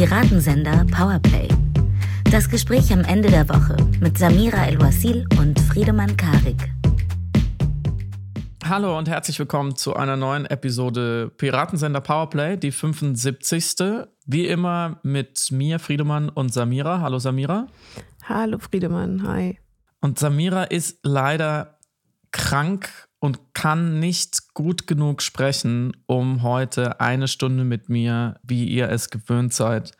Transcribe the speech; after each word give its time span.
Piratensender 0.00 0.86
Powerplay. 0.86 1.46
Das 2.30 2.48
Gespräch 2.48 2.90
am 2.90 3.00
Ende 3.00 3.28
der 3.28 3.46
Woche 3.50 3.76
mit 4.00 4.16
Samira 4.16 4.64
El-Wasil 4.64 5.26
und 5.38 5.60
Friedemann 5.60 6.16
Karik. 6.16 6.72
Hallo 8.64 8.96
und 8.96 9.10
herzlich 9.10 9.38
willkommen 9.38 9.76
zu 9.76 9.94
einer 9.94 10.16
neuen 10.16 10.46
Episode 10.46 11.30
Piratensender 11.36 12.00
Powerplay, 12.00 12.56
die 12.56 12.72
75. 12.72 14.06
Wie 14.24 14.46
immer 14.46 15.00
mit 15.02 15.48
mir, 15.50 15.78
Friedemann 15.78 16.30
und 16.30 16.50
Samira. 16.50 17.02
Hallo 17.02 17.18
Samira. 17.18 17.66
Hallo 18.24 18.58
Friedemann, 18.58 19.28
hi. 19.28 19.58
Und 20.00 20.18
Samira 20.18 20.64
ist 20.64 21.00
leider 21.02 21.78
krank 22.32 22.88
und 23.20 23.54
kann 23.54 24.00
nicht 24.00 24.54
gut 24.54 24.86
genug 24.86 25.22
sprechen, 25.22 25.92
um 26.06 26.42
heute 26.42 27.00
eine 27.00 27.28
Stunde 27.28 27.64
mit 27.64 27.88
mir, 27.88 28.40
wie 28.42 28.64
ihr 28.64 28.88
es 28.88 29.10
gewöhnt 29.10 29.52
seid, 29.52 29.92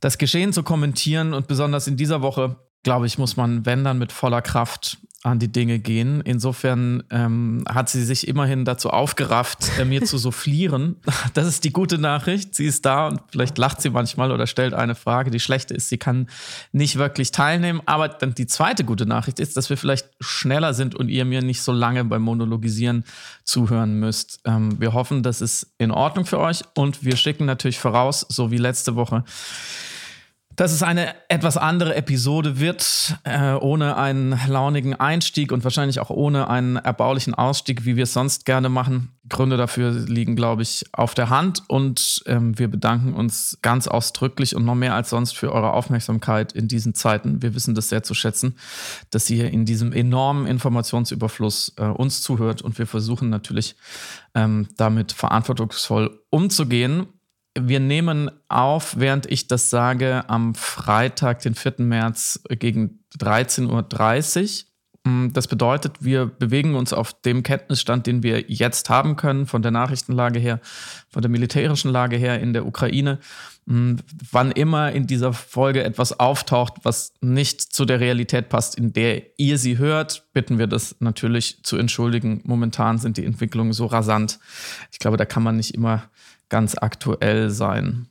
das 0.00 0.18
Geschehen 0.18 0.52
zu 0.52 0.62
kommentieren. 0.62 1.32
Und 1.32 1.46
besonders 1.46 1.86
in 1.86 1.96
dieser 1.96 2.20
Woche, 2.20 2.56
glaube 2.82 3.06
ich, 3.06 3.18
muss 3.18 3.36
man, 3.36 3.64
wenn 3.64 3.84
dann 3.84 3.98
mit 3.98 4.12
voller 4.12 4.42
Kraft 4.42 4.98
an 5.24 5.40
die 5.40 5.50
Dinge 5.50 5.80
gehen. 5.80 6.20
Insofern 6.20 7.02
ähm, 7.10 7.64
hat 7.68 7.88
sie 7.88 8.04
sich 8.04 8.28
immerhin 8.28 8.64
dazu 8.64 8.90
aufgerafft, 8.90 9.70
äh, 9.78 9.84
mir 9.84 10.04
zu 10.04 10.16
soufflieren. 10.16 10.96
Das 11.34 11.46
ist 11.46 11.64
die 11.64 11.72
gute 11.72 11.98
Nachricht. 11.98 12.54
Sie 12.54 12.64
ist 12.64 12.86
da 12.86 13.08
und 13.08 13.20
vielleicht 13.30 13.58
lacht 13.58 13.82
sie 13.82 13.90
manchmal 13.90 14.32
oder 14.32 14.46
stellt 14.46 14.72
eine 14.72 14.94
Frage. 14.94 15.30
Die 15.30 15.40
schlechte 15.40 15.74
ist, 15.74 15.88
sie 15.88 15.98
kann 15.98 16.28
nicht 16.72 16.96
wirklich 16.96 17.32
teilnehmen. 17.32 17.82
Aber 17.86 18.08
dann 18.08 18.34
die 18.34 18.46
zweite 18.46 18.84
gute 18.84 19.06
Nachricht 19.06 19.40
ist, 19.40 19.56
dass 19.56 19.68
wir 19.70 19.76
vielleicht 19.76 20.08
schneller 20.20 20.74
sind 20.74 20.94
und 20.94 21.08
ihr 21.08 21.24
mir 21.24 21.42
nicht 21.42 21.62
so 21.62 21.72
lange 21.72 22.04
beim 22.04 22.22
Monologisieren 22.22 23.04
zuhören 23.44 23.98
müsst. 23.98 24.40
Ähm, 24.44 24.80
wir 24.80 24.92
hoffen, 24.92 25.22
das 25.22 25.40
ist 25.40 25.66
in 25.78 25.90
Ordnung 25.90 26.24
für 26.24 26.38
euch 26.38 26.62
und 26.74 27.04
wir 27.04 27.16
schicken 27.16 27.44
natürlich 27.44 27.78
voraus, 27.78 28.24
so 28.28 28.50
wie 28.50 28.58
letzte 28.58 28.94
Woche, 28.94 29.24
dass 30.58 30.72
es 30.72 30.82
eine 30.82 31.14
etwas 31.28 31.56
andere 31.56 31.94
Episode 31.94 32.58
wird, 32.58 33.16
äh, 33.22 33.52
ohne 33.52 33.96
einen 33.96 34.36
launigen 34.48 34.92
Einstieg 34.92 35.52
und 35.52 35.62
wahrscheinlich 35.62 36.00
auch 36.00 36.10
ohne 36.10 36.50
einen 36.50 36.74
erbaulichen 36.74 37.32
Ausstieg, 37.32 37.84
wie 37.84 37.94
wir 37.94 38.02
es 38.02 38.12
sonst 38.12 38.44
gerne 38.44 38.68
machen. 38.68 39.12
Gründe 39.28 39.56
dafür 39.56 39.92
liegen, 39.92 40.34
glaube 40.34 40.62
ich, 40.62 40.84
auf 40.90 41.14
der 41.14 41.30
Hand 41.30 41.62
und 41.68 42.24
ähm, 42.26 42.58
wir 42.58 42.66
bedanken 42.66 43.14
uns 43.14 43.58
ganz 43.62 43.86
ausdrücklich 43.86 44.56
und 44.56 44.64
noch 44.64 44.74
mehr 44.74 44.94
als 44.94 45.10
sonst 45.10 45.36
für 45.36 45.52
eure 45.52 45.74
Aufmerksamkeit 45.74 46.52
in 46.52 46.66
diesen 46.66 46.92
Zeiten. 46.92 47.40
Wir 47.40 47.54
wissen 47.54 47.76
das 47.76 47.88
sehr 47.88 48.02
zu 48.02 48.14
schätzen, 48.14 48.56
dass 49.10 49.30
ihr 49.30 49.52
in 49.52 49.64
diesem 49.64 49.92
enormen 49.92 50.48
Informationsüberfluss 50.48 51.74
äh, 51.76 51.84
uns 51.84 52.20
zuhört 52.22 52.62
und 52.62 52.78
wir 52.78 52.88
versuchen 52.88 53.30
natürlich 53.30 53.76
ähm, 54.34 54.66
damit 54.76 55.12
verantwortungsvoll 55.12 56.18
umzugehen 56.30 57.06
wir 57.56 57.80
nehmen 57.80 58.30
auf, 58.48 58.98
während 58.98 59.26
ich 59.26 59.46
das 59.48 59.70
sage, 59.70 60.28
am 60.28 60.54
Freitag, 60.54 61.40
den 61.40 61.54
4. 61.54 61.74
März 61.78 62.40
gegen 62.48 63.04
13.30 63.18 64.64
Uhr. 64.64 65.10
Mm, 65.10 65.32
das 65.32 65.48
bedeutet, 65.48 65.96
wir 66.00 66.26
bewegen 66.26 66.74
uns 66.74 66.92
auf 66.92 67.12
dem 67.22 67.42
Kenntnisstand, 67.42 68.06
den 68.06 68.22
wir 68.22 68.44
jetzt 68.48 68.90
haben 68.90 69.16
können, 69.16 69.46
von 69.46 69.62
der 69.62 69.70
Nachrichtenlage 69.70 70.38
her, 70.38 70.60
von 71.08 71.22
der 71.22 71.30
militärischen 71.30 71.90
Lage 71.90 72.16
her 72.16 72.40
in 72.40 72.52
der 72.52 72.66
Ukraine. 72.66 73.18
Wann 73.70 74.50
immer 74.52 74.92
in 74.92 75.06
dieser 75.06 75.34
Folge 75.34 75.84
etwas 75.84 76.18
auftaucht, 76.18 76.74
was 76.84 77.12
nicht 77.20 77.60
zu 77.60 77.84
der 77.84 78.00
Realität 78.00 78.48
passt, 78.48 78.78
in 78.78 78.94
der 78.94 79.38
ihr 79.38 79.58
sie 79.58 79.76
hört, 79.76 80.26
bitten 80.32 80.58
wir 80.58 80.66
das 80.66 80.96
natürlich 81.00 81.62
zu 81.64 81.76
entschuldigen. 81.76 82.40
Momentan 82.44 82.96
sind 82.96 83.18
die 83.18 83.26
Entwicklungen 83.26 83.74
so 83.74 83.84
rasant. 83.84 84.38
Ich 84.90 84.98
glaube, 84.98 85.18
da 85.18 85.26
kann 85.26 85.42
man 85.42 85.56
nicht 85.56 85.74
immer 85.74 86.04
ganz 86.48 86.76
aktuell 86.78 87.50
sein. 87.50 88.08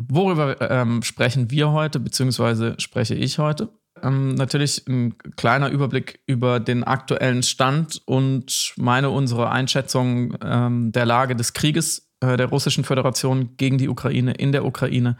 Worüber 0.00 0.60
ähm, 0.70 1.02
sprechen 1.02 1.50
wir 1.50 1.72
heute, 1.72 1.98
beziehungsweise 1.98 2.76
spreche 2.78 3.16
ich 3.16 3.40
heute? 3.40 3.70
Ähm, 4.00 4.34
natürlich 4.34 4.86
ein 4.86 5.16
kleiner 5.36 5.70
Überblick 5.70 6.20
über 6.26 6.60
den 6.60 6.84
aktuellen 6.84 7.42
Stand 7.42 8.00
und 8.04 8.74
meine, 8.76 9.10
unsere 9.10 9.50
Einschätzung 9.50 10.36
ähm, 10.40 10.92
der 10.92 11.06
Lage 11.06 11.34
des 11.34 11.52
Krieges 11.52 12.03
der 12.36 12.46
Russischen 12.46 12.84
Föderation 12.84 13.50
gegen 13.56 13.78
die 13.78 13.88
Ukraine 13.88 14.32
in 14.32 14.52
der 14.52 14.64
Ukraine. 14.64 15.16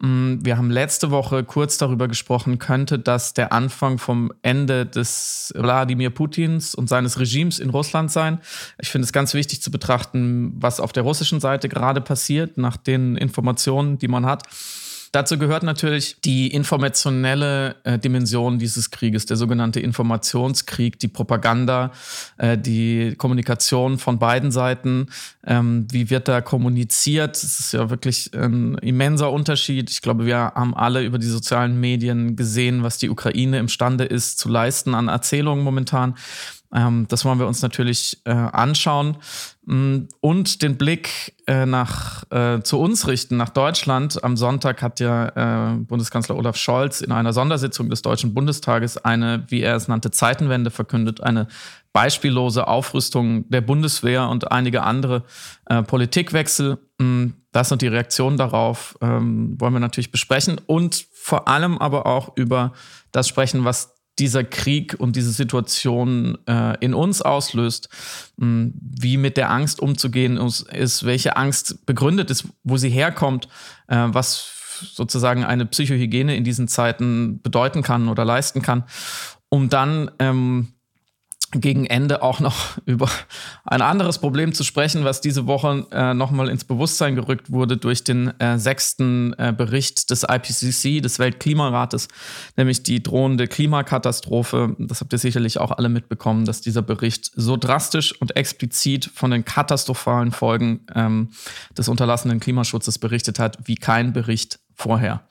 Mm, 0.00 0.36
wir 0.42 0.56
haben 0.56 0.70
letzte 0.70 1.10
Woche 1.10 1.44
kurz 1.44 1.78
darüber 1.78 2.08
gesprochen, 2.08 2.58
könnte 2.58 2.98
das 2.98 3.34
der 3.34 3.52
Anfang 3.52 3.98
vom 3.98 4.32
Ende 4.42 4.86
des 4.86 5.52
Wladimir 5.56 6.10
Putins 6.10 6.74
und 6.74 6.88
seines 6.88 7.18
Regimes 7.18 7.58
in 7.58 7.70
Russland 7.70 8.10
sein. 8.10 8.40
Ich 8.78 8.88
finde 8.88 9.04
es 9.04 9.12
ganz 9.12 9.34
wichtig 9.34 9.62
zu 9.62 9.70
betrachten, 9.70 10.52
was 10.56 10.80
auf 10.80 10.92
der 10.92 11.02
russischen 11.02 11.40
Seite 11.40 11.68
gerade 11.68 12.00
passiert, 12.00 12.58
nach 12.58 12.76
den 12.76 13.16
Informationen, 13.16 13.98
die 13.98 14.08
man 14.08 14.26
hat. 14.26 14.44
Dazu 15.12 15.38
gehört 15.38 15.64
natürlich 15.64 16.20
die 16.20 16.48
informationelle 16.48 17.74
äh, 17.82 17.98
Dimension 17.98 18.60
dieses 18.60 18.92
Krieges, 18.92 19.26
der 19.26 19.36
sogenannte 19.36 19.80
Informationskrieg, 19.80 21.00
die 21.00 21.08
Propaganda, 21.08 21.90
äh, 22.38 22.56
die 22.56 23.16
Kommunikation 23.16 23.98
von 23.98 24.20
beiden 24.20 24.52
Seiten. 24.52 25.08
Ähm, 25.44 25.88
wie 25.90 26.10
wird 26.10 26.28
da 26.28 26.40
kommuniziert? 26.40 27.34
Das 27.34 27.58
ist 27.58 27.72
ja 27.72 27.90
wirklich 27.90 28.30
ein 28.34 28.78
immenser 28.78 29.32
Unterschied. 29.32 29.90
Ich 29.90 30.00
glaube, 30.00 30.26
wir 30.26 30.36
haben 30.36 30.76
alle 30.76 31.02
über 31.02 31.18
die 31.18 31.26
sozialen 31.26 31.80
Medien 31.80 32.36
gesehen, 32.36 32.84
was 32.84 32.98
die 32.98 33.10
Ukraine 33.10 33.58
imstande 33.58 34.04
ist 34.04 34.38
zu 34.38 34.48
leisten 34.48 34.94
an 34.94 35.08
Erzählungen 35.08 35.64
momentan. 35.64 36.14
Ähm, 36.72 37.06
das 37.08 37.24
wollen 37.24 37.38
wir 37.38 37.46
uns 37.46 37.62
natürlich 37.62 38.20
äh, 38.24 38.30
anschauen 38.30 39.16
mm, 39.66 39.98
und 40.20 40.62
den 40.62 40.76
Blick 40.76 41.34
äh, 41.46 41.66
nach, 41.66 42.24
äh, 42.30 42.62
zu 42.62 42.78
uns 42.78 43.08
richten, 43.08 43.36
nach 43.36 43.48
Deutschland. 43.48 44.22
Am 44.22 44.36
Sonntag 44.36 44.80
hat 44.82 45.00
ja 45.00 45.72
äh, 45.72 45.76
Bundeskanzler 45.78 46.36
Olaf 46.36 46.56
Scholz 46.56 47.00
in 47.00 47.10
einer 47.10 47.32
Sondersitzung 47.32 47.90
des 47.90 48.02
Deutschen 48.02 48.34
Bundestages 48.34 48.98
eine, 48.98 49.44
wie 49.48 49.62
er 49.62 49.74
es 49.74 49.88
nannte, 49.88 50.12
Zeitenwende 50.12 50.70
verkündet, 50.70 51.20
eine 51.22 51.48
beispiellose 51.92 52.68
Aufrüstung 52.68 53.48
der 53.50 53.62
Bundeswehr 53.62 54.28
und 54.28 54.52
einige 54.52 54.82
andere 54.82 55.24
äh, 55.66 55.82
Politikwechsel. 55.82 56.78
Mm, 56.98 57.30
das 57.52 57.72
und 57.72 57.82
die 57.82 57.88
Reaktionen 57.88 58.36
darauf 58.36 58.96
ähm, 59.00 59.60
wollen 59.60 59.72
wir 59.72 59.80
natürlich 59.80 60.12
besprechen 60.12 60.60
und 60.66 61.06
vor 61.12 61.48
allem 61.48 61.78
aber 61.78 62.06
auch 62.06 62.36
über 62.36 62.72
das 63.10 63.26
sprechen, 63.26 63.64
was 63.64 63.99
dieser 64.20 64.44
Krieg 64.44 64.94
und 64.98 65.16
diese 65.16 65.32
Situation 65.32 66.38
äh, 66.46 66.76
in 66.80 66.94
uns 66.94 67.22
auslöst, 67.22 67.88
mh, 68.36 68.46
hm, 68.46 68.74
wie 68.80 69.16
mit 69.16 69.36
der 69.36 69.50
Angst 69.50 69.80
umzugehen 69.80 70.36
ist, 70.36 71.04
welche 71.04 71.36
Angst 71.36 71.86
begründet 71.86 72.30
ist, 72.30 72.44
wo 72.62 72.76
sie 72.76 72.90
herkommt, 72.90 73.48
äh, 73.88 74.06
was 74.08 74.52
sozusagen 74.92 75.44
eine 75.44 75.66
Psychohygiene 75.66 76.36
in 76.36 76.44
diesen 76.44 76.68
Zeiten 76.68 77.40
bedeuten 77.42 77.82
kann 77.82 78.08
oder 78.08 78.24
leisten 78.24 78.62
kann, 78.62 78.84
um 79.48 79.68
dann 79.68 80.10
ähm, 80.18 80.68
gegen 81.52 81.86
Ende 81.86 82.22
auch 82.22 82.40
noch 82.40 82.78
über 82.86 83.08
ein 83.64 83.82
anderes 83.82 84.18
Problem 84.18 84.52
zu 84.52 84.64
sprechen, 84.64 85.04
was 85.04 85.20
diese 85.20 85.46
Woche 85.46 85.86
äh, 85.90 86.14
nochmal 86.14 86.48
ins 86.48 86.64
Bewusstsein 86.64 87.14
gerückt 87.14 87.50
wurde 87.50 87.76
durch 87.76 88.04
den 88.04 88.38
äh, 88.40 88.58
sechsten 88.58 89.32
äh, 89.38 89.52
Bericht 89.56 90.10
des 90.10 90.24
IPCC, 90.24 91.02
des 91.02 91.18
Weltklimarates, 91.18 92.08
nämlich 92.56 92.82
die 92.82 93.02
drohende 93.02 93.48
Klimakatastrophe. 93.48 94.76
Das 94.78 95.00
habt 95.00 95.12
ihr 95.12 95.18
sicherlich 95.18 95.58
auch 95.58 95.72
alle 95.72 95.88
mitbekommen, 95.88 96.44
dass 96.44 96.60
dieser 96.60 96.82
Bericht 96.82 97.30
so 97.34 97.56
drastisch 97.56 98.18
und 98.20 98.36
explizit 98.36 99.10
von 99.12 99.30
den 99.30 99.44
katastrophalen 99.44 100.32
Folgen 100.32 100.86
ähm, 100.94 101.30
des 101.76 101.88
unterlassenen 101.88 102.40
Klimaschutzes 102.40 102.98
berichtet 102.98 103.38
hat, 103.38 103.58
wie 103.64 103.76
kein 103.76 104.12
Bericht 104.12 104.60
vorher. 104.74 105.22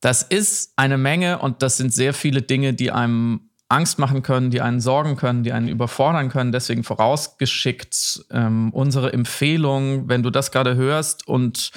Das 0.00 0.24
ist 0.24 0.72
eine 0.74 0.98
Menge 0.98 1.38
und 1.38 1.62
das 1.62 1.76
sind 1.76 1.94
sehr 1.94 2.12
viele 2.12 2.42
Dinge, 2.42 2.74
die 2.74 2.90
einem 2.90 3.51
Angst 3.72 3.98
machen 3.98 4.22
können, 4.22 4.50
die 4.50 4.60
einen 4.60 4.80
sorgen 4.80 5.16
können, 5.16 5.42
die 5.42 5.52
einen 5.52 5.68
überfordern 5.68 6.28
können. 6.28 6.52
Deswegen 6.52 6.84
vorausgeschickt 6.84 8.26
ähm, 8.30 8.70
unsere 8.72 9.12
Empfehlung, 9.12 10.08
wenn 10.08 10.22
du 10.22 10.30
das 10.30 10.52
gerade 10.52 10.76
hörst 10.76 11.26
und 11.26 11.72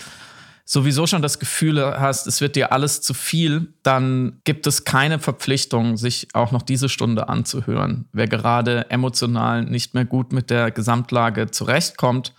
sowieso 0.65 1.07
schon 1.07 1.21
das 1.21 1.39
Gefühl 1.39 1.79
hast, 1.81 2.27
es 2.27 2.41
wird 2.41 2.55
dir 2.55 2.71
alles 2.71 3.01
zu 3.01 3.13
viel, 3.13 3.73
dann 3.83 4.41
gibt 4.43 4.67
es 4.67 4.83
keine 4.83 5.19
Verpflichtung, 5.19 5.95
sich 5.95 6.27
auch 6.33 6.51
noch 6.51 6.63
diese 6.63 6.89
Stunde 6.89 7.29
anzuhören. 7.29 8.09
Wer 8.11 8.27
gerade 8.27 8.89
emotional 8.89 9.63
nicht 9.63 9.93
mehr 9.93 10.05
gut 10.05 10.33
mit 10.33 10.49
der 10.49 10.71
Gesamtlage 10.71 11.51
zurechtkommt, 11.51 12.33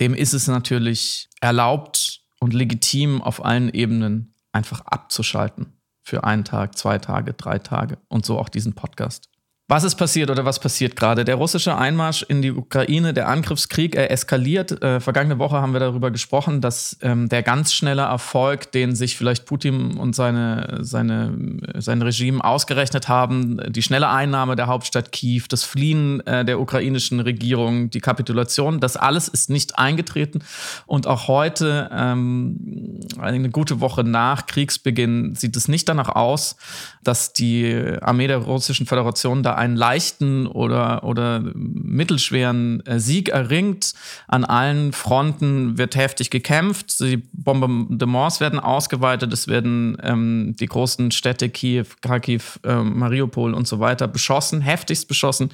dem 0.00 0.14
ist 0.14 0.32
es 0.32 0.46
natürlich 0.46 1.28
erlaubt 1.40 2.20
und 2.38 2.54
legitim 2.54 3.20
auf 3.20 3.44
allen 3.44 3.68
Ebenen 3.68 4.34
einfach 4.52 4.80
abzuschalten 4.82 5.75
für 6.06 6.22
einen 6.22 6.44
Tag, 6.44 6.78
zwei 6.78 6.98
Tage, 6.98 7.32
drei 7.34 7.58
Tage 7.58 7.98
und 8.08 8.24
so 8.24 8.38
auch 8.38 8.48
diesen 8.48 8.74
Podcast. 8.74 9.28
Was 9.68 9.82
ist 9.82 9.96
passiert 9.96 10.30
oder 10.30 10.44
was 10.44 10.60
passiert 10.60 10.94
gerade? 10.94 11.24
Der 11.24 11.34
russische 11.34 11.76
Einmarsch 11.76 12.22
in 12.28 12.40
die 12.40 12.52
Ukraine, 12.52 13.12
der 13.12 13.26
Angriffskrieg, 13.26 13.96
er 13.96 14.12
eskaliert. 14.12 14.80
Äh, 14.80 15.00
vergangene 15.00 15.40
Woche 15.40 15.56
haben 15.56 15.72
wir 15.72 15.80
darüber 15.80 16.12
gesprochen, 16.12 16.60
dass 16.60 16.96
ähm, 17.02 17.28
der 17.28 17.42
ganz 17.42 17.72
schnelle 17.72 18.02
Erfolg, 18.02 18.70
den 18.70 18.94
sich 18.94 19.16
vielleicht 19.16 19.44
Putin 19.44 19.96
und 19.96 20.14
seine, 20.14 20.78
seine, 20.82 21.36
sein 21.78 22.00
Regime 22.00 22.44
ausgerechnet 22.44 23.08
haben, 23.08 23.60
die 23.68 23.82
schnelle 23.82 24.08
Einnahme 24.08 24.54
der 24.54 24.68
Hauptstadt 24.68 25.10
Kiew, 25.10 25.42
das 25.48 25.64
Fliehen 25.64 26.24
äh, 26.28 26.44
der 26.44 26.60
ukrainischen 26.60 27.18
Regierung, 27.18 27.90
die 27.90 28.00
Kapitulation, 28.00 28.78
das 28.78 28.96
alles 28.96 29.26
ist 29.26 29.50
nicht 29.50 29.80
eingetreten. 29.80 30.44
Und 30.86 31.08
auch 31.08 31.26
heute, 31.26 31.90
ähm, 31.92 33.00
eine 33.18 33.50
gute 33.50 33.80
Woche 33.80 34.04
nach 34.04 34.46
Kriegsbeginn, 34.46 35.34
sieht 35.34 35.56
es 35.56 35.66
nicht 35.66 35.88
danach 35.88 36.10
aus, 36.10 36.54
dass 37.02 37.32
die 37.32 37.96
Armee 38.00 38.28
der 38.28 38.38
Russischen 38.38 38.86
Föderation 38.86 39.42
da 39.42 39.55
einen 39.56 39.76
leichten 39.76 40.46
oder, 40.46 41.04
oder 41.04 41.40
mittelschweren 41.54 42.84
äh, 42.86 43.00
Sieg 43.00 43.28
erringt. 43.30 43.94
An 44.28 44.44
allen 44.44 44.92
Fronten 44.92 45.78
wird 45.78 45.96
heftig 45.96 46.30
gekämpft. 46.30 47.00
Die 47.00 47.22
Bombardements 47.32 48.40
werden 48.40 48.58
ausgeweitet. 48.58 49.32
Es 49.32 49.48
werden 49.48 49.96
ähm, 50.02 50.54
die 50.58 50.66
großen 50.66 51.10
Städte 51.10 51.48
Kiew, 51.48 51.86
Kharkiv, 52.00 52.60
äh, 52.64 52.76
Mariupol 52.76 53.54
und 53.54 53.66
so 53.66 53.80
weiter 53.80 54.08
beschossen, 54.08 54.60
heftigst 54.60 55.08
beschossen. 55.08 55.50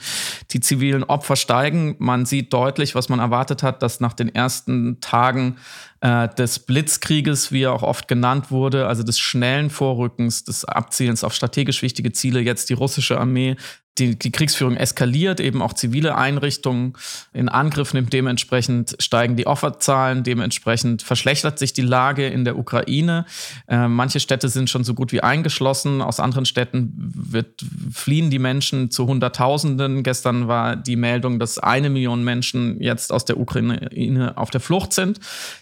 Die 0.51 0.61
zivilen 0.61 1.05
Opfer 1.05 1.37
steigen. 1.37 1.97
Man 1.99 2.27
sieht 2.27 2.53
deutlich, 2.53 2.95
was 2.95 3.09
man 3.09 3.21
erwartet 3.21 3.63
hat, 3.63 3.83
dass 3.83 4.01
nach 4.01 4.13
den 4.13 4.35
ersten 4.35 5.01
Tagen 5.01 5.57
äh, 6.03 6.29
des 6.35 6.59
Blitzkrieges, 6.59 7.53
wie 7.53 7.63
er 7.63 7.73
auch 7.73 7.85
oft 7.85 8.09
genannt 8.09 8.51
wurde, 8.51 8.89
also 8.89 9.05
des 9.05 9.21
schnellen 9.21 9.71
Vorrückens, 9.71 10.43
des 10.43 10.65
Abzielens 10.65 11.23
auf 11.23 11.33
strategisch 11.33 11.81
wichtige 11.81 12.13
Ziele, 12.13 12.41
jetzt 12.41 12.69
die 12.71 12.75
russische 12.75 13.19
Armee 13.19 13.57
die, 13.99 14.19
die 14.19 14.33
Kriegsführung 14.33 14.77
eskaliert, 14.77 15.39
eben 15.39 15.61
auch 15.61 15.75
zivile 15.75 16.17
Einrichtungen 16.17 16.95
in 17.35 17.51
Angriff 17.51 17.93
nimmt. 17.93 18.13
Dementsprechend 18.13 18.97
steigen 19.01 19.37
die 19.37 19.47
Opferzahlen, 19.47 20.23
dementsprechend 20.23 21.03
verschlechtert 21.03 21.59
sich 21.59 21.75
die 21.75 21.83
Lage 21.83 22.27
in 22.27 22.45
der 22.45 22.57
Ukraine. 22.57 23.27
Äh, 23.69 23.89
manche 23.89 24.19
Städte 24.19 24.49
sind 24.49 24.71
schon 24.71 24.85
so 24.85 24.95
gut 24.95 25.13
wie 25.13 25.21
eingeschlossen. 25.21 26.01
Aus 26.01 26.21
anderen 26.21 26.47
Städten 26.47 26.95
wird, 26.97 27.63
fliehen 27.93 28.31
die 28.31 28.39
Menschen 28.39 28.91
zu 28.91 29.07
Hunderttausenden. 29.07 30.03
Gestern 30.03 30.49
war 30.49 30.75
die 30.75 30.97
Meldung, 30.97 31.39
dass 31.39 31.59
eine 31.59 31.91
Million 31.91 32.25
Menschen 32.25 32.81
jetzt 32.81 33.13
aus 33.13 33.27
der 33.27 33.39
Ukraine 33.39 34.33
auf 34.37 34.49
der 34.49 34.61
Flucht 34.61 34.95
sind, 34.95 35.21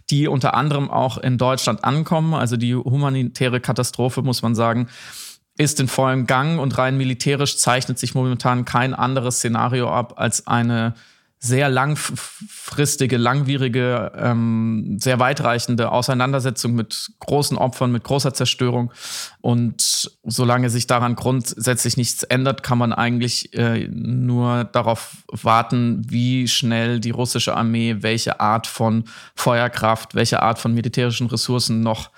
die 0.09 0.29
unter 0.31 0.55
anderem 0.55 0.91
auch 0.91 1.19
in 1.19 1.39
Deutschland 1.39 1.85
ankommen. 1.85 2.35
Also 2.35 2.57
die 2.57 2.75
humanitäre 2.75 3.61
Katastrophe, 3.61 4.23
muss 4.23 4.43
man 4.43 4.55
sagen, 4.55 4.89
ist 5.57 5.79
in 5.81 5.89
vollem 5.89 6.27
Gang 6.27 6.59
und 6.59 6.79
rein 6.79 6.97
militärisch 6.97 7.59
zeichnet 7.59 7.99
sich 7.99 8.15
momentan 8.15 8.65
kein 8.65 8.95
anderes 8.95 9.37
Szenario 9.37 9.91
ab 9.91 10.15
als 10.17 10.47
eine 10.47 10.95
sehr 11.43 11.71
langfristige, 11.71 13.17
langwierige, 13.17 14.13
ähm, 14.15 14.99
sehr 15.01 15.19
weitreichende 15.19 15.91
Auseinandersetzung 15.91 16.75
mit 16.75 17.13
großen 17.19 17.57
Opfern, 17.57 17.91
mit 17.91 18.05
großer 18.05 18.35
Zerstörung. 18.35 18.93
Und 19.41 20.11
solange 20.23 20.69
sich 20.69 20.87
daran 20.87 21.17
grundsätzlich 21.17 21.97
nichts 21.97 22.25
ändert, 22.25 22.63
kann 22.63 22.77
man 22.77 22.93
eigentlich 22.93 23.55
äh, 23.55 23.89
nur 23.89 24.65
darauf 24.65 25.17
warten, 25.29 26.03
wie 26.11 26.47
schnell 26.47 27.01
die 27.01 27.11
russische 27.11 27.57
Armee 27.57 27.97
welche 28.01 28.39
Art 28.39 28.67
von 28.67 29.05
Feuerkraft, 29.35 30.15
welche 30.15 30.43
Art 30.43 30.59
von 30.59 30.75
militärischen 30.75 31.27
Ressourcen 31.27 31.81
noch 31.81 32.11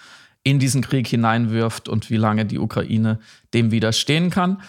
in 0.43 0.59
diesen 0.59 0.83
Krieg 0.83 1.07
hineinwirft 1.07 1.89
und 1.89 2.11
wie 2.11 2.17
lange 2.17 2.45
die 2.45 2.59
Ukraine 2.59 3.21
dem 3.55 3.71
widerstehen 3.71 4.31
kann. 4.31 4.61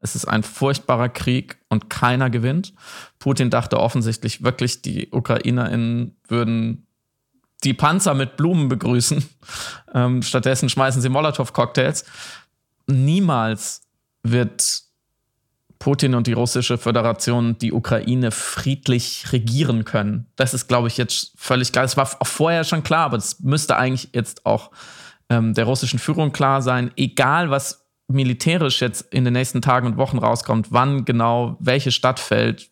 Es 0.00 0.14
ist 0.14 0.26
ein 0.26 0.42
furchtbarer 0.42 1.08
Krieg 1.08 1.58
und 1.68 1.90
keiner 1.90 2.30
gewinnt. 2.30 2.72
Putin 3.18 3.50
dachte 3.50 3.78
offensichtlich 3.78 4.42
wirklich, 4.42 4.82
die 4.82 5.08
UkrainerInnen 5.10 6.16
würden 6.26 6.86
die 7.64 7.74
Panzer 7.74 8.14
mit 8.14 8.36
Blumen 8.36 8.68
begrüßen. 8.68 9.24
Ähm, 9.92 10.22
stattdessen 10.22 10.68
schmeißen 10.68 11.02
sie 11.02 11.08
Molotow-Cocktails. 11.08 12.04
Niemals 12.86 13.82
wird 14.22 14.84
Putin 15.80 16.14
und 16.14 16.28
die 16.28 16.32
russische 16.32 16.78
Föderation 16.78 17.58
die 17.58 17.72
Ukraine 17.72 18.30
friedlich 18.30 19.32
regieren 19.32 19.84
können. 19.84 20.26
Das 20.36 20.54
ist, 20.54 20.68
glaube 20.68 20.86
ich, 20.86 20.96
jetzt 20.96 21.32
völlig 21.36 21.72
klar. 21.72 21.84
Es 21.84 21.96
war 21.96 22.08
auch 22.20 22.26
vorher 22.26 22.62
schon 22.62 22.84
klar, 22.84 23.06
aber 23.06 23.16
es 23.16 23.40
müsste 23.40 23.76
eigentlich 23.76 24.10
jetzt 24.12 24.46
auch 24.46 24.70
ähm, 25.28 25.54
der 25.54 25.64
russischen 25.64 25.98
Führung 25.98 26.30
klar 26.30 26.62
sein, 26.62 26.92
egal 26.96 27.50
was 27.50 27.79
militärisch 28.10 28.80
jetzt 28.80 29.12
in 29.12 29.24
den 29.24 29.32
nächsten 29.32 29.62
Tagen 29.62 29.86
und 29.86 29.96
Wochen 29.96 30.18
rauskommt, 30.18 30.68
wann 30.70 31.04
genau 31.04 31.56
welche 31.60 31.92
Stadt 31.92 32.18
fällt, 32.18 32.70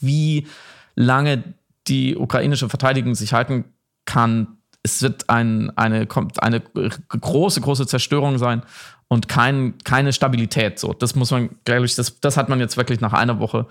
wie 0.00 0.46
lange 0.94 1.42
die 1.86 2.16
ukrainische 2.16 2.68
Verteidigung 2.68 3.14
sich 3.14 3.32
halten 3.32 3.64
kann. 4.04 4.58
Es 4.82 5.02
wird 5.02 5.30
ein, 5.30 5.76
eine, 5.76 6.06
eine 6.38 6.60
große, 6.60 7.60
große 7.60 7.86
Zerstörung 7.86 8.38
sein 8.38 8.62
und 9.08 9.28
kein, 9.28 9.78
keine 9.84 10.12
Stabilität. 10.12 10.78
So, 10.78 10.92
das 10.92 11.14
muss 11.14 11.30
man, 11.30 11.50
glaube 11.64 11.86
ich, 11.86 11.94
das, 11.94 12.20
das 12.20 12.36
hat 12.36 12.48
man 12.48 12.60
jetzt 12.60 12.76
wirklich 12.76 13.00
nach 13.00 13.12
einer 13.12 13.40
Woche 13.40 13.66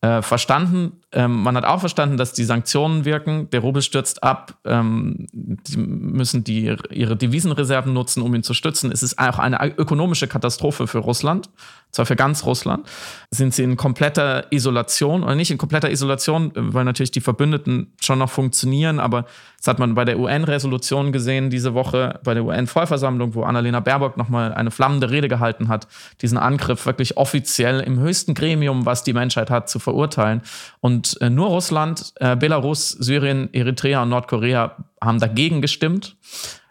äh, 0.00 0.22
verstanden. 0.22 1.00
Ähm, 1.14 1.42
man 1.42 1.56
hat 1.56 1.64
auch 1.64 1.78
verstanden, 1.78 2.16
dass 2.16 2.32
die 2.32 2.42
Sanktionen 2.42 3.04
wirken. 3.04 3.48
Der 3.50 3.60
Rubel 3.60 3.82
stürzt 3.82 4.24
ab. 4.24 4.54
Ähm, 4.64 5.28
die 5.32 5.76
müssen 5.76 6.42
die, 6.42 6.74
ihre 6.90 7.16
Devisenreserven 7.16 7.92
nutzen, 7.92 8.20
um 8.20 8.34
ihn 8.34 8.42
zu 8.42 8.52
stützen. 8.52 8.90
Es 8.90 9.04
ist 9.04 9.20
auch 9.20 9.38
eine 9.38 9.64
ökonomische 9.78 10.26
Katastrophe 10.26 10.88
für 10.88 10.98
Russland, 10.98 11.48
zwar 11.92 12.04
für 12.04 12.16
ganz 12.16 12.44
Russland. 12.44 12.84
Sind 13.30 13.54
sie 13.54 13.62
in 13.62 13.76
kompletter 13.76 14.52
Isolation 14.52 15.22
oder 15.22 15.36
nicht 15.36 15.52
in 15.52 15.58
kompletter 15.58 15.88
Isolation, 15.88 16.50
weil 16.56 16.84
natürlich 16.84 17.12
die 17.12 17.20
Verbündeten 17.20 17.92
schon 18.00 18.18
noch 18.18 18.30
funktionieren, 18.30 18.98
aber 18.98 19.26
das 19.58 19.68
hat 19.68 19.78
man 19.78 19.94
bei 19.94 20.04
der 20.04 20.18
UN-Resolution 20.18 21.12
gesehen 21.12 21.48
diese 21.48 21.72
Woche, 21.74 22.20
bei 22.22 22.34
der 22.34 22.44
UN-Vollversammlung, 22.44 23.34
wo 23.34 23.44
Annalena 23.44 23.80
Baerbock 23.80 24.16
nochmal 24.16 24.52
eine 24.52 24.70
flammende 24.70 25.10
Rede 25.10 25.28
gehalten 25.28 25.68
hat, 25.68 25.86
diesen 26.20 26.36
Angriff 26.36 26.84
wirklich 26.84 27.16
offiziell 27.16 27.80
im 27.80 27.98
höchsten 27.98 28.34
Gremium, 28.34 28.84
was 28.84 29.04
die 29.04 29.14
Menschheit 29.14 29.48
hat, 29.48 29.70
zu 29.70 29.78
verurteilen. 29.78 30.42
Und 30.80 31.03
äh, 31.20 31.30
nur 31.30 31.48
Russland, 31.48 32.12
äh, 32.16 32.36
Belarus, 32.36 32.90
Syrien, 32.90 33.52
Eritrea 33.52 34.02
und 34.02 34.08
Nordkorea 34.08 34.76
haben 35.00 35.20
dagegen 35.20 35.60
gestimmt. 35.60 36.16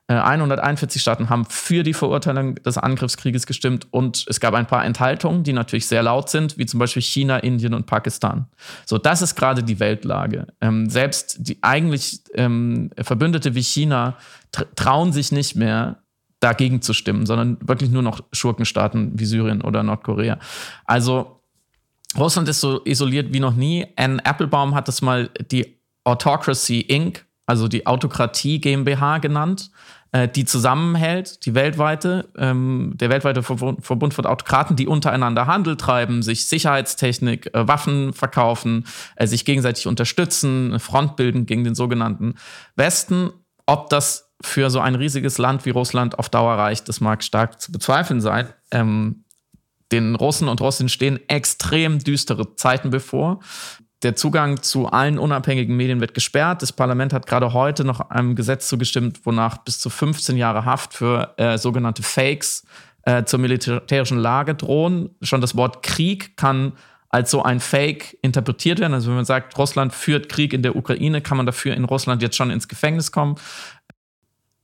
141 0.08 1.00
äh, 1.00 1.02
Staaten 1.02 1.30
haben 1.30 1.46
für 1.46 1.84
die 1.84 1.94
Verurteilung 1.94 2.56
des 2.56 2.78
Angriffskrieges 2.78 3.48
gestimmt 3.48 3.88
und 3.92 4.26
es 4.28 4.42
gab 4.42 4.54
ein 4.54 4.68
paar 4.68 4.84
Enthaltungen, 4.84 5.44
die 5.44 5.54
natürlich 5.54 5.88
sehr 5.88 6.04
laut 6.04 6.30
sind, 6.30 6.58
wie 6.58 6.66
zum 6.66 6.80
Beispiel 6.80 7.02
China, 7.02 7.38
Indien 7.38 7.74
und 7.74 7.86
Pakistan. 7.86 8.48
So, 8.86 8.98
das 8.98 9.22
ist 9.22 9.36
gerade 9.36 9.64
die 9.64 9.80
Weltlage. 9.80 10.48
Ähm, 10.60 10.90
selbst 10.90 11.38
die 11.48 11.58
eigentlich 11.62 12.20
ähm, 12.36 12.90
Verbündete 13.00 13.56
wie 13.56 13.64
China 13.64 14.18
trauen 14.76 15.14
sich 15.14 15.32
nicht 15.32 15.56
mehr, 15.56 16.04
dagegen 16.44 16.82
zu 16.82 16.94
stimmen, 16.94 17.26
sondern 17.26 17.58
wirklich 17.62 17.90
nur 17.90 18.02
noch 18.02 18.22
Schurkenstaaten 18.34 19.14
wie 19.16 19.26
Syrien 19.26 19.62
oder 19.62 19.82
Nordkorea. 19.82 20.40
Also 20.86 21.33
Russland 22.18 22.48
ist 22.48 22.62
so 22.62 22.84
isoliert 22.86 23.34
wie 23.34 23.40
noch 23.40 23.56
nie. 23.56 23.88
Anne 23.96 24.24
Applebaum 24.26 24.76
hat 24.76 24.88
das 24.88 25.02
mal 25.02 25.30
die 25.52 25.78
Autocracy 26.04 26.82
Inc., 26.82 27.26
also 27.46 27.68
die 27.68 27.86
Autokratie 27.86 28.60
GmbH 28.60 29.18
genannt 29.18 29.72
äh, 30.14 30.30
die 30.30 30.46
zusammenhält, 30.46 31.46
die 31.46 31.56
weltweite, 31.56 32.30
ähm, 32.38 32.94
der 32.96 33.10
weltweite 33.10 33.44
Verbund 33.44 34.14
von 34.14 34.26
Autokraten, 34.26 34.76
die 34.76 34.88
untereinander 34.88 35.48
Handel 35.48 35.76
treiben, 35.76 36.22
sich 36.22 36.46
Sicherheitstechnik, 36.46 37.54
äh, 37.54 37.68
Waffen 37.68 38.14
verkaufen, 38.14 38.86
äh, 39.16 39.28
sich 39.28 39.44
gegenseitig 39.44 39.88
unterstützen, 39.88 40.80
Front 40.80 41.18
bilden 41.18 41.46
gegen 41.46 41.64
den 41.64 41.76
sogenannten 41.76 42.36
Westen. 42.76 43.32
Ob 43.66 43.90
das 43.90 44.32
für 44.42 44.70
so 44.70 44.80
ein 44.80 44.96
riesiges 44.96 45.38
Land 45.38 45.66
wie 45.66 45.72
Russland 45.72 46.20
auf 46.20 46.30
Dauer 46.30 46.58
reicht, 46.58 46.88
das 46.90 47.02
mag 47.02 47.24
stark 47.24 47.60
zu 47.60 47.72
bezweifeln 47.72 48.22
sein. 48.22 48.48
Ähm, 48.72 49.23
den 49.94 50.16
Russen 50.16 50.48
und 50.48 50.60
Russinnen 50.60 50.90
stehen 50.90 51.20
extrem 51.30 52.00
düstere 52.00 52.56
Zeiten 52.56 52.90
bevor. 52.90 53.40
Der 54.02 54.16
Zugang 54.16 54.62
zu 54.62 54.88
allen 54.88 55.18
unabhängigen 55.18 55.78
Medien 55.78 56.02
wird 56.02 56.14
gesperrt. 56.14 56.62
Das 56.62 56.74
Parlament 56.74 57.14
hat 57.14 57.26
gerade 57.26 57.54
heute 57.54 57.86
noch 57.86 58.10
einem 58.10 58.36
Gesetz 58.36 58.68
zugestimmt, 58.68 59.22
wonach 59.26 59.60
bis 59.60 59.80
zu 59.80 59.90
15 59.90 60.36
Jahre 60.36 60.66
Haft 60.66 60.94
für 60.94 61.34
äh, 61.38 61.58
sogenannte 61.58 62.04
Fakes 62.04 62.66
äh, 63.04 63.24
zur 63.24 63.40
militärischen 63.40 64.18
Lage 64.18 64.56
drohen. 64.56 65.12
Schon 65.22 65.40
das 65.40 65.56
Wort 65.56 65.84
Krieg 65.84 66.36
kann 66.36 66.74
als 67.10 67.30
so 67.30 67.44
ein 67.44 67.60
Fake 67.60 68.18
interpretiert 68.24 68.80
werden. 68.80 68.96
Also 68.96 69.10
wenn 69.10 69.18
man 69.18 69.26
sagt, 69.26 69.58
Russland 69.58 69.94
führt 69.94 70.28
Krieg 70.28 70.52
in 70.52 70.64
der 70.64 70.76
Ukraine, 70.76 71.22
kann 71.22 71.38
man 71.38 71.46
dafür 71.46 71.76
in 71.76 71.86
Russland 71.86 72.24
jetzt 72.24 72.36
schon 72.36 72.50
ins 72.50 72.68
Gefängnis 72.68 73.12
kommen 73.12 73.36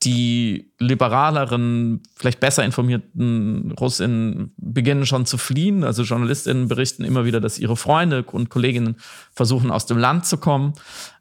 die 0.04 0.72
liberaleren, 0.80 2.02
vielleicht 2.16 2.40
besser 2.40 2.64
informierten 2.64 3.74
Russinnen 3.78 4.54
beginnen 4.56 5.06
schon 5.06 5.26
zu 5.26 5.38
fliehen. 5.38 5.84
Also 5.84 6.04
Journalistinnen 6.04 6.70
berichten 6.70 7.04
immer 7.04 7.26
wieder, 7.26 7.42
dass 7.42 7.60
ihre 7.60 7.76
Freunde 7.76 8.24
und 8.24 8.50
Kolleginnen 8.50 8.96
versuchen, 9.34 9.72
aus 9.72 9.88
dem 9.88 9.98
Land 9.98 10.26
zu 10.26 10.38
kommen. 10.38 10.74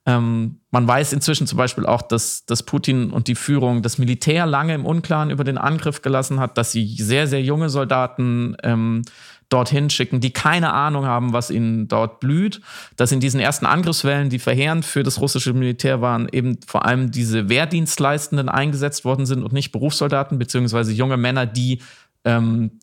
Ähm, 0.07 0.61
man 0.71 0.87
weiß 0.87 1.13
inzwischen 1.13 1.49
zum 1.49 1.59
Beispiel 1.59 1.87
auch, 1.87 2.03
dass, 2.03 2.47
dass 2.47 2.63
Putin 2.63 3.11
und 3.11 3.27
die 3.27 3.35
Führung 3.35 3.83
das 3.83 3.99
Militär 3.99 4.47
lange 4.47 4.75
im 4.75 4.87
Unklaren 4.87 5.31
über 5.31 5.43
den 5.43 5.59
Angriff 5.59 6.01
gelassen 6.01 6.39
hat, 6.39 6.57
dass 6.57 6.71
sie 6.71 6.87
sehr, 6.87 7.27
sehr 7.27 7.43
junge 7.43 7.71
Soldaten 7.71 8.57
ähm, 8.63 9.03
dorthin 9.49 9.89
schicken, 9.91 10.21
die 10.21 10.33
keine 10.33 10.73
Ahnung 10.73 11.07
haben, 11.07 11.33
was 11.33 11.51
ihnen 11.51 11.89
dort 11.89 12.21
blüht. 12.21 12.61
Dass 12.97 13.13
in 13.13 13.21
diesen 13.21 13.41
ersten 13.41 13.67
Angriffswellen, 13.67 14.29
die 14.29 14.39
verheerend 14.39 14.85
für 14.85 15.03
das 15.03 15.21
russische 15.21 15.53
Militär 15.53 16.01
waren, 16.01 16.29
eben 16.31 16.59
vor 16.67 16.85
allem 16.85 17.11
diese 17.11 17.49
Wehrdienstleistenden 17.49 18.49
eingesetzt 18.49 19.05
worden 19.05 19.27
sind 19.27 19.43
und 19.43 19.53
nicht 19.53 19.73
Berufssoldaten, 19.73 20.39
beziehungsweise 20.39 20.93
junge 20.93 21.17
Männer, 21.17 21.47
die 21.47 21.81
ähm, 22.25 22.79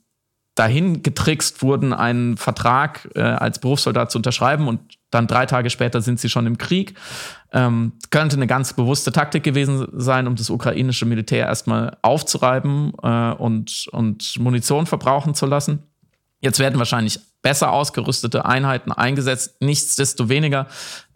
dahin 0.55 1.03
getrickst 1.03 1.61
wurden, 1.61 1.93
einen 1.93 2.37
Vertrag 2.37 3.09
äh, 3.13 3.21
als 3.21 3.59
Berufssoldat 3.59 4.09
zu 4.09 4.17
unterschreiben 4.17 4.67
und 4.67 4.79
dann 5.11 5.27
drei 5.27 5.45
Tage 5.45 5.69
später 5.69 6.01
sind 6.01 6.19
sie 6.19 6.29
schon 6.29 6.47
im 6.47 6.57
Krieg. 6.57 6.95
Ähm, 7.51 7.93
könnte 8.09 8.37
eine 8.37 8.47
ganz 8.47 8.73
bewusste 8.73 9.11
Taktik 9.11 9.43
gewesen 9.43 9.87
sein, 9.93 10.27
um 10.27 10.35
das 10.35 10.49
ukrainische 10.49 11.05
Militär 11.05 11.45
erstmal 11.45 11.97
aufzureiben 12.01 12.93
äh, 13.03 13.31
und, 13.33 13.87
und 13.91 14.39
Munition 14.39 14.85
verbrauchen 14.85 15.35
zu 15.35 15.45
lassen. 15.45 15.83
Jetzt 16.45 16.59
werden 16.59 16.77
wahrscheinlich 16.77 17.19
besser 17.41 17.71
ausgerüstete 17.71 18.45
Einheiten 18.45 18.91
eingesetzt. 18.91 19.59
Nichtsdestoweniger, 19.61 20.67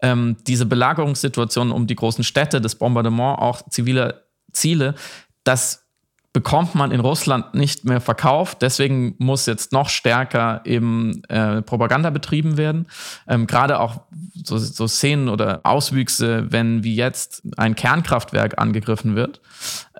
ähm, 0.02 0.36
diese 0.48 0.66
Belagerungssituation 0.66 1.70
um 1.70 1.86
die 1.86 1.94
großen 1.94 2.24
Städte, 2.24 2.60
das 2.60 2.74
Bombardement 2.74 3.38
auch 3.38 3.62
ziviler 3.70 4.22
Ziele, 4.52 4.96
das 5.44 5.86
bekommt 6.32 6.74
man 6.74 6.90
in 6.90 6.98
Russland 6.98 7.54
nicht 7.54 7.84
mehr 7.84 8.00
verkauft. 8.00 8.60
Deswegen 8.60 9.14
muss 9.18 9.46
jetzt 9.46 9.70
noch 9.70 9.88
stärker 9.88 10.62
eben 10.64 11.22
äh, 11.28 11.62
Propaganda 11.62 12.10
betrieben 12.10 12.56
werden. 12.56 12.88
Ähm, 13.28 13.46
Gerade 13.46 13.78
auch 13.78 14.00
so, 14.34 14.58
so, 14.58 14.88
Szenen 14.88 15.28
oder 15.28 15.60
Auswüchse, 15.62 16.50
wenn 16.50 16.82
wie 16.82 16.96
jetzt 16.96 17.42
ein 17.56 17.76
Kernkraftwerk 17.76 18.58
angegriffen 18.58 19.14
wird 19.14 19.40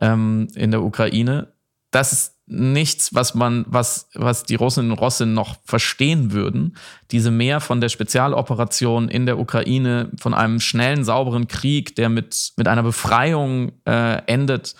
ähm, 0.01 0.49
in 0.57 0.73
der 0.73 0.83
Ukraine. 0.83 1.53
Das 1.93 2.13
ist 2.13 2.40
nichts, 2.51 3.15
was 3.15 3.35
man, 3.35 3.65
was, 3.69 4.09
was 4.15 4.43
die 4.43 4.57
Russinnen 4.57 4.91
und 4.91 4.99
Russen 4.99 5.35
noch 5.35 5.57
verstehen 5.65 6.33
würden. 6.33 6.77
Diese 7.13 7.31
mehr 7.31 7.61
von 7.61 7.81
der 7.81 7.89
Spezialoperation 7.89 9.09
in 9.09 9.25
der 9.25 9.39
Ukraine, 9.39 10.11
von 10.19 10.35
einem 10.35 10.61
schnellen, 10.61 11.05
sauberen 11.05 11.49
Krieg, 11.49 11.95
der 11.97 12.09
mit, 12.09 12.53
mit 12.57 12.67
einer 12.67 12.83
Befreiung 12.83 13.73
äh, 13.87 14.23
endet, 14.27 14.75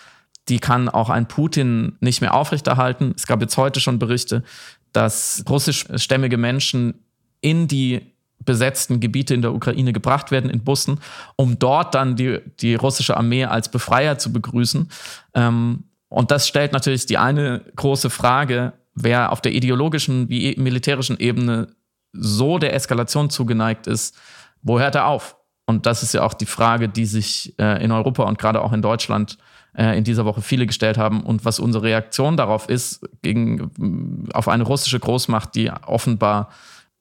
die 0.49 0.59
kann 0.59 0.89
auch 0.89 1.09
ein 1.09 1.27
Putin 1.27 1.97
nicht 2.01 2.19
mehr 2.19 2.33
aufrechterhalten. 2.33 3.13
Es 3.15 3.25
gab 3.25 3.41
jetzt 3.41 3.57
heute 3.57 3.79
schon 3.79 3.99
Berichte, 3.99 4.43
dass 4.91 5.43
russischstämmige 5.47 6.37
Menschen 6.37 7.05
in 7.39 7.67
die 7.67 8.01
besetzten 8.43 8.99
Gebiete 8.99 9.33
in 9.33 9.41
der 9.41 9.53
Ukraine 9.53 9.93
gebracht 9.93 10.31
werden 10.31 10.49
in 10.49 10.63
Bussen, 10.63 10.99
um 11.35 11.59
dort 11.59 11.95
dann 11.95 12.15
die, 12.15 12.39
die 12.59 12.75
russische 12.75 13.15
Armee 13.15 13.45
als 13.45 13.69
Befreier 13.69 14.17
zu 14.17 14.33
begrüßen. 14.33 14.89
Ähm, 15.35 15.83
und 16.11 16.29
das 16.29 16.45
stellt 16.45 16.73
natürlich 16.73 17.05
die 17.05 17.17
eine 17.17 17.61
große 17.77 18.09
Frage, 18.09 18.73
wer 18.93 19.31
auf 19.31 19.39
der 19.39 19.53
ideologischen 19.53 20.27
wie 20.27 20.53
militärischen 20.57 21.17
Ebene 21.17 21.69
so 22.11 22.57
der 22.57 22.75
Eskalation 22.75 23.29
zugeneigt 23.29 23.87
ist, 23.87 24.17
wo 24.61 24.77
hört 24.77 24.95
er 24.95 25.07
auf? 25.07 25.37
Und 25.65 25.85
das 25.85 26.03
ist 26.03 26.13
ja 26.13 26.23
auch 26.23 26.33
die 26.33 26.45
Frage, 26.45 26.89
die 26.89 27.05
sich 27.05 27.57
äh, 27.57 27.81
in 27.81 27.93
Europa 27.93 28.23
und 28.23 28.37
gerade 28.37 28.61
auch 28.61 28.73
in 28.73 28.81
Deutschland 28.81 29.37
äh, 29.73 29.97
in 29.97 30.03
dieser 30.03 30.25
Woche 30.25 30.41
viele 30.41 30.65
gestellt 30.65 30.97
haben 30.97 31.23
und 31.23 31.45
was 31.45 31.61
unsere 31.61 31.85
Reaktion 31.85 32.35
darauf 32.35 32.67
ist, 32.67 33.07
gegen, 33.21 34.27
auf 34.33 34.49
eine 34.49 34.65
russische 34.65 34.99
Großmacht, 34.99 35.55
die 35.55 35.71
offenbar 35.71 36.49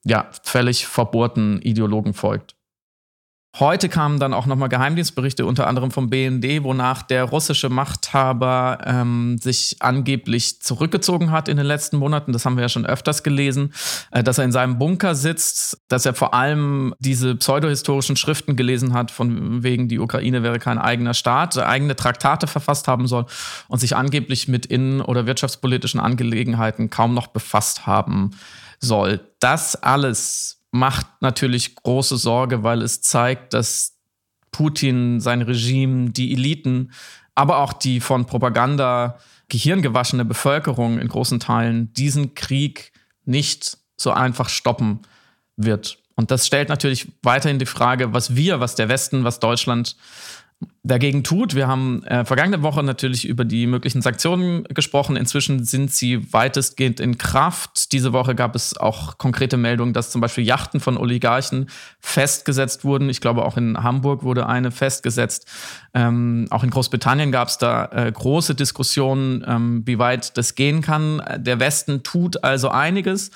ja, 0.05 0.29
völlig 0.45 0.87
verbohrten 0.87 1.61
Ideologen 1.62 2.14
folgt. 2.14 2.55
Heute 3.59 3.88
kamen 3.88 4.21
dann 4.21 4.33
auch 4.33 4.47
nochmal 4.47 4.69
Geheimdienstberichte, 4.69 5.45
unter 5.45 5.66
anderem 5.66 5.90
vom 5.90 6.09
BND, 6.09 6.62
wonach 6.62 7.02
der 7.02 7.25
russische 7.25 7.69
Machthaber 7.69 8.78
ähm, 8.85 9.38
sich 9.38 9.78
angeblich 9.80 10.62
zurückgezogen 10.62 11.33
hat 11.33 11.49
in 11.49 11.57
den 11.57 11.66
letzten 11.66 11.97
Monaten. 11.97 12.33
Das 12.33 12.47
haben 12.47 12.57
wir 12.57 12.62
ja 12.62 12.69
schon 12.69 12.87
öfters 12.87 13.25
gelesen, 13.25 13.73
äh, 14.12 14.23
dass 14.23 14.38
er 14.38 14.45
in 14.45 14.52
seinem 14.52 14.78
Bunker 14.78 15.16
sitzt, 15.16 15.78
dass 15.88 16.07
er 16.07 16.14
vor 16.14 16.33
allem 16.33 16.95
diese 17.00 17.35
pseudohistorischen 17.35 18.14
Schriften 18.14 18.54
gelesen 18.54 18.92
hat, 18.95 19.11
von 19.11 19.64
wegen 19.64 19.88
die 19.88 19.99
Ukraine 19.99 20.45
wäre 20.45 20.61
kein 20.61 20.78
eigener 20.78 21.12
Staat, 21.12 21.59
eigene 21.59 21.97
Traktate 21.97 22.47
verfasst 22.47 22.87
haben 22.87 23.09
soll 23.09 23.26
und 23.66 23.80
sich 23.80 23.97
angeblich 23.97 24.47
mit 24.47 24.64
innen- 24.66 25.00
oder 25.00 25.26
wirtschaftspolitischen 25.26 25.99
Angelegenheiten 25.99 26.88
kaum 26.88 27.14
noch 27.14 27.26
befasst 27.26 27.85
haben 27.85 28.30
soll. 28.78 29.21
Das 29.40 29.75
alles 29.75 30.60
macht 30.71 31.07
natürlich 31.21 31.75
große 31.75 32.17
Sorge, 32.17 32.62
weil 32.62 32.83
es 32.83 33.03
zeigt, 33.03 33.55
dass 33.55 33.97
Putin, 34.53 35.21
sein 35.21 35.43
Regime, 35.43 36.11
die 36.11 36.33
Eliten, 36.33 36.93
aber 37.35 37.59
auch 37.59 37.73
die 37.73 38.00
von 38.00 38.27
Propaganda 38.27 39.19
gehirngewaschene 39.49 40.25
Bevölkerung 40.25 40.99
in 40.99 41.09
großen 41.09 41.41
Teilen 41.41 41.93
diesen 41.93 42.35
Krieg 42.35 42.93
nicht 43.25 43.79
so 43.97 44.12
einfach 44.12 44.49
stoppen 44.49 45.00
wird. 45.57 45.99
Und 46.17 46.31
das 46.31 46.47
stellt 46.47 46.69
natürlich 46.69 47.09
weiterhin 47.23 47.59
die 47.59 47.67
Frage, 47.67 48.12
was 48.12 48.37
wir, 48.37 48.61
was 48.61 48.75
der 48.75 48.89
Westen, 48.89 49.25
was 49.25 49.41
Deutschland 49.41 49.97
dagegen 50.83 51.25
tut. 51.25 51.55
Wir 51.55 51.69
haben 51.69 52.02
äh, 52.05 52.25
vergangene 52.25 52.62
Woche 52.62 52.83
natürlich 52.83 53.26
über 53.26 53.45
die 53.45 53.67
möglichen 53.67 54.02
Sanktionen 54.02 54.64
gesprochen. 54.64 55.17
Inzwischen 55.17 55.64
sind 55.64 55.93
sie 55.93 56.33
weitestgehend 56.33 57.00
in 57.00 57.19
Kraft. 57.19 57.93
Diese 57.93 58.12
Woche 58.12 58.35
gab 58.35 58.55
es 58.55 58.76
auch 58.76 59.19
konkrete 59.19 59.57
Meldungen, 59.57 59.93
dass 59.93 60.11
zum 60.11 60.21
Beispiel 60.21 60.45
Yachten 60.45 60.81
von 60.81 60.97
Oligarchen 60.97 61.69
festgesetzt 62.00 62.85
wurden. 62.85 63.11
Ich 63.11 63.21
glaube, 63.21 63.45
auch 63.45 63.57
in 63.57 63.83
Hamburg 63.83 64.23
wurde 64.23 64.47
eine 64.47 64.71
festgesetzt. 64.71 65.47
Ähm, 65.93 66.47
auch 66.50 66.64
in 66.64 66.71
Großbritannien 66.71 67.31
gab 67.31 67.49
es 67.49 67.59
da 67.59 67.87
äh, 67.87 68.11
große 68.11 68.55
Diskussionen, 68.55 69.45
ähm, 69.47 69.83
wie 69.87 69.99
weit 69.99 70.37
das 70.37 70.55
gehen 70.55 70.83
kann. 70.83 71.23
Der 71.37 71.61
Westen 71.61 72.02
tut 72.02 72.43
also 72.43 72.69
einiges. 72.71 73.31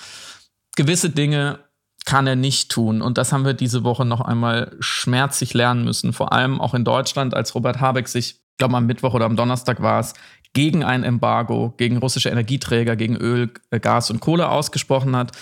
Gewisse 0.77 1.11
Dinge 1.11 1.61
kann 2.05 2.27
er 2.27 2.37
nicht 2.37 2.71
tun. 2.71 3.03
Und 3.03 3.19
das 3.19 3.33
haben 3.33 3.45
wir 3.45 3.55
diese 3.55 3.85
Woche 3.85 4.05
noch 4.05 4.21
einmal 4.21 4.77
schmerzlich 4.81 5.55
lernen 5.55 5.85
müssen. 5.85 6.13
Vor 6.13 6.33
allem 6.33 6.61
auch 6.61 6.75
in 6.75 6.85
Deutschland, 6.85 7.35
als 7.35 7.55
Robert 7.55 7.81
Habeck 7.81 8.09
sich, 8.09 8.33
ich 8.33 8.57
glaube 8.59 8.77
am 8.77 8.87
Mittwoch 8.87 9.15
oder 9.15 9.25
am 9.25 9.37
Donnerstag 9.37 9.81
war 9.83 10.01
es, 10.01 10.15
gegen 10.53 10.85
ein 10.85 11.03
Embargo, 11.03 11.75
gegen 11.77 11.97
russische 11.97 12.29
Energieträger, 12.29 12.95
gegen 12.95 13.17
Öl, 13.17 13.51
äh, 13.71 13.81
Gas 13.81 14.11
und 14.11 14.21
Kohle 14.21 14.49
ausgesprochen 14.49 15.17
hat, 15.17 15.33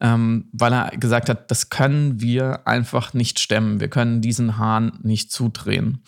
ähm, 0.00 0.48
weil 0.52 0.72
er 0.72 0.90
gesagt 0.96 1.28
hat, 1.28 1.50
das 1.50 1.68
können 1.68 2.20
wir 2.20 2.66
einfach 2.66 3.12
nicht 3.12 3.38
stemmen. 3.40 3.80
Wir 3.80 3.88
können 3.88 4.22
diesen 4.22 4.56
Hahn 4.56 4.98
nicht 5.02 5.30
zudrehen. 5.30 6.02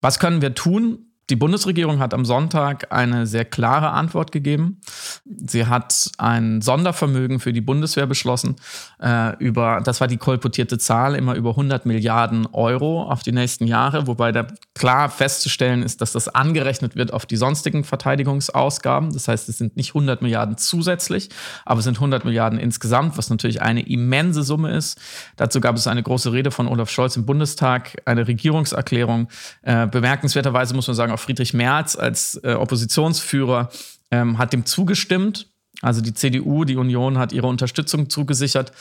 Was 0.00 0.18
können 0.18 0.40
wir 0.40 0.54
tun? 0.54 1.07
Die 1.30 1.36
Bundesregierung 1.36 1.98
hat 1.98 2.14
am 2.14 2.24
Sonntag 2.24 2.90
eine 2.90 3.26
sehr 3.26 3.44
klare 3.44 3.90
Antwort 3.90 4.32
gegeben. 4.32 4.80
Sie 5.26 5.66
hat 5.66 6.10
ein 6.16 6.62
Sondervermögen 6.62 7.38
für 7.38 7.52
die 7.52 7.60
Bundeswehr 7.60 8.06
beschlossen, 8.06 8.56
äh, 9.02 9.36
über, 9.36 9.82
das 9.84 10.00
war 10.00 10.08
die 10.08 10.16
kolportierte 10.16 10.78
Zahl, 10.78 11.14
immer 11.14 11.34
über 11.34 11.50
100 11.50 11.84
Milliarden 11.84 12.46
Euro 12.46 13.02
auf 13.02 13.22
die 13.22 13.32
nächsten 13.32 13.66
Jahre, 13.66 14.06
wobei 14.06 14.32
da 14.32 14.46
klar 14.74 15.10
festzustellen 15.10 15.82
ist, 15.82 16.00
dass 16.00 16.12
das 16.12 16.28
angerechnet 16.28 16.96
wird 16.96 17.12
auf 17.12 17.26
die 17.26 17.36
sonstigen 17.36 17.84
Verteidigungsausgaben. 17.84 19.12
Das 19.12 19.28
heißt, 19.28 19.50
es 19.50 19.58
sind 19.58 19.76
nicht 19.76 19.90
100 19.90 20.22
Milliarden 20.22 20.56
zusätzlich, 20.56 21.28
aber 21.66 21.80
es 21.80 21.84
sind 21.84 21.96
100 21.96 22.24
Milliarden 22.24 22.58
insgesamt, 22.58 23.18
was 23.18 23.28
natürlich 23.28 23.60
eine 23.60 23.86
immense 23.86 24.42
Summe 24.42 24.70
ist. 24.70 24.98
Dazu 25.36 25.60
gab 25.60 25.76
es 25.76 25.86
eine 25.86 26.02
große 26.02 26.32
Rede 26.32 26.50
von 26.50 26.68
Olaf 26.68 26.88
Scholz 26.88 27.16
im 27.16 27.26
Bundestag, 27.26 28.00
eine 28.06 28.26
Regierungserklärung. 28.26 29.28
Äh, 29.60 29.86
bemerkenswerterweise 29.88 30.74
muss 30.74 30.86
man 30.86 30.96
sagen, 30.96 31.12
Friedrich 31.18 31.54
Merz 31.54 31.96
als 31.96 32.40
äh, 32.42 32.54
Oppositionsführer 32.54 33.70
ähm, 34.10 34.38
hat 34.38 34.52
dem 34.52 34.64
zugestimmt. 34.64 35.50
Also 35.80 36.00
die 36.00 36.14
CDU, 36.14 36.64
die 36.64 36.76
Union 36.76 37.18
hat 37.18 37.32
ihre 37.32 37.46
Unterstützung 37.46 38.10
zugesichert. 38.10 38.72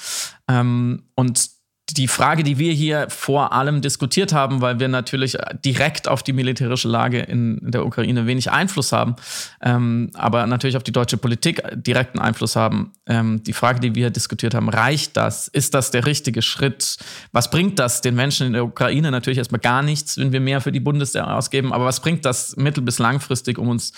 Ähm, 0.48 1.04
und 1.16 1.57
die 1.90 2.08
Frage, 2.08 2.44
die 2.44 2.58
wir 2.58 2.74
hier 2.74 3.08
vor 3.10 3.54
allem 3.54 3.82
diskutiert 3.82 4.34
haben, 4.34 4.62
weil 4.62 4.80
wir 4.80 4.90
natürlich 4.90 5.38
direkt 5.64 6.08
auf 6.08 6.22
die 6.22 6.34
militärische 6.34 6.90
Lage 6.90 7.20
in, 7.20 7.60
der 7.62 7.86
Ukraine 7.86 8.28
wenig 8.28 8.52
Einfluss 8.52 8.92
haben, 8.92 9.16
ähm, 9.62 10.12
aber 10.14 10.46
natürlich 10.48 10.76
auf 10.76 10.84
die 10.84 10.92
deutsche 10.92 11.18
Politik 11.18 11.64
direkten 11.74 12.20
Einfluss 12.20 12.56
haben. 12.56 12.92
Ähm, 13.06 13.42
die 13.44 13.54
Frage, 13.54 13.80
die 13.80 13.96
wir 13.96 14.10
diskutiert 14.10 14.54
haben, 14.54 14.70
reicht 14.70 15.16
das? 15.16 15.48
Ist 15.48 15.74
das 15.74 15.92
der 15.92 16.06
richtige 16.06 16.42
Schritt? 16.42 16.98
Was 17.32 17.50
bringt 17.50 17.80
das 17.80 18.02
den 18.02 18.16
Menschen 18.16 18.48
in 18.48 18.54
der 18.54 18.66
Ukraine? 18.66 19.10
Natürlich 19.10 19.38
erstmal 19.38 19.62
gar 19.62 19.82
nichts, 19.82 20.18
wenn 20.18 20.34
wir 20.34 20.42
mehr 20.42 20.60
für 20.60 20.74
die 20.74 20.82
Bundeswehr 20.82 21.34
ausgeben, 21.36 21.72
aber 21.72 21.86
was 21.86 22.02
bringt 22.02 22.26
das 22.26 22.58
mittel- 22.58 22.84
bis 22.84 23.00
langfristig, 23.00 23.58
um 23.58 23.70
uns 23.70 23.94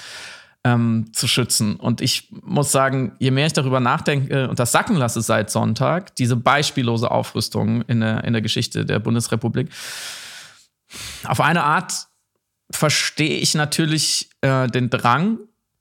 ähm, 0.63 1.11
zu 1.13 1.27
schützen. 1.27 1.75
Und 1.75 2.01
ich 2.01 2.29
muss 2.31 2.71
sagen, 2.71 3.15
je 3.19 3.31
mehr 3.31 3.47
ich 3.47 3.53
darüber 3.53 3.79
nachdenke 3.79 4.49
und 4.49 4.59
das 4.59 4.71
sacken 4.71 4.95
lasse 4.95 5.21
seit 5.21 5.49
Sonntag, 5.49 6.15
diese 6.15 6.35
beispiellose 6.35 7.09
Aufrüstung 7.09 7.81
in 7.83 8.01
der, 8.01 8.23
in 8.23 8.33
der 8.33 8.41
Geschichte 8.41 8.85
der 8.85 8.99
Bundesrepublik, 8.99 9.69
auf 11.25 11.39
eine 11.39 11.63
Art 11.63 12.07
verstehe 12.71 13.37
ich 13.37 13.55
natürlich 13.55 14.29
äh, 14.41 14.67
den 14.67 14.89
Drang, 14.89 15.39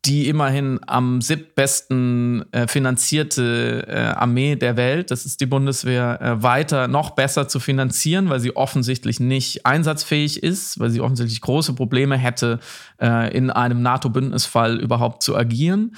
die 0.09 0.27
immerhin 0.27 0.81
am 0.87 1.21
siebtbesten 1.21 2.51
äh, 2.53 2.67
finanzierte 2.67 3.85
äh, 3.87 4.19
Armee 4.19 4.57
der 4.57 4.79
Welt, 4.79 5.11
das 5.11 5.27
ist 5.27 5.43
die 5.43 5.47
Bundeswehr, 5.47 6.19
äh, 6.23 6.43
weiter 6.43 6.89
noch 6.89 7.11
besser 7.11 7.47
zu 7.47 7.61
finanzieren, 7.61 8.31
weil 8.31 8.41
sie 8.41 8.57
offensichtlich 8.57 9.21
nicht 9.21 9.67
einsatzfähig 9.67 10.43
ist, 10.43 10.81
weil 10.81 10.89
sie 10.89 11.03
offensichtlich 11.03 11.43
große 11.43 11.75
Probleme 11.75 12.17
hätte, 12.17 12.59
äh, 12.99 13.37
in 13.37 13.51
einem 13.51 13.83
NATO-Bündnisfall 13.83 14.81
überhaupt 14.81 15.23
zu 15.23 15.37
agieren. 15.37 15.95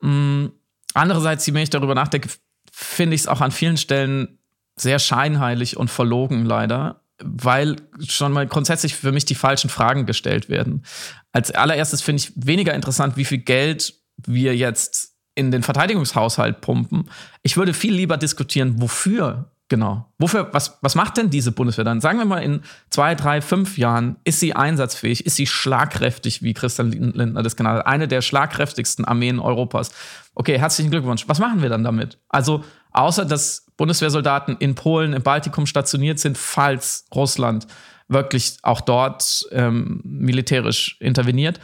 Mhm. 0.00 0.52
Andererseits, 0.94 1.44
je 1.44 1.52
mehr 1.52 1.64
ich 1.64 1.70
darüber 1.70 1.96
nachdenke, 1.96 2.28
finde 2.70 3.16
ich 3.16 3.22
es 3.22 3.28
auch 3.28 3.40
an 3.40 3.50
vielen 3.50 3.76
Stellen 3.76 4.38
sehr 4.76 5.00
scheinheilig 5.00 5.76
und 5.76 5.90
verlogen 5.90 6.44
leider, 6.44 7.00
weil 7.22 7.76
schon 8.06 8.32
mal 8.32 8.46
grundsätzlich 8.46 8.94
für 8.94 9.12
mich 9.12 9.24
die 9.24 9.34
falschen 9.34 9.70
Fragen 9.70 10.06
gestellt 10.06 10.48
werden. 10.48 10.84
Als 11.32 11.50
allererstes 11.50 12.02
finde 12.02 12.22
ich 12.22 12.32
weniger 12.36 12.74
interessant, 12.74 13.16
wie 13.16 13.24
viel 13.24 13.38
Geld 13.38 13.94
wir 14.26 14.56
jetzt 14.56 15.16
in 15.34 15.50
den 15.50 15.62
Verteidigungshaushalt 15.62 16.60
pumpen. 16.60 17.10
Ich 17.42 17.56
würde 17.56 17.74
viel 17.74 17.94
lieber 17.94 18.16
diskutieren, 18.16 18.80
wofür 18.80 19.52
Genau. 19.68 20.10
Wofür, 20.18 20.48
was, 20.52 20.78
was 20.80 20.94
macht 20.94 21.18
denn 21.18 21.28
diese 21.28 21.52
Bundeswehr 21.52 21.84
dann? 21.84 22.00
Sagen 22.00 22.18
wir 22.18 22.24
mal, 22.24 22.42
in 22.42 22.62
zwei, 22.88 23.14
drei, 23.14 23.42
fünf 23.42 23.76
Jahren 23.76 24.16
ist 24.24 24.40
sie 24.40 24.56
einsatzfähig, 24.56 25.26
ist 25.26 25.36
sie 25.36 25.46
schlagkräftig, 25.46 26.42
wie 26.42 26.54
Christian 26.54 26.90
Lindner 26.90 27.42
das 27.42 27.54
genannt 27.54 27.80
hat, 27.80 27.86
eine 27.86 28.08
der 28.08 28.22
schlagkräftigsten 28.22 29.04
Armeen 29.04 29.38
Europas. 29.38 29.90
Okay, 30.34 30.58
herzlichen 30.58 30.90
Glückwunsch. 30.90 31.28
Was 31.28 31.38
machen 31.38 31.60
wir 31.60 31.68
dann 31.68 31.84
damit? 31.84 32.18
Also, 32.30 32.64
außer 32.92 33.24
dass 33.24 33.66
Bundeswehrsoldaten 33.76 34.56
in 34.58 34.74
Polen, 34.74 35.12
im 35.12 35.22
Baltikum 35.22 35.66
stationiert 35.66 36.18
sind, 36.18 36.36
falls 36.36 37.06
Russland 37.14 37.66
wirklich 38.08 38.56
auch 38.62 38.80
dort 38.80 39.46
ähm, 39.52 40.00
militärisch 40.04 40.96
interveniert. 41.00 41.60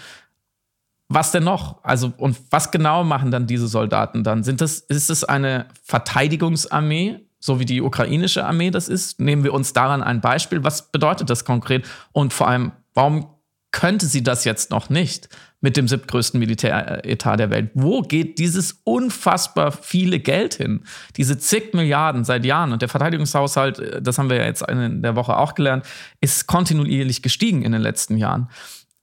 Was 1.08 1.32
denn 1.32 1.44
noch? 1.44 1.82
Also, 1.82 2.12
und 2.16 2.38
was 2.50 2.70
genau 2.70 3.04
machen 3.04 3.30
dann 3.30 3.46
diese 3.46 3.66
Soldaten 3.66 4.24
dann? 4.24 4.42
Sind 4.42 4.60
das, 4.60 4.78
ist 4.78 5.10
es 5.10 5.24
eine 5.24 5.66
Verteidigungsarmee? 5.82 7.20
so 7.44 7.60
wie 7.60 7.66
die 7.66 7.82
ukrainische 7.82 8.46
Armee 8.46 8.70
das 8.70 8.88
ist? 8.88 9.20
Nehmen 9.20 9.44
wir 9.44 9.52
uns 9.52 9.74
daran 9.74 10.02
ein 10.02 10.22
Beispiel. 10.22 10.64
Was 10.64 10.90
bedeutet 10.90 11.28
das 11.28 11.44
konkret? 11.44 11.84
Und 12.12 12.32
vor 12.32 12.48
allem, 12.48 12.72
warum 12.94 13.26
könnte 13.70 14.06
sie 14.06 14.22
das 14.22 14.46
jetzt 14.46 14.70
noch 14.70 14.88
nicht 14.88 15.28
mit 15.64 15.78
dem 15.78 15.88
siebtgrößten 15.88 16.38
Militäretat 16.38 17.40
der 17.40 17.48
Welt? 17.48 17.70
Wo 17.72 18.02
geht 18.02 18.38
dieses 18.38 18.82
unfassbar 18.84 19.72
viele 19.72 20.20
Geld 20.20 20.52
hin? 20.52 20.84
Diese 21.16 21.38
zig 21.38 21.72
Milliarden 21.72 22.22
seit 22.24 22.44
Jahren 22.44 22.72
und 22.72 22.82
der 22.82 22.90
Verteidigungshaushalt, 22.90 23.78
äh, 23.78 24.02
das 24.02 24.18
haben 24.18 24.28
wir 24.28 24.36
ja 24.36 24.44
jetzt 24.44 24.60
in 24.68 25.00
der 25.00 25.16
Woche 25.16 25.38
auch 25.38 25.54
gelernt, 25.54 25.86
ist 26.20 26.46
kontinuierlich 26.46 27.22
gestiegen 27.22 27.62
in 27.62 27.72
den 27.72 27.80
letzten 27.80 28.18
Jahren. 28.18 28.50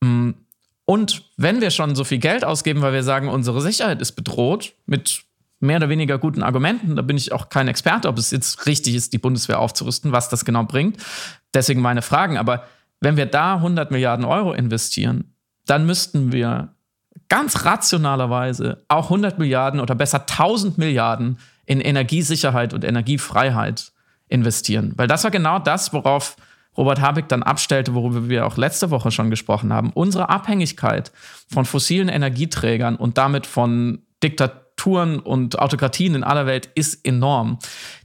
Mm, 0.01 0.33
und 0.85 1.23
wenn 1.35 1.61
wir 1.61 1.71
schon 1.71 1.95
so 1.95 2.03
viel 2.03 2.19
Geld 2.19 2.45
ausgeben, 2.45 2.83
weil 2.83 2.93
wir 2.93 3.03
sagen, 3.03 3.27
unsere 3.27 3.59
Sicherheit 3.59 3.99
ist 3.99 4.11
bedroht 4.11 4.73
mit 4.85 5.23
mehr 5.61 5.77
oder 5.77 5.89
weniger 5.89 6.19
guten 6.19 6.43
Argumenten. 6.43 6.95
Da 6.95 7.01
bin 7.01 7.17
ich 7.17 7.31
auch 7.31 7.49
kein 7.49 7.67
Experte, 7.69 8.07
ob 8.07 8.19
es 8.19 8.29
jetzt 8.29 8.67
richtig 8.67 8.93
ist, 8.93 9.13
die 9.13 9.17
Bundeswehr 9.17 9.59
aufzurüsten, 9.59 10.11
was 10.11 10.29
das 10.29 10.45
genau 10.45 10.63
bringt. 10.65 10.97
Deswegen 11.55 11.81
meine 11.81 12.03
Fragen. 12.03 12.37
Aber 12.37 12.65
wenn 12.99 13.17
wir 13.17 13.25
da 13.25 13.55
100 13.55 13.89
Milliarden 13.89 14.25
Euro 14.25 14.53
investieren, 14.53 15.33
dann 15.65 15.85
müssten 15.85 16.31
wir 16.31 16.75
ganz 17.29 17.65
rationalerweise 17.65 18.83
auch 18.87 19.05
100 19.05 19.39
Milliarden 19.39 19.79
oder 19.79 19.95
besser 19.95 20.21
1000 20.21 20.77
Milliarden 20.77 21.39
in 21.65 21.79
Energiesicherheit 21.79 22.73
und 22.73 22.83
Energiefreiheit 22.83 23.91
investieren. 24.27 24.93
Weil 24.95 25.07
das 25.07 25.23
war 25.23 25.31
genau 25.31 25.59
das, 25.59 25.93
worauf 25.93 26.35
Robert 26.77 27.01
Habeck 27.01 27.27
dann 27.27 27.43
abstellte, 27.43 27.93
worüber 27.93 28.29
wir 28.29 28.47
auch 28.47 28.57
letzte 28.57 28.91
Woche 28.91 29.11
schon 29.11 29.29
gesprochen 29.29 29.73
haben. 29.73 29.91
Unsere 29.93 30.29
Abhängigkeit 30.29 31.11
von 31.49 31.65
fossilen 31.65 32.09
Energieträgern 32.09 32.95
und 32.95 33.17
damit 33.17 33.45
von 33.45 34.03
Diktaturen 34.23 34.61
Diktaturen 34.81 35.19
und 35.19 35.59
Autokratien 35.59 36.15
in 36.15 36.23
aller 36.23 36.45
Welt 36.45 36.69
ist 36.75 37.05
enorm. 37.05 37.59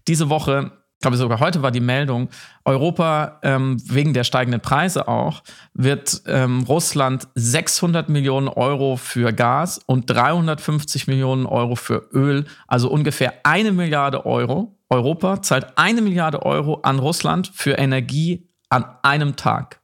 Diese 0.09 0.29
Woche 0.29 0.73
ich 0.97 1.03
glaube 1.03 1.19
sogar 1.19 1.41
heute 1.41 1.61
war 1.61 1.71
die 1.71 1.81
Meldung, 1.81 2.31
Europa 2.65 3.39
ähm, 3.43 3.77
wegen 3.85 4.15
der 4.15 4.25
steigenden 4.25 4.63
Preise 4.63 5.09
auch, 5.09 5.43
wird 5.75 6.23
ähm, 6.27 6.63
Russland 6.63 7.29
600 7.35 8.09
Millionen 8.09 8.49
Euro 8.49 8.97
für 8.97 9.35
Gas 9.35 9.79
und 9.85 10.09
350 10.09 11.07
Millionen 11.07 11.45
Euro 11.45 11.77
für 11.77 12.09
Öl, 12.15 12.47
also 12.67 12.91
ungefähr 12.91 13.35
eine 13.43 13.73
Milliarde 13.73 14.25
Euro. 14.25 14.79
Europa 14.89 15.43
zahlt 15.43 15.77
eine 15.77 16.01
Milliarde 16.01 16.43
Euro 16.47 16.81
an 16.83 16.99
Russland 16.99 17.51
für 17.53 17.73
Energie 17.73 18.49
an 18.71 18.87
einem 19.03 19.37
Tag. 19.37 19.83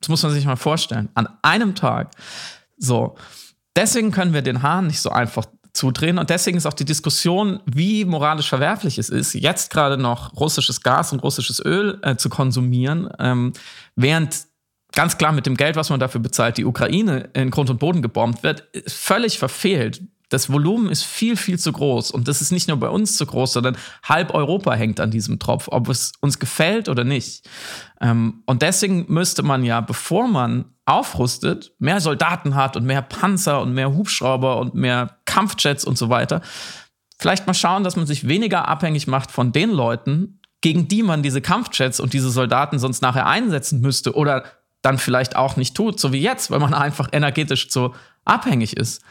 Das 0.00 0.08
muss 0.08 0.22
man 0.22 0.30
sich 0.30 0.46
mal 0.46 0.56
vorstellen. 0.56 1.08
An 1.14 1.28
einem 1.42 1.74
Tag. 1.74 2.12
So. 2.76 3.16
Deswegen 3.74 4.12
können 4.12 4.32
wir 4.32 4.42
den 4.42 4.62
Hahn 4.62 4.86
nicht 4.86 5.00
so 5.00 5.10
einfach 5.10 5.46
zudrehen. 5.76 6.18
Und 6.18 6.30
deswegen 6.30 6.56
ist 6.56 6.66
auch 6.66 6.72
die 6.72 6.84
Diskussion, 6.84 7.60
wie 7.66 8.04
moralisch 8.04 8.48
verwerflich 8.48 8.98
es 8.98 9.08
ist, 9.08 9.34
jetzt 9.34 9.70
gerade 9.70 9.96
noch 9.96 10.34
russisches 10.36 10.82
Gas 10.82 11.12
und 11.12 11.22
russisches 11.22 11.64
Öl 11.64 11.98
äh, 12.02 12.16
zu 12.16 12.28
konsumieren, 12.28 13.08
ähm, 13.18 13.52
während 13.94 14.46
ganz 14.92 15.18
klar 15.18 15.32
mit 15.32 15.46
dem 15.46 15.56
Geld, 15.56 15.76
was 15.76 15.90
man 15.90 16.00
dafür 16.00 16.20
bezahlt, 16.20 16.56
die 16.56 16.64
Ukraine 16.64 17.28
in 17.34 17.50
Grund 17.50 17.70
und 17.70 17.78
Boden 17.78 18.02
gebombt 18.02 18.42
wird, 18.42 18.64
völlig 18.86 19.38
verfehlt 19.38 20.02
das 20.28 20.50
Volumen 20.50 20.90
ist 20.90 21.04
viel, 21.04 21.36
viel 21.36 21.58
zu 21.58 21.72
groß. 21.72 22.10
Und 22.10 22.26
das 22.26 22.40
ist 22.40 22.50
nicht 22.50 22.66
nur 22.66 22.78
bei 22.78 22.88
uns 22.88 23.16
zu 23.16 23.26
groß, 23.26 23.52
sondern 23.52 23.76
halb 24.02 24.34
Europa 24.34 24.72
hängt 24.74 24.98
an 24.98 25.10
diesem 25.10 25.38
Tropf, 25.38 25.68
ob 25.70 25.88
es 25.88 26.12
uns 26.20 26.38
gefällt 26.38 26.88
oder 26.88 27.04
nicht. 27.04 27.48
Ähm, 28.00 28.42
und 28.46 28.62
deswegen 28.62 29.06
müsste 29.08 29.42
man 29.42 29.64
ja, 29.64 29.80
bevor 29.80 30.26
man 30.26 30.64
aufrüstet, 30.84 31.72
mehr 31.78 32.00
Soldaten 32.00 32.54
hat 32.54 32.76
und 32.76 32.84
mehr 32.84 33.02
Panzer 33.02 33.60
und 33.60 33.72
mehr 33.72 33.92
Hubschrauber 33.92 34.58
und 34.58 34.74
mehr 34.74 35.18
Kampfjets 35.26 35.84
und 35.84 35.96
so 35.96 36.08
weiter, 36.08 36.40
vielleicht 37.18 37.46
mal 37.46 37.54
schauen, 37.54 37.84
dass 37.84 37.96
man 37.96 38.06
sich 38.06 38.28
weniger 38.28 38.68
abhängig 38.68 39.06
macht 39.06 39.30
von 39.30 39.52
den 39.52 39.70
Leuten, 39.70 40.40
gegen 40.60 40.88
die 40.88 41.02
man 41.02 41.22
diese 41.22 41.40
Kampfjets 41.40 42.00
und 42.00 42.12
diese 42.12 42.30
Soldaten 42.30 42.78
sonst 42.78 43.02
nachher 43.02 43.26
einsetzen 43.26 43.80
müsste 43.80 44.14
oder 44.14 44.44
dann 44.82 44.98
vielleicht 44.98 45.36
auch 45.36 45.56
nicht 45.56 45.76
tut, 45.76 46.00
so 46.00 46.12
wie 46.12 46.20
jetzt, 46.20 46.50
weil 46.50 46.60
man 46.60 46.74
einfach 46.74 47.08
energetisch 47.12 47.70
so 47.70 47.94
abhängig 48.24 48.76
ist. 48.76 49.02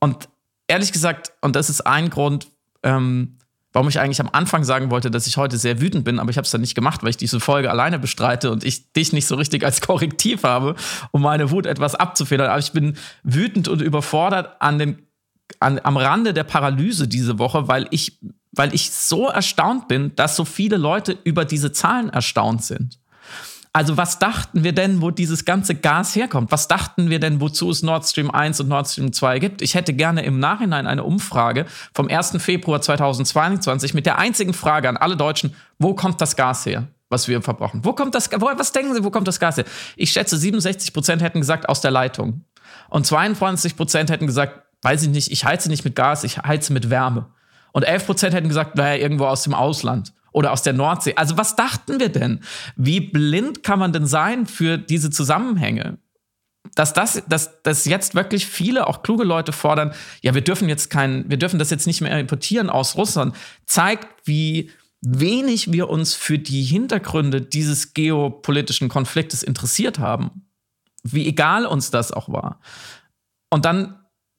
Und 0.00 0.28
ehrlich 0.70 0.92
gesagt, 0.92 1.32
und 1.42 1.56
das 1.56 1.68
ist 1.68 1.82
ein 1.82 2.10
Grund, 2.10 2.48
ähm, 2.82 3.36
warum 3.72 3.88
ich 3.88 4.00
eigentlich 4.00 4.20
am 4.20 4.30
Anfang 4.32 4.64
sagen 4.64 4.90
wollte, 4.90 5.10
dass 5.10 5.26
ich 5.26 5.36
heute 5.36 5.58
sehr 5.58 5.80
wütend 5.80 6.04
bin, 6.04 6.18
aber 6.18 6.30
ich 6.30 6.36
habe 6.36 6.44
es 6.44 6.50
dann 6.50 6.60
nicht 6.60 6.74
gemacht, 6.74 7.02
weil 7.02 7.10
ich 7.10 7.16
diese 7.16 7.40
Folge 7.40 7.70
alleine 7.70 7.98
bestreite 7.98 8.50
und 8.50 8.64
ich 8.64 8.92
dich 8.92 9.12
nicht 9.12 9.26
so 9.26 9.34
richtig 9.34 9.64
als 9.64 9.80
Korrektiv 9.86 10.44
habe, 10.44 10.76
um 11.10 11.22
meine 11.22 11.50
Wut 11.50 11.66
etwas 11.66 11.94
abzufedern. 11.94 12.48
Aber 12.48 12.58
ich 12.58 12.72
bin 12.72 12.96
wütend 13.22 13.68
und 13.68 13.82
überfordert 13.82 14.60
an 14.60 14.78
den, 14.78 15.02
an, 15.58 15.80
am 15.82 15.96
Rande 15.96 16.32
der 16.32 16.44
Paralyse 16.44 17.08
diese 17.08 17.38
Woche, 17.38 17.66
weil 17.68 17.86
ich, 17.90 18.20
weil 18.52 18.72
ich 18.74 18.92
so 18.92 19.28
erstaunt 19.28 19.88
bin, 19.88 20.14
dass 20.14 20.36
so 20.36 20.44
viele 20.44 20.76
Leute 20.76 21.18
über 21.24 21.44
diese 21.44 21.72
Zahlen 21.72 22.10
erstaunt 22.10 22.64
sind. 22.64 22.99
Also 23.72 23.96
was 23.96 24.18
dachten 24.18 24.64
wir 24.64 24.72
denn, 24.72 25.00
wo 25.00 25.12
dieses 25.12 25.44
ganze 25.44 25.76
Gas 25.76 26.16
herkommt? 26.16 26.50
Was 26.50 26.66
dachten 26.66 27.08
wir 27.08 27.20
denn, 27.20 27.40
wozu 27.40 27.70
es 27.70 27.84
Nord 27.84 28.04
Stream 28.04 28.30
1 28.30 28.60
und 28.60 28.68
Nord 28.68 28.88
Stream 28.88 29.12
2 29.12 29.38
gibt? 29.38 29.62
Ich 29.62 29.76
hätte 29.76 29.92
gerne 29.92 30.24
im 30.24 30.40
Nachhinein 30.40 30.88
eine 30.88 31.04
Umfrage 31.04 31.66
vom 31.94 32.08
1. 32.08 32.42
Februar 32.42 32.80
2022 32.80 33.94
mit 33.94 34.06
der 34.06 34.18
einzigen 34.18 34.54
Frage 34.54 34.88
an 34.88 34.96
alle 34.96 35.16
Deutschen, 35.16 35.54
wo 35.78 35.94
kommt 35.94 36.20
das 36.20 36.36
Gas 36.36 36.66
her? 36.66 36.88
was 37.12 37.26
wir 37.26 37.42
verbrauchen. 37.42 37.84
Wo 37.84 37.92
kommt 37.92 38.14
das, 38.14 38.30
wo, 38.30 38.46
was 38.56 38.70
denken 38.70 38.94
Sie, 38.94 39.02
wo 39.02 39.10
kommt 39.10 39.26
das 39.26 39.40
Gas 39.40 39.56
her? 39.56 39.64
Ich 39.96 40.12
schätze, 40.12 40.38
67 40.38 40.92
Prozent 40.92 41.22
hätten 41.22 41.40
gesagt, 41.40 41.68
aus 41.68 41.80
der 41.80 41.90
Leitung. 41.90 42.44
Und 42.88 43.04
22 43.04 43.76
Prozent 43.76 44.10
hätten 44.10 44.28
gesagt, 44.28 44.62
weiß 44.82 45.02
ich 45.02 45.08
nicht, 45.08 45.32
ich 45.32 45.44
heize 45.44 45.68
nicht 45.68 45.84
mit 45.84 45.96
Gas, 45.96 46.22
ich 46.22 46.38
heize 46.38 46.72
mit 46.72 46.88
Wärme. 46.88 47.26
Und 47.72 47.82
11 47.82 48.06
Prozent 48.06 48.34
hätten 48.34 48.48
gesagt, 48.48 48.76
naja, 48.76 48.94
irgendwo 48.94 49.26
aus 49.26 49.42
dem 49.42 49.54
Ausland 49.54 50.12
oder 50.32 50.52
aus 50.52 50.62
der 50.62 50.72
Nordsee. 50.72 51.14
Also 51.16 51.36
was 51.36 51.56
dachten 51.56 52.00
wir 52.00 52.08
denn? 52.08 52.40
Wie 52.76 53.00
blind 53.00 53.62
kann 53.62 53.78
man 53.78 53.92
denn 53.92 54.06
sein 54.06 54.46
für 54.46 54.78
diese 54.78 55.10
Zusammenhänge? 55.10 55.98
Dass 56.74 56.92
das, 56.92 57.22
dass, 57.28 57.62
dass 57.62 57.86
jetzt 57.86 58.14
wirklich 58.14 58.46
viele, 58.46 58.86
auch 58.86 59.02
kluge 59.02 59.24
Leute 59.24 59.52
fordern, 59.52 59.92
ja, 60.22 60.34
wir 60.34 60.42
dürfen 60.42 60.68
jetzt 60.68 60.90
kein, 60.90 61.28
wir 61.28 61.38
dürfen 61.38 61.58
das 61.58 61.70
jetzt 61.70 61.86
nicht 61.86 62.00
mehr 62.00 62.18
importieren 62.18 62.70
aus 62.70 62.96
Russland, 62.96 63.34
zeigt, 63.66 64.06
wie 64.24 64.70
wenig 65.00 65.72
wir 65.72 65.88
uns 65.88 66.14
für 66.14 66.38
die 66.38 66.62
Hintergründe 66.62 67.40
dieses 67.40 67.94
geopolitischen 67.94 68.88
Konfliktes 68.88 69.42
interessiert 69.42 69.98
haben. 69.98 70.46
Wie 71.02 71.26
egal 71.26 71.64
uns 71.64 71.90
das 71.90 72.12
auch 72.12 72.28
war. 72.28 72.60
Und 73.48 73.64
dann 73.64 73.98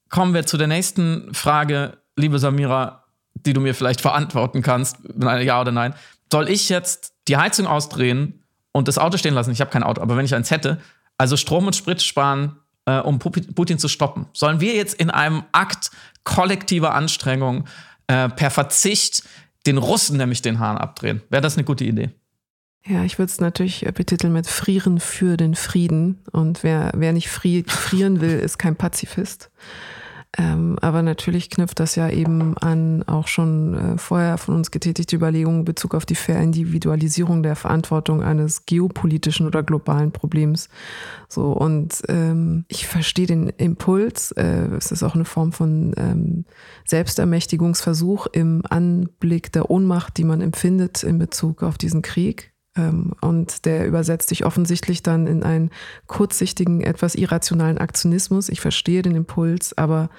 kommen 0.10 0.34
wir 0.34 0.45
zu 0.45 0.58
der 0.58 0.67
nächsten 0.67 1.34
Frage, 1.34 1.97
liebe 2.15 2.38
Samira, 2.38 3.01
die 3.45 3.54
du 3.54 3.62
mir 3.62 3.75
vielleicht 3.75 4.01
verantworten 4.01 4.62
kannst, 4.62 4.97
ja 5.19 5.62
oder 5.62 5.71
nein. 5.71 5.93
Soll 6.32 6.49
ich 6.49 6.69
jetzt 6.69 7.13
die 7.27 7.38
Heizung 7.38 7.67
ausdrehen 7.67 8.43
und 8.71 8.88
das 8.88 8.97
Auto 8.97 9.17
stehen 9.17 9.34
lassen? 9.34 9.51
Ich 9.51 9.62
habe 9.62 9.71
kein 9.71 9.84
Auto, 9.84 10.01
aber 10.01 10.17
wenn 10.17 10.25
ich 10.25 10.34
eins 10.34 10.51
hätte, 10.51 10.80
also 11.17 11.38
Strom 11.38 11.67
und 11.67 11.75
Sprit 11.75 12.01
sparen, 12.01 12.58
äh, 12.86 12.99
um 12.99 13.19
Putin 13.19 13.77
zu 13.77 13.88
stoppen. 13.88 14.27
Sollen 14.34 14.60
wir 14.60 14.75
jetzt 14.75 14.95
in 14.95 15.10
einem 15.10 15.43
Akt 15.51 15.91
kollektiver 16.23 16.93
Anstrengung 16.95 17.65
äh, 18.08 18.30
per 18.30 18.49
Verzicht 18.49 19.23
den 19.65 19.77
Russen 19.77 20.17
nämlich 20.17 20.41
den 20.41 20.60
Hahn 20.60 20.77
abdrehen? 20.77 21.21
Wäre 21.30 21.41
das 21.41 21.58
eine 21.58 21.63
gute 21.63 21.84
Idee? 21.84 22.10
Ja, 22.86 23.04
ich 23.04 23.19
würde 23.19 23.30
es 23.30 23.39
natürlich 23.39 23.86
äh, 23.86 23.91
betiteln 23.91 24.34
mit 24.34 24.47
Frieren 24.47 24.99
für 24.99 25.38
den 25.38 25.56
Frieden. 25.56 26.19
Und 26.32 26.63
wer, 26.63 26.91
wer 26.95 27.13
nicht 27.13 27.30
frieren 27.30 28.21
will, 28.21 28.39
ist 28.39 28.58
kein 28.58 28.75
Pazifist. 28.75 29.51
Ähm, 30.38 30.78
aber 30.80 31.02
natürlich 31.02 31.50
knüpft 31.50 31.82
das 31.82 31.96
ja 31.96 32.10
eben 32.10 32.58
an 32.58 33.04
auch 33.04 33.28
schon 33.28 33.74
äh, 33.74 33.98
vorher 33.98 34.38
von 34.38 34.56
uns 34.56 34.72
getätigte 34.72 35.17
Überlegungen 35.17 35.60
in 35.60 35.65
Bezug 35.65 35.94
auf 35.94 36.06
die 36.06 36.15
Verindividualisierung 36.15 37.44
der 37.44 37.58
Verantwortung 37.58 38.24
eines 38.24 38.65
geopolitischen 38.65 39.46
oder 39.46 39.62
globalen 39.62 40.13
Problems. 40.13 40.70
So, 41.28 41.52
und 41.52 42.02
ähm, 42.08 42.63
ich 42.70 42.88
verstehe 42.88 43.28
den 43.28 43.50
Impuls. 43.50 44.32
Äh, 44.32 44.67
es 44.78 44.94
ist 44.94 45.04
auch 45.04 45.15
eine 45.15 45.26
Form 45.26 45.52
von 45.52 45.94
ähm, 45.98 46.46
Selbstermächtigungsversuch 46.86 48.28
im 48.28 48.63
Anblick 48.70 49.52
der 49.52 49.70
Ohnmacht, 49.70 50.15
die 50.17 50.24
man 50.24 50.39
empfindet 50.39 51.04
in 51.04 51.17
Bezug 51.17 51.62
auf 51.62 51.78
diesen 51.78 52.02
Krieg. 52.02 52.51
Ähm, 52.77 53.13
und 53.21 53.65
der 53.65 53.86
übersetzt 53.86 54.29
sich 54.29 54.45
offensichtlich 54.45 55.03
dann 55.03 55.27
in 55.27 55.43
einen 55.43 55.71
kurzsichtigen, 56.07 56.81
etwas 56.81 57.15
irrationalen 57.15 57.77
Aktionismus. 57.77 58.49
Ich 58.49 58.62
verstehe 58.62 59.01
den 59.01 59.15
Impuls, 59.15 59.77
aber 59.77 60.10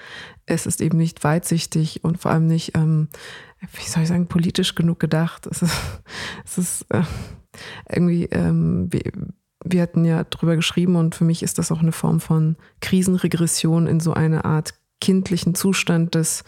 es 0.45 0.65
ist 0.65 0.81
eben 0.81 0.97
nicht 0.97 1.23
weitsichtig 1.23 2.03
und 2.03 2.19
vor 2.19 2.31
allem 2.31 2.47
nicht, 2.47 2.77
ähm, 2.77 3.07
wie 3.59 3.89
soll 3.89 4.03
ich 4.03 4.09
sagen, 4.09 4.27
politisch 4.27 4.75
genug 4.75 4.99
gedacht. 4.99 5.47
Es 5.47 5.63
ist, 5.63 5.75
es 6.45 6.57
ist 6.57 6.85
äh, 6.89 7.03
irgendwie, 7.89 8.25
ähm, 8.25 8.89
wir, 9.63 9.81
hatten 9.81 10.05
ja 10.05 10.23
drüber 10.23 10.55
geschrieben 10.55 10.95
und 10.95 11.15
für 11.15 11.23
mich 11.23 11.41
ist 11.41 11.57
das 11.57 11.71
auch 11.71 11.79
eine 11.79 11.91
Form 11.91 12.19
von 12.19 12.57
Krisenregression 12.81 13.87
in 13.87 13.99
so 13.99 14.13
eine 14.13 14.45
Art 14.45 14.75
kindlichen 15.01 15.55
Zustand 15.55 16.15
des, 16.15 16.43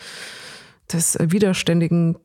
des 0.91 1.17
widerständigen 1.19 2.17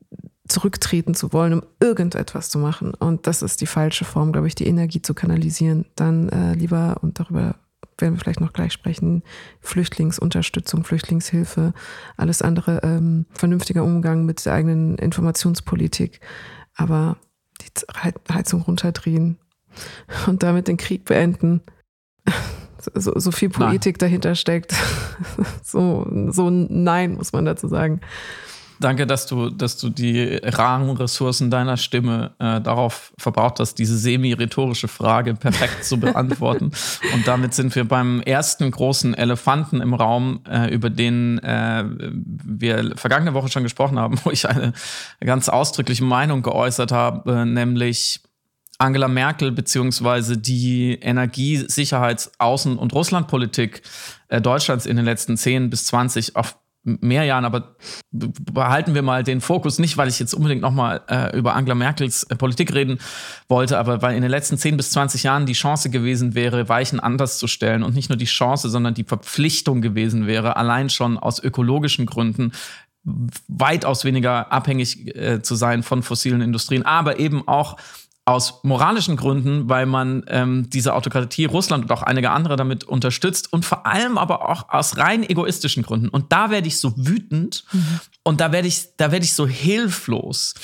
zurücktreten 0.50 1.14
zu 1.14 1.32
wollen, 1.32 1.54
um 1.54 1.62
irgendetwas 1.80 2.48
zu 2.48 2.58
machen. 2.58 2.92
Und 2.94 3.26
das 3.26 3.42
ist 3.42 3.60
die 3.60 3.66
falsche 3.66 4.04
Form, 4.04 4.32
glaube 4.32 4.46
ich, 4.46 4.54
die 4.54 4.66
Energie 4.66 5.00
zu 5.00 5.14
kanalisieren. 5.14 5.86
Dann 5.96 6.28
äh, 6.28 6.54
lieber, 6.54 6.98
und 7.00 7.18
darüber 7.18 7.54
werden 7.98 8.14
wir 8.14 8.20
vielleicht 8.20 8.40
noch 8.40 8.52
gleich 8.52 8.72
sprechen, 8.72 9.22
Flüchtlingsunterstützung, 9.60 10.84
Flüchtlingshilfe, 10.84 11.72
alles 12.16 12.42
andere, 12.42 12.80
ähm, 12.82 13.26
vernünftiger 13.30 13.84
Umgang 13.84 14.24
mit 14.24 14.44
der 14.44 14.54
eigenen 14.54 14.96
Informationspolitik. 14.96 16.20
Aber 16.74 17.16
die 17.60 18.32
Heizung 18.32 18.62
runterdrehen 18.62 19.38
und 20.26 20.42
damit 20.42 20.68
den 20.68 20.76
Krieg 20.76 21.04
beenden. 21.04 21.60
So, 22.94 23.12
so 23.18 23.30
viel 23.30 23.50
Poetik 23.50 23.96
nein. 23.96 24.08
dahinter 24.08 24.34
steckt. 24.34 24.74
So, 25.62 26.06
so 26.30 26.48
nein, 26.48 27.16
muss 27.16 27.34
man 27.34 27.44
dazu 27.44 27.68
sagen. 27.68 28.00
Danke, 28.80 29.06
dass 29.06 29.26
du, 29.26 29.50
dass 29.50 29.76
du 29.76 29.90
die 29.90 30.40
raren 30.42 30.88
Ressourcen 30.96 31.50
deiner 31.50 31.76
Stimme 31.76 32.32
äh, 32.38 32.62
darauf 32.62 33.12
verbraucht 33.18 33.60
hast, 33.60 33.74
diese 33.74 33.98
semi-rhetorische 33.98 34.88
Frage 34.88 35.34
perfekt 35.34 35.84
zu 35.84 36.00
beantworten. 36.00 36.72
Und 37.14 37.28
damit 37.28 37.52
sind 37.52 37.74
wir 37.76 37.84
beim 37.84 38.22
ersten 38.22 38.70
großen 38.70 39.12
Elefanten 39.12 39.82
im 39.82 39.92
Raum, 39.92 40.40
äh, 40.48 40.72
über 40.72 40.88
den 40.88 41.38
äh, 41.40 41.84
wir 41.86 42.96
vergangene 42.96 43.34
Woche 43.34 43.50
schon 43.50 43.64
gesprochen 43.64 43.98
haben, 43.98 44.18
wo 44.24 44.30
ich 44.30 44.48
eine 44.48 44.72
ganz 45.20 45.50
ausdrückliche 45.50 46.04
Meinung 46.04 46.40
geäußert 46.40 46.90
habe, 46.90 47.44
nämlich 47.44 48.22
Angela 48.78 49.08
Merkel 49.08 49.52
beziehungsweise 49.52 50.38
die 50.38 50.94
Energie-, 50.94 51.66
Sicherheits-, 51.68 52.32
Außen- 52.38 52.76
und 52.76 52.94
Russlandpolitik 52.94 53.82
äh, 54.28 54.40
Deutschlands 54.40 54.86
in 54.86 54.96
den 54.96 55.04
letzten 55.04 55.36
10 55.36 55.68
bis 55.68 55.84
20 55.84 56.34
auf 56.36 56.56
mehr 56.82 57.24
Jahren, 57.24 57.44
aber 57.44 57.76
behalten 58.10 58.94
wir 58.94 59.02
mal 59.02 59.22
den 59.22 59.40
Fokus 59.40 59.78
nicht, 59.78 59.96
weil 59.98 60.08
ich 60.08 60.18
jetzt 60.18 60.32
unbedingt 60.32 60.62
nochmal 60.62 61.02
äh, 61.08 61.36
über 61.36 61.54
Angela 61.54 61.74
Merkels 61.74 62.24
äh, 62.24 62.36
Politik 62.36 62.72
reden 62.74 62.98
wollte, 63.48 63.78
aber 63.78 64.00
weil 64.00 64.16
in 64.16 64.22
den 64.22 64.30
letzten 64.30 64.56
10 64.56 64.76
bis 64.76 64.90
20 64.92 65.22
Jahren 65.22 65.44
die 65.44 65.52
Chance 65.52 65.90
gewesen 65.90 66.34
wäre, 66.34 66.68
Weichen 66.68 66.98
anders 66.98 67.38
zu 67.38 67.48
stellen 67.48 67.82
und 67.82 67.94
nicht 67.94 68.08
nur 68.08 68.16
die 68.16 68.24
Chance, 68.24 68.70
sondern 68.70 68.94
die 68.94 69.04
Verpflichtung 69.04 69.82
gewesen 69.82 70.26
wäre, 70.26 70.56
allein 70.56 70.88
schon 70.88 71.18
aus 71.18 71.38
ökologischen 71.38 72.06
Gründen 72.06 72.52
weitaus 73.48 74.04
weniger 74.04 74.52
abhängig 74.52 75.14
äh, 75.16 75.42
zu 75.42 75.54
sein 75.54 75.82
von 75.82 76.02
fossilen 76.02 76.40
Industrien, 76.40 76.84
aber 76.84 77.18
eben 77.18 77.46
auch 77.46 77.76
aus 78.30 78.60
moralischen 78.62 79.16
Gründen, 79.16 79.68
weil 79.68 79.86
man 79.86 80.24
ähm, 80.28 80.70
diese 80.70 80.94
Autokratie 80.94 81.46
Russland 81.46 81.84
und 81.84 81.92
auch 81.92 82.02
einige 82.02 82.30
andere 82.30 82.54
damit 82.54 82.84
unterstützt 82.84 83.52
und 83.52 83.64
vor 83.64 83.86
allem 83.86 84.18
aber 84.18 84.48
auch 84.48 84.68
aus 84.68 84.96
rein 84.96 85.28
egoistischen 85.28 85.82
Gründen. 85.82 86.08
Und 86.08 86.32
da 86.32 86.50
werde 86.50 86.68
ich 86.68 86.78
so 86.78 86.94
wütend 86.96 87.64
mhm. 87.72 88.00
und 88.22 88.40
da 88.40 88.52
werde 88.52 88.68
ich, 88.68 88.96
da 88.96 89.10
werde 89.10 89.24
ich 89.24 89.34
so 89.34 89.48
hilflos, 89.48 90.54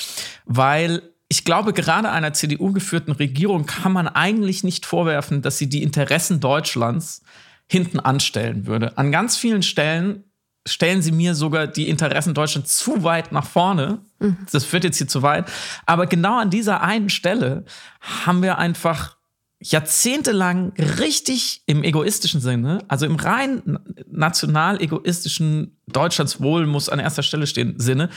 weil 0.45 1.01
ich 1.29 1.43
glaube, 1.43 1.73
gerade 1.73 2.09
einer 2.09 2.31
CDU 2.31 2.71
geführten 2.71 3.11
Regierung 3.11 3.65
kann 3.65 3.91
man 3.91 4.07
eigentlich 4.07 4.63
nicht 4.63 4.85
vorwerfen, 4.85 5.41
dass 5.41 5.57
sie 5.57 5.67
die 5.67 5.83
Interessen 5.83 6.39
Deutschlands 6.39 7.21
hinten 7.69 7.99
anstellen 7.99 8.65
würde. 8.65 8.97
An 8.97 9.11
ganz 9.11 9.35
vielen 9.35 9.61
Stellen 9.61 10.23
stellen 10.67 11.01
sie 11.01 11.11
mir 11.11 11.35
sogar 11.35 11.67
die 11.67 11.89
Interessen 11.89 12.33
Deutschlands 12.33 12.77
zu 12.77 13.03
weit 13.03 13.31
nach 13.31 13.45
vorne. 13.45 13.99
Mhm. 14.19 14.37
Das 14.51 14.65
führt 14.65 14.83
jetzt 14.83 14.97
hier 14.97 15.07
zu 15.07 15.21
weit. 15.21 15.49
Aber 15.85 16.05
genau 16.05 16.39
an 16.39 16.49
dieser 16.49 16.81
einen 16.81 17.09
Stelle 17.09 17.65
haben 18.01 18.41
wir 18.41 18.57
einfach 18.57 19.17
jahrzehntelang 19.59 20.73
richtig 20.99 21.63
im 21.65 21.83
egoistischen 21.83 22.41
Sinne, 22.41 22.79
also 22.87 23.05
im 23.05 23.15
rein 23.15 23.79
national 24.09 24.81
egoistischen 24.81 25.79
Deutschlands 25.87 26.39
Wohl 26.39 26.67
muss 26.67 26.89
an 26.89 26.99
erster 26.99 27.23
Stelle 27.23 27.47
stehen 27.47 27.79
Sinne, 27.79 28.09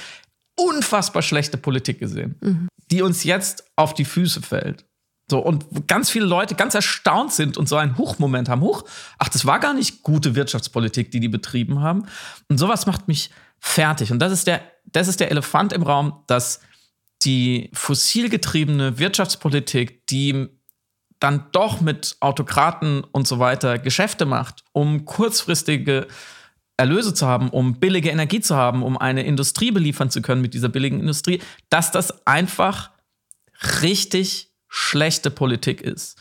unfassbar 0.56 1.22
schlechte 1.22 1.56
Politik 1.56 1.98
gesehen, 1.98 2.36
mhm. 2.42 2.68
die 2.90 3.00
uns 3.02 3.24
jetzt 3.24 3.64
auf 3.76 3.94
die 3.94 4.04
Füße 4.04 4.42
fällt. 4.42 4.84
So, 5.30 5.38
und 5.38 5.86
ganz 5.86 6.10
viele 6.10 6.26
Leute 6.26 6.54
ganz 6.54 6.74
erstaunt 6.74 7.32
sind 7.32 7.56
und 7.56 7.68
so 7.68 7.76
einen 7.76 7.96
Hochmoment 7.96 8.48
haben. 8.48 8.62
Huch, 8.62 8.84
ach, 9.18 9.28
das 9.28 9.46
war 9.46 9.60
gar 9.60 9.74
nicht 9.74 10.02
gute 10.02 10.34
Wirtschaftspolitik, 10.34 11.10
die 11.10 11.20
die 11.20 11.28
betrieben 11.28 11.80
haben. 11.80 12.06
Und 12.48 12.58
sowas 12.58 12.86
macht 12.86 13.08
mich 13.08 13.30
fertig. 13.58 14.12
Und 14.12 14.18
das 14.18 14.32
ist 14.32 14.46
der, 14.46 14.60
das 14.84 15.08
ist 15.08 15.20
der 15.20 15.30
Elefant 15.30 15.72
im 15.72 15.82
Raum, 15.82 16.24
dass 16.26 16.60
die 17.22 17.70
fossilgetriebene 17.72 18.98
Wirtschaftspolitik, 18.98 20.06
die 20.08 20.48
dann 21.20 21.44
doch 21.52 21.80
mit 21.80 22.16
Autokraten 22.20 23.04
und 23.04 23.28
so 23.28 23.38
weiter 23.38 23.78
Geschäfte 23.78 24.24
macht, 24.24 24.64
um 24.72 25.04
kurzfristige 25.04 26.08
Erlöse 26.78 27.12
zu 27.12 27.26
haben, 27.26 27.50
um 27.50 27.78
billige 27.78 28.08
Energie 28.08 28.40
zu 28.40 28.56
haben, 28.56 28.82
um 28.82 28.96
eine 28.96 29.22
Industrie 29.22 29.70
beliefern 29.70 30.10
zu 30.10 30.22
können 30.22 30.40
mit 30.40 30.54
dieser 30.54 30.70
billigen 30.70 30.98
Industrie, 30.98 31.42
dass 31.68 31.92
das 31.92 32.26
einfach 32.26 32.90
richtig 33.82 34.49
schlechte 34.70 35.30
Politik 35.30 35.82
ist, 35.82 36.16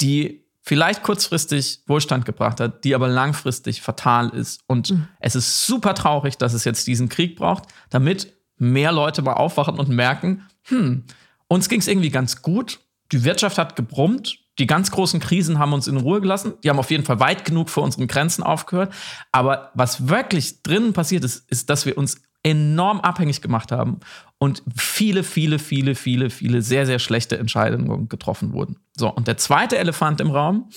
die 0.00 0.44
vielleicht 0.60 1.02
kurzfristig 1.02 1.80
Wohlstand 1.86 2.24
gebracht 2.24 2.60
hat, 2.60 2.84
die 2.84 2.94
aber 2.94 3.08
langfristig 3.08 3.82
fatal 3.82 4.28
ist. 4.30 4.62
Und 4.66 4.92
mhm. 4.92 5.08
es 5.20 5.34
ist 5.34 5.66
super 5.66 5.94
traurig, 5.94 6.38
dass 6.38 6.54
es 6.54 6.64
jetzt 6.64 6.86
diesen 6.86 7.08
Krieg 7.08 7.36
braucht, 7.36 7.64
damit 7.90 8.32
mehr 8.56 8.92
Leute 8.92 9.22
mal 9.22 9.32
aufwachen 9.34 9.78
und 9.78 9.88
merken, 9.88 10.46
hm, 10.64 11.04
uns 11.48 11.68
ging 11.68 11.80
es 11.80 11.88
irgendwie 11.88 12.10
ganz 12.10 12.40
gut, 12.40 12.80
die 13.12 13.24
Wirtschaft 13.24 13.58
hat 13.58 13.76
gebrummt, 13.76 14.38
die 14.58 14.66
ganz 14.66 14.90
großen 14.90 15.20
Krisen 15.20 15.58
haben 15.58 15.72
uns 15.72 15.88
in 15.88 15.96
Ruhe 15.96 16.20
gelassen, 16.20 16.54
die 16.62 16.70
haben 16.70 16.78
auf 16.78 16.90
jeden 16.90 17.04
Fall 17.04 17.20
weit 17.20 17.44
genug 17.44 17.68
vor 17.68 17.82
unseren 17.82 18.06
Grenzen 18.06 18.42
aufgehört. 18.42 18.92
Aber 19.32 19.70
was 19.74 20.08
wirklich 20.08 20.62
drinnen 20.62 20.92
passiert 20.92 21.24
ist, 21.24 21.50
ist, 21.50 21.68
dass 21.70 21.86
wir 21.86 21.98
uns 21.98 22.22
enorm 22.44 23.00
abhängig 23.00 23.40
gemacht 23.40 23.72
haben 23.72 23.98
und 24.38 24.62
viele, 24.76 25.24
viele, 25.24 25.58
viele, 25.58 25.94
viele, 25.94 26.30
viele 26.30 26.62
sehr, 26.62 26.86
sehr 26.86 27.00
schlechte 27.00 27.38
Entscheidungen 27.38 28.08
getroffen 28.08 28.52
wurden. 28.52 28.76
So, 28.96 29.10
und 29.10 29.26
der 29.26 29.38
zweite 29.38 29.78
Elefant 29.78 30.20
im 30.20 30.30
Raum, 30.30 30.68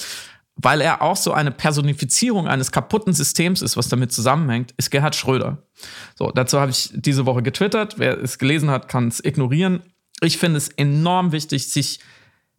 weil 0.55 0.81
er 0.81 1.01
auch 1.03 1.17
so 1.17 1.33
eine 1.33 1.51
Personifizierung 1.51 2.47
eines 2.47 2.71
kaputten 2.71 3.13
Systems 3.13 3.61
ist, 3.61 3.77
was 3.77 3.89
damit 3.89 4.11
zusammenhängt, 4.11 4.73
ist 4.77 4.89
Gerhard 4.89 5.15
Schröder. 5.15 5.63
So, 6.15 6.31
dazu 6.31 6.59
habe 6.59 6.71
ich 6.71 6.89
diese 6.93 7.25
Woche 7.27 7.43
getwittert. 7.43 7.99
Wer 7.99 8.17
es 8.17 8.39
gelesen 8.39 8.71
hat, 8.71 8.87
kann 8.87 9.09
es 9.09 9.23
ignorieren. 9.23 9.81
Ich 10.21 10.37
finde 10.37 10.57
es 10.57 10.69
enorm 10.69 11.31
wichtig, 11.31 11.71
sich 11.71 11.99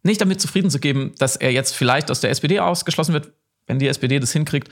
nicht 0.05 0.21
damit 0.21 0.41
zufrieden 0.41 0.71
zu 0.71 0.79
geben, 0.79 1.13
dass 1.19 1.35
er 1.35 1.51
jetzt 1.51 1.75
vielleicht 1.75 2.11
aus 2.11 2.21
der 2.21 2.31
SPD 2.31 2.61
ausgeschlossen 2.61 3.15
wird, 3.15 3.33
wenn 3.69 3.79
die 3.79 3.87
SPD 3.87 4.19
das 4.19 4.33
hinkriegt 4.33 4.71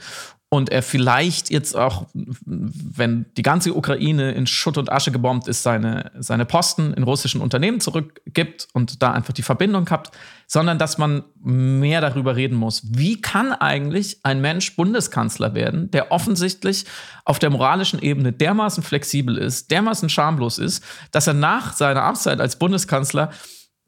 und 0.49 0.69
er 0.69 0.81
vielleicht 0.81 1.49
jetzt 1.49 1.75
auch, 1.75 2.07
wenn 2.45 3.25
die 3.35 3.41
ganze 3.41 3.75
Ukraine 3.75 4.31
in 4.31 4.47
Schutt 4.47 4.77
und 4.77 4.89
Asche 4.89 5.11
gebombt 5.11 5.49
ist, 5.49 5.61
seine, 5.61 6.11
seine 6.17 6.45
Posten 6.45 6.93
in 6.93 7.03
russischen 7.03 7.41
Unternehmen 7.41 7.81
zurückgibt 7.81 8.69
und 8.71 9.01
da 9.01 9.11
einfach 9.11 9.33
die 9.33 9.41
Verbindung 9.41 9.89
hat, 9.89 10.11
sondern 10.47 10.79
dass 10.79 10.97
man 10.97 11.25
mehr 11.41 11.99
darüber 11.99 12.37
reden 12.37 12.55
muss. 12.55 12.81
Wie 12.85 13.19
kann 13.19 13.51
eigentlich 13.51 14.19
ein 14.23 14.39
Mensch 14.39 14.73
Bundeskanzler 14.77 15.53
werden, 15.53 15.91
der 15.91 16.13
offensichtlich 16.13 16.85
auf 17.25 17.39
der 17.39 17.49
moralischen 17.49 18.01
Ebene 18.01 18.31
dermaßen 18.31 18.83
flexibel 18.83 19.37
ist, 19.37 19.69
dermaßen 19.69 20.07
schamlos 20.07 20.59
ist, 20.59 20.81
dass 21.11 21.27
er 21.27 21.33
nach 21.33 21.73
seiner 21.73 22.03
Amtszeit 22.03 22.39
als 22.39 22.57
Bundeskanzler 22.57 23.31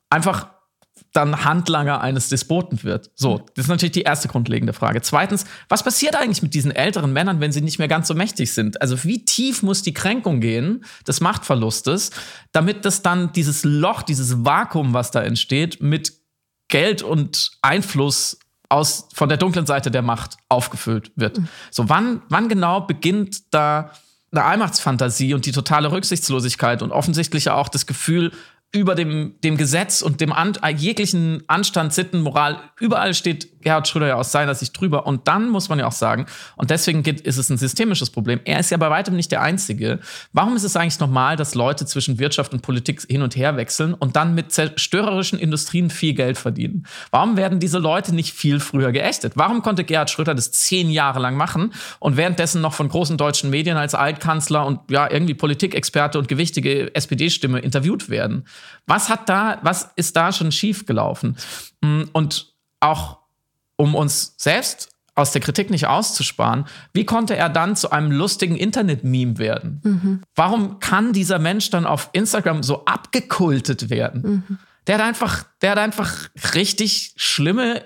einfach 0.10 0.48
dann 1.14 1.44
Handlanger 1.44 2.02
eines 2.02 2.30
Despoten 2.30 2.84
wird. 2.84 3.12
So, 3.16 3.40
das 3.56 3.66
ist 3.66 3.70
natürlich 3.70 3.94
die 3.94 4.04
erste 4.04 4.28
grundlegende 4.28 4.74
Frage. 4.74 5.02
Zweitens, 5.02 5.46
was 5.68 5.84
passiert 5.84 6.16
eigentlich 6.16 6.44
mit 6.44 6.54
diesen 6.54 6.72
älteren 6.72 7.12
Männern, 7.12 7.40
wenn 7.40 7.52
sie 7.52 7.62
nicht 7.62 7.80
mehr 7.80 7.88
ganz 7.88 8.08
so 8.08 8.14
mächtig 8.14 8.54
sind? 8.54 8.82
Also 8.82 9.04
wie 9.04 9.26
tief 9.26 9.64
muss 9.64 9.82
die 9.82 9.94
Kränkung 9.94 10.40
gehen 10.40 10.86
des 11.08 11.20
Machtverlustes, 11.22 12.12
damit 12.52 12.86
das 12.86 13.02
dann 13.02 13.32
dieses 13.34 13.64
Loch, 13.64 14.04
dieses 14.04 14.46
Vakuum, 14.46 14.94
was 14.94 15.12
da 15.12 15.22
entsteht, 15.22 15.82
mit 15.82 16.14
Geld 16.68 17.02
und 17.02 17.52
Einfluss 17.62 18.38
aus, 18.70 19.08
von 19.14 19.30
der 19.30 19.40
dunklen 19.40 19.66
Seite 19.66 19.90
der 19.90 20.04
Macht 20.04 20.38
aufgefüllt 20.48 21.12
wird. 21.16 21.40
Mhm. 21.40 21.48
So, 21.72 21.90
wann, 21.90 22.22
wann 22.30 22.48
genau 22.50 22.82
beginnt 22.82 23.54
da 23.54 23.92
eine 24.32 24.44
Allmachtsfantasie 24.44 25.34
und 25.34 25.48
die 25.48 25.52
totale 25.52 25.92
Rücksichtslosigkeit 25.92 26.84
und 26.84 26.92
offensichtlich 26.92 27.50
auch 27.50 27.68
das 27.68 27.88
Gefühl, 27.88 28.32
über 28.72 28.94
dem, 28.94 29.34
dem 29.44 29.58
Gesetz 29.58 30.04
und 30.04 30.22
dem 30.22 30.32
an, 30.32 30.54
jeglichen 30.78 31.44
Anstand, 31.48 31.92
Sitten, 31.92 32.22
Moral, 32.22 32.60
überall 32.80 33.16
steht 33.16 33.62
Gerhard 33.62 33.88
Schröder 33.88 34.08
ja 34.08 34.16
aus 34.16 34.32
seiner 34.32 34.54
Sicht 34.54 34.80
drüber. 34.80 35.08
Und 35.08 35.28
dann 35.28 35.50
muss 35.50 35.70
man 35.70 35.80
ja 35.80 35.88
auch 35.88 35.92
sagen, 35.92 36.28
und 36.56 36.70
deswegen 36.70 37.02
geht, 37.02 37.22
ist 37.22 37.38
es 37.38 37.50
ein 37.50 37.58
systemisches 37.58 38.12
Problem. 38.12 38.40
Er 38.46 38.60
ist 38.60 38.70
ja 38.70 38.78
bei 38.78 38.90
weitem 38.92 39.16
nicht 39.16 39.32
der 39.32 39.42
Einzige. 39.42 40.00
Warum 40.34 40.56
ist 40.56 40.64
es 40.64 40.76
eigentlich 40.76 41.00
normal, 41.00 41.36
dass 41.36 41.56
Leute 41.56 41.88
zwischen 41.88 42.20
Wirtschaft 42.20 42.54
und 42.54 42.62
Politik 42.62 43.02
hin 43.10 43.24
und 43.24 43.36
her 43.36 43.58
wechseln 43.58 43.96
und 43.96 44.16
dann 44.16 44.36
mit 44.36 44.52
zerstörerischen 44.52 45.40
Industrien 45.40 45.90
viel 45.90 46.14
Geld 46.14 46.38
verdienen? 46.38 46.86
Warum 47.10 47.38
werden 47.38 47.60
diese 47.60 47.80
Leute 47.80 48.14
nicht 48.14 48.34
viel 48.34 48.60
früher 48.60 48.92
geächtet? 48.92 49.34
Warum 49.36 49.64
konnte 49.64 49.84
Gerhard 49.84 50.12
Schröder 50.12 50.36
das 50.36 50.52
zehn 50.52 50.92
Jahre 50.92 51.20
lang 51.20 51.36
machen 51.36 51.74
und 52.00 52.18
währenddessen 52.18 52.62
noch 52.62 52.74
von 52.74 52.88
großen 52.88 53.18
deutschen 53.18 53.50
Medien 53.50 53.78
als 53.78 53.96
Altkanzler 53.96 54.66
und 54.66 54.80
ja, 54.92 55.10
irgendwie 55.12 55.34
Politikexperte 55.34 56.20
und 56.20 56.28
gewichtige 56.28 56.94
SPD-Stimme 56.96 57.60
interviewt 57.60 58.10
werden? 58.10 58.46
Was 58.88 59.10
hat 59.10 59.30
da, 59.30 59.60
was 59.62 59.92
ist 59.96 60.16
da 60.16 60.32
schon 60.32 60.52
schief 60.52 60.86
gelaufen? 60.86 61.38
Mm, 61.82 62.04
und 62.14 62.54
auch 62.80 63.20
um 63.76 63.96
uns 63.96 64.34
selbst 64.38 64.90
aus 65.20 65.32
der 65.32 65.42
Kritik 65.42 65.70
nicht 65.70 65.88
auszusparen, 65.88 66.66
wie 66.94 67.06
konnte 67.06 67.36
er 67.36 67.50
dann 67.50 67.76
zu 67.76 67.92
einem 67.92 68.12
lustigen 68.12 68.56
Internet-Meme 68.56 69.38
werden? 69.38 69.82
Mhm. 69.84 70.22
Warum 70.34 70.80
kann 70.80 71.14
dieser 71.14 71.40
Mensch 71.40 71.70
dann 71.70 71.86
auf 71.86 72.10
Instagram 72.14 72.64
so 72.64 72.86
abgekultet 72.86 73.90
werden? 73.90 74.22
Mhm. 74.48 74.58
Der 74.88 74.96
hat 74.96 75.04
einfach, 75.04 75.46
der 75.62 75.72
hat 75.72 75.78
einfach 75.78 76.30
richtig 76.56 77.14
schlimme, 77.18 77.84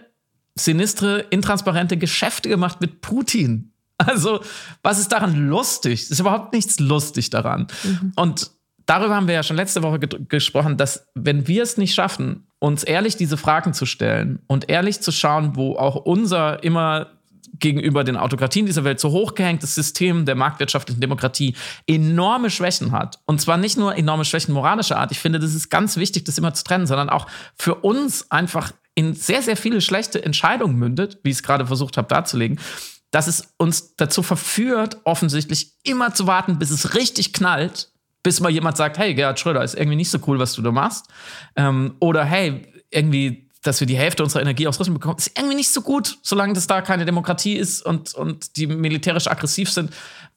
sinistre, 0.55 1.19
intransparente 1.31 1.97
Geschäfte 1.97 2.49
gemacht 2.49 2.79
mit 2.81 3.01
Putin. 3.01 3.69
Also, 3.99 4.43
was 4.81 4.99
ist 4.99 5.11
daran 5.11 5.47
lustig? 5.47 6.01
Es 6.01 6.11
ist 6.11 6.19
überhaupt 6.19 6.51
nichts 6.51 6.79
lustig 6.79 7.29
daran. 7.29 7.67
Mhm. 7.83 8.11
Und 8.15 8.51
darüber 8.85 9.15
haben 9.15 9.27
wir 9.27 9.35
ja 9.35 9.43
schon 9.43 9.57
letzte 9.57 9.83
Woche 9.83 9.99
gesprochen, 9.99 10.77
dass 10.77 11.07
wenn 11.13 11.47
wir 11.47 11.63
es 11.63 11.77
nicht 11.77 11.93
schaffen, 11.93 12.47
uns 12.59 12.83
ehrlich 12.83 13.17
diese 13.17 13.37
Fragen 13.37 13.73
zu 13.73 13.85
stellen 13.85 14.39
und 14.47 14.69
ehrlich 14.69 15.01
zu 15.01 15.11
schauen, 15.11 15.55
wo 15.55 15.75
auch 15.75 15.95
unser 15.95 16.63
immer 16.63 17.11
gegenüber 17.59 18.03
den 18.03 18.17
Autokratien 18.17 18.65
dieser 18.65 18.83
Welt 18.83 18.99
so 18.99 19.11
hochgehängtes 19.11 19.75
System 19.75 20.25
der 20.25 20.35
marktwirtschaftlichen 20.35 20.99
Demokratie 20.99 21.55
enorme 21.87 22.49
Schwächen 22.49 22.91
hat. 22.91 23.19
Und 23.25 23.41
zwar 23.41 23.57
nicht 23.57 23.77
nur 23.77 23.95
enorme 23.95 24.25
Schwächen 24.25 24.53
moralischer 24.53 24.97
Art. 24.97 25.11
Ich 25.11 25.19
finde, 25.19 25.39
das 25.39 25.53
ist 25.53 25.69
ganz 25.69 25.97
wichtig, 25.97 26.25
das 26.25 26.37
immer 26.37 26.53
zu 26.53 26.63
trennen, 26.63 26.87
sondern 26.87 27.09
auch 27.09 27.27
für 27.55 27.75
uns 27.75 28.31
einfach 28.31 28.71
in 28.95 29.13
sehr, 29.13 29.41
sehr 29.41 29.57
viele 29.57 29.81
schlechte 29.81 30.23
Entscheidungen 30.23 30.75
mündet, 30.75 31.19
wie 31.23 31.29
ich 31.29 31.37
es 31.37 31.43
gerade 31.43 31.65
versucht 31.65 31.97
habe 31.97 32.07
darzulegen, 32.07 32.59
dass 33.11 33.27
es 33.27 33.53
uns 33.57 33.95
dazu 33.95 34.23
verführt, 34.23 34.97
offensichtlich 35.03 35.73
immer 35.83 36.13
zu 36.13 36.27
warten, 36.27 36.57
bis 36.59 36.71
es 36.71 36.95
richtig 36.95 37.33
knallt 37.33 37.92
bis 38.23 38.39
mal 38.39 38.49
jemand 38.49 38.77
sagt, 38.77 38.97
hey, 38.97 39.13
Gerhard 39.13 39.39
Schröder, 39.39 39.63
ist 39.63 39.75
irgendwie 39.75 39.97
nicht 39.97 40.09
so 40.09 40.17
cool, 40.27 40.39
was 40.39 40.53
du 40.53 40.61
da 40.61 40.71
machst. 40.71 41.07
Ähm, 41.55 41.95
oder 41.99 42.23
hey, 42.23 42.61
irgendwie, 42.89 43.49
dass 43.61 43.79
wir 43.79 43.87
die 43.87 43.97
Hälfte 43.97 44.23
unserer 44.23 44.41
Energie 44.41 44.67
aus 44.67 44.79
Russland 44.79 44.99
bekommen, 44.99 45.17
ist 45.17 45.37
irgendwie 45.37 45.55
nicht 45.55 45.71
so 45.71 45.81
gut, 45.81 46.17
solange 46.21 46.53
das 46.53 46.67
da 46.67 46.81
keine 46.81 47.05
Demokratie 47.05 47.55
ist 47.55 47.85
und, 47.85 48.13
und 48.13 48.55
die 48.57 48.67
militärisch 48.67 49.27
aggressiv 49.27 49.69
sind, 49.69 49.91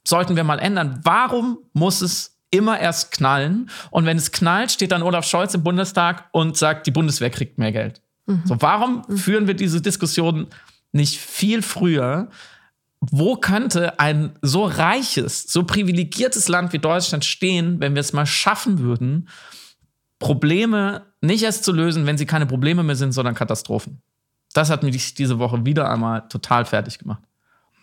sollten 0.06 0.36
wir 0.36 0.44
mal 0.44 0.58
ändern. 0.58 1.00
Warum 1.04 1.58
muss 1.72 2.00
es 2.00 2.38
immer 2.50 2.78
erst 2.78 3.12
knallen? 3.12 3.70
Und 3.90 4.04
wenn 4.06 4.16
es 4.16 4.32
knallt, 4.32 4.72
steht 4.72 4.92
dann 4.92 5.02
Olaf 5.02 5.26
Scholz 5.26 5.54
im 5.54 5.62
Bundestag 5.62 6.28
und 6.32 6.56
sagt, 6.56 6.86
die 6.86 6.92
Bundeswehr 6.92 7.30
kriegt 7.30 7.58
mehr 7.58 7.72
Geld. 7.72 8.00
Mhm. 8.26 8.42
So, 8.44 8.56
warum 8.60 9.02
mhm. 9.08 9.16
führen 9.16 9.46
wir 9.46 9.54
diese 9.54 9.80
Diskussion 9.80 10.48
nicht 10.92 11.18
viel 11.18 11.62
früher? 11.62 12.28
Wo 13.10 13.36
könnte 13.36 13.98
ein 13.98 14.38
so 14.42 14.64
reiches, 14.64 15.44
so 15.44 15.64
privilegiertes 15.64 16.48
Land 16.48 16.72
wie 16.72 16.78
Deutschland 16.78 17.24
stehen, 17.24 17.80
wenn 17.80 17.94
wir 17.94 18.00
es 18.00 18.12
mal 18.12 18.26
schaffen 18.26 18.78
würden, 18.78 19.28
Probleme 20.18 21.06
nicht 21.20 21.42
erst 21.42 21.64
zu 21.64 21.72
lösen, 21.72 22.06
wenn 22.06 22.18
sie 22.18 22.26
keine 22.26 22.46
Probleme 22.46 22.82
mehr 22.82 22.96
sind, 22.96 23.12
sondern 23.12 23.34
Katastrophen? 23.34 24.00
Das 24.54 24.70
hat 24.70 24.82
mich 24.82 25.14
diese 25.14 25.38
Woche 25.38 25.66
wieder 25.66 25.90
einmal 25.90 26.26
total 26.28 26.64
fertig 26.64 26.98
gemacht. 26.98 27.22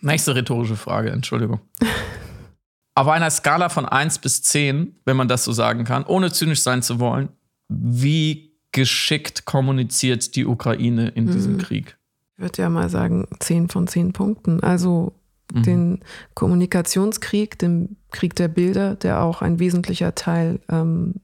Nächste 0.00 0.34
rhetorische 0.34 0.76
Frage, 0.76 1.10
Entschuldigung. 1.10 1.60
Auf 2.96 3.08
einer 3.08 3.30
Skala 3.30 3.68
von 3.68 3.86
1 3.86 4.18
bis 4.18 4.42
10, 4.42 4.96
wenn 5.04 5.16
man 5.16 5.28
das 5.28 5.44
so 5.44 5.52
sagen 5.52 5.84
kann, 5.84 6.04
ohne 6.04 6.30
zynisch 6.30 6.60
sein 6.60 6.82
zu 6.82 7.00
wollen, 7.00 7.28
wie 7.68 8.52
geschickt 8.72 9.44
kommuniziert 9.44 10.36
die 10.36 10.46
Ukraine 10.46 11.08
in 11.08 11.30
diesem 11.30 11.54
mhm. 11.54 11.58
Krieg? 11.58 11.96
Ich 12.36 12.42
würde 12.42 12.62
ja 12.62 12.68
mal 12.68 12.88
sagen, 12.88 13.26
zehn 13.38 13.68
von 13.68 13.86
zehn 13.86 14.12
Punkten. 14.12 14.60
Also 14.60 15.12
mhm. 15.52 15.62
den 15.62 16.00
Kommunikationskrieg, 16.34 17.58
den 17.58 17.96
Krieg 18.10 18.34
der 18.34 18.48
Bilder, 18.48 18.96
der 18.96 19.22
auch 19.22 19.42
ein 19.42 19.58
wesentlicher 19.58 20.14
Teil 20.14 20.60
ähm, 20.68 21.14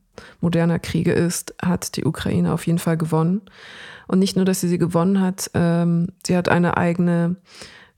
moderner 0.40 0.78
Kriege 0.78 1.12
ist, 1.12 1.54
hat 1.62 1.96
die 1.96 2.04
Ukraine 2.04 2.52
auf 2.52 2.66
jeden 2.66 2.78
Fall 2.78 2.96
gewonnen. 2.96 3.42
Und 4.06 4.18
nicht 4.18 4.36
nur, 4.36 4.44
dass 4.44 4.60
sie 4.60 4.68
sie 4.68 4.78
gewonnen 4.78 5.20
hat, 5.20 5.50
ähm, 5.54 6.08
sie 6.26 6.36
hat 6.36 6.48
eine 6.48 6.76
eigene 6.76 7.36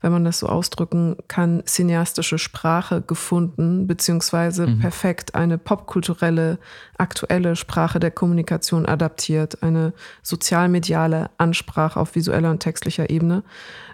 wenn 0.03 0.11
man 0.11 0.25
das 0.25 0.39
so 0.39 0.47
ausdrücken 0.47 1.15
kann, 1.29 1.63
cineastische 1.65 2.37
Sprache 2.37 3.01
gefunden, 3.01 3.87
beziehungsweise 3.87 4.67
mhm. 4.67 4.79
perfekt 4.79 5.33
eine 5.33 5.57
popkulturelle, 5.57 6.59
aktuelle 6.97 7.55
Sprache 7.55 8.01
der 8.01 8.11
Kommunikation 8.11 8.85
adaptiert, 8.85 9.63
eine 9.63 9.93
sozialmediale 10.21 11.29
Ansprache 11.37 11.99
auf 11.99 12.15
visueller 12.15 12.51
und 12.51 12.59
textlicher 12.59 13.09
Ebene 13.09 13.43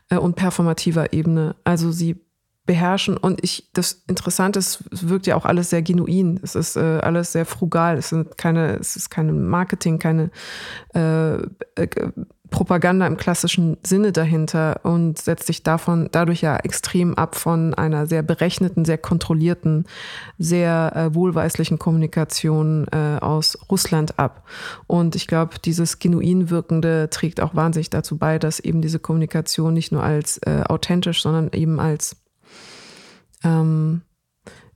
äh, 0.09 0.17
und 0.17 0.35
performativer 0.35 1.13
Ebene. 1.13 1.55
Also 1.63 1.91
sie 1.91 2.19
beherrschen 2.65 3.17
und 3.17 3.43
ich, 3.43 3.69
das 3.73 4.03
Interessante 4.07 4.59
ist, 4.59 4.83
es 4.91 5.09
wirkt 5.09 5.27
ja 5.27 5.35
auch 5.35 5.45
alles 5.45 5.69
sehr 5.69 5.81
genuin. 5.83 6.39
Es 6.43 6.55
ist 6.55 6.75
äh, 6.75 6.99
alles 7.01 7.31
sehr 7.31 7.45
frugal. 7.45 7.97
Es 7.97 8.09
sind 8.09 8.37
keine, 8.37 8.77
es 8.77 8.95
ist 8.95 9.09
kein 9.09 9.47
Marketing, 9.47 9.99
keine 9.99 10.31
äh, 10.93 11.35
äh 11.35 11.87
Propaganda 12.49 13.05
im 13.05 13.17
klassischen 13.17 13.77
Sinne 13.85 14.11
dahinter 14.11 14.81
und 14.83 15.19
setzt 15.19 15.47
sich 15.47 15.63
davon 15.63 16.09
dadurch 16.11 16.41
ja 16.41 16.57
extrem 16.57 17.15
ab 17.15 17.35
von 17.35 17.73
einer 17.73 18.07
sehr 18.07 18.23
berechneten, 18.23 18.85
sehr 18.85 18.97
kontrollierten, 18.97 19.85
sehr 20.37 20.93
äh, 20.95 21.15
wohlweislichen 21.15 21.79
Kommunikation 21.79 22.87
äh, 22.91 23.19
aus 23.19 23.57
Russland 23.69 24.17
ab. 24.17 24.47
Und 24.87 25.15
ich 25.15 25.27
glaube, 25.27 25.55
dieses 25.63 25.99
genuin 25.99 26.49
wirkende 26.49 27.09
trägt 27.09 27.41
auch 27.41 27.55
wahnsinnig 27.55 27.89
dazu 27.89 28.17
bei, 28.17 28.39
dass 28.39 28.59
eben 28.59 28.81
diese 28.81 28.99
Kommunikation 28.99 29.73
nicht 29.73 29.91
nur 29.91 30.03
als 30.03 30.39
äh, 30.39 30.63
authentisch, 30.67 31.21
sondern 31.21 31.51
eben 31.53 31.79
als 31.79 32.15
ähm, 33.43 34.01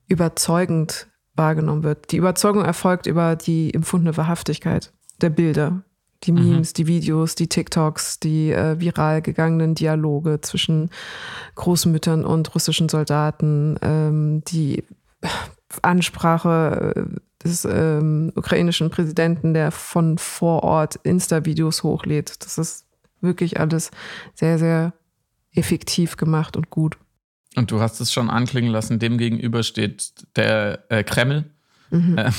überzeugend 0.08 1.08
wahrgenommen 1.36 1.84
wird. 1.84 2.12
Die 2.12 2.18
Überzeugung 2.18 2.64
erfolgt 2.64 3.08
über 3.08 3.36
die 3.36 3.74
empfundene 3.74 4.16
Wahrhaftigkeit 4.16 4.94
der 5.22 5.30
Bilder, 5.30 5.84
die 6.24 6.32
mhm. 6.32 6.50
Memes, 6.50 6.72
mhm. 6.72 6.74
die 6.76 6.88
Videos, 6.88 7.36
die 7.36 7.48
TikToks, 7.48 8.20
die 8.20 8.52
äh, 8.52 8.80
viral 8.80 9.22
gegangenen 9.22 9.76
Dialoge 9.76 10.42
zwischen 10.42 10.90
Großmüttern 11.56 12.26
und 12.26 12.54
russischen 12.56 12.90
Soldaten, 12.90 13.78
ähm, 13.82 14.44
die 14.48 14.84
Ansprache 15.82 16.94
äh, 16.96 17.20
des 17.44 17.66
ähm, 17.66 18.32
ukrainischen 18.36 18.90
Präsidenten, 18.90 19.54
der 19.54 19.72
von 19.72 20.18
vor 20.18 20.64
Ort 20.64 20.96
Insta-Videos 21.04 21.84
hochlädt. 21.84 22.44
Das 22.44 22.58
ist 22.58 22.86
wirklich 23.22 23.60
alles 23.60 23.92
sehr, 24.34 24.58
sehr 24.58 24.94
effektiv 25.54 26.18
gemacht 26.18 26.56
und 26.56 26.70
gut. 26.70 26.98
Und 27.56 27.70
du 27.70 27.80
hast 27.80 28.00
es 28.00 28.12
schon 28.12 28.30
anklingen 28.30 28.72
lassen, 28.72 29.00
dem 29.00 29.18
gegenüber 29.18 29.64
steht 29.64 30.14
der 30.36 30.86
äh, 30.90 31.04
Kreml, 31.04 31.46
mhm. 31.92 32.18
äh, 32.18 32.32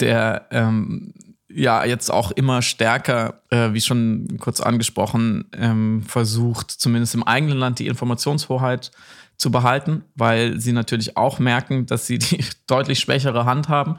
der 0.00 0.48
ähm, 0.50 1.14
ja 1.54 1.84
jetzt 1.84 2.10
auch 2.10 2.30
immer 2.32 2.62
stärker, 2.62 3.40
äh, 3.50 3.72
wie 3.72 3.80
schon 3.80 4.36
kurz 4.40 4.60
angesprochen, 4.60 5.44
ähm, 5.56 6.02
versucht, 6.06 6.70
zumindest 6.70 7.14
im 7.14 7.22
eigenen 7.22 7.58
Land 7.58 7.78
die 7.78 7.86
Informationshoheit 7.86 8.90
zu 9.36 9.50
behalten, 9.50 10.04
weil 10.14 10.60
sie 10.60 10.72
natürlich 10.72 11.16
auch 11.16 11.38
merken, 11.38 11.86
dass 11.86 12.06
sie 12.06 12.18
die 12.18 12.44
deutlich 12.66 13.00
schwächere 13.00 13.44
Hand 13.44 13.68
haben, 13.68 13.96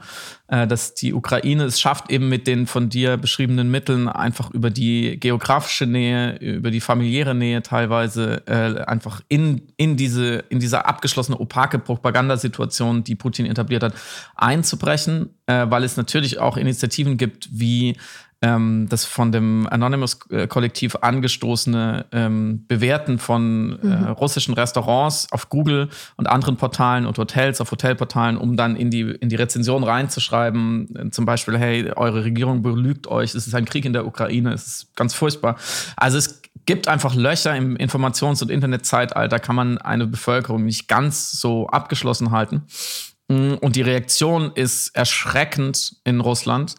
äh, 0.48 0.66
dass 0.66 0.94
die 0.94 1.12
Ukraine 1.12 1.64
es 1.64 1.80
schafft, 1.80 2.10
eben 2.10 2.28
mit 2.28 2.46
den 2.46 2.66
von 2.66 2.88
dir 2.88 3.16
beschriebenen 3.16 3.70
Mitteln 3.70 4.08
einfach 4.08 4.50
über 4.50 4.70
die 4.70 5.20
geografische 5.20 5.86
Nähe, 5.86 6.36
über 6.38 6.70
die 6.70 6.80
familiäre 6.80 7.34
Nähe 7.34 7.62
teilweise 7.62 8.46
äh, 8.46 8.82
einfach 8.84 9.20
in, 9.28 9.62
in, 9.76 9.96
diese, 9.96 10.44
in 10.48 10.58
diese 10.58 10.86
abgeschlossene, 10.86 11.38
opake 11.38 11.78
Propagandasituation, 11.78 13.04
die 13.04 13.14
Putin 13.14 13.46
etabliert 13.46 13.82
hat, 13.82 13.94
einzubrechen, 14.34 15.30
äh, 15.46 15.66
weil 15.68 15.84
es 15.84 15.96
natürlich 15.96 16.38
auch 16.38 16.56
Initiativen 16.56 17.16
gibt, 17.18 17.48
wie 17.52 17.96
ähm, 18.42 18.86
das 18.88 19.04
von 19.04 19.32
dem 19.32 19.66
Anonymous-Kollektiv 19.66 20.96
angestoßene 21.00 22.06
ähm, 22.12 22.66
Bewerten 22.68 23.18
von 23.18 23.78
äh, 23.82 23.86
mhm. 23.86 24.04
russischen 24.08 24.54
Restaurants 24.54 25.28
auf 25.32 25.48
Google 25.48 25.88
und 26.16 26.28
anderen 26.28 26.56
Portalen 26.56 27.06
und 27.06 27.16
Hotels 27.16 27.60
auf 27.60 27.70
Hotelportalen, 27.70 28.36
um 28.36 28.56
dann 28.56 28.76
in 28.76 28.90
die, 28.90 29.00
in 29.00 29.30
die 29.30 29.36
Rezension 29.36 29.84
reinzuschreiben, 29.84 30.88
äh, 30.96 31.10
zum 31.10 31.24
Beispiel, 31.24 31.58
hey, 31.58 31.90
eure 31.96 32.24
Regierung 32.24 32.62
belügt 32.62 33.06
euch, 33.06 33.34
es 33.34 33.46
ist 33.46 33.54
ein 33.54 33.64
Krieg 33.64 33.86
in 33.86 33.94
der 33.94 34.06
Ukraine, 34.06 34.52
es 34.52 34.66
ist 34.66 34.96
ganz 34.96 35.14
furchtbar. 35.14 35.56
Also 35.96 36.18
es 36.18 36.42
gibt 36.66 36.88
einfach 36.88 37.14
Löcher 37.14 37.56
im 37.56 37.76
Informations- 37.76 38.42
und 38.42 38.50
Internetzeitalter, 38.50 39.38
kann 39.38 39.56
man 39.56 39.78
eine 39.78 40.06
Bevölkerung 40.06 40.64
nicht 40.64 40.88
ganz 40.88 41.32
so 41.32 41.68
abgeschlossen 41.68 42.32
halten. 42.32 42.64
Mm, 43.28 43.54
und 43.54 43.76
die 43.76 43.82
Reaktion 43.82 44.52
ist 44.54 44.94
erschreckend 44.94 45.96
in 46.04 46.20
Russland 46.20 46.74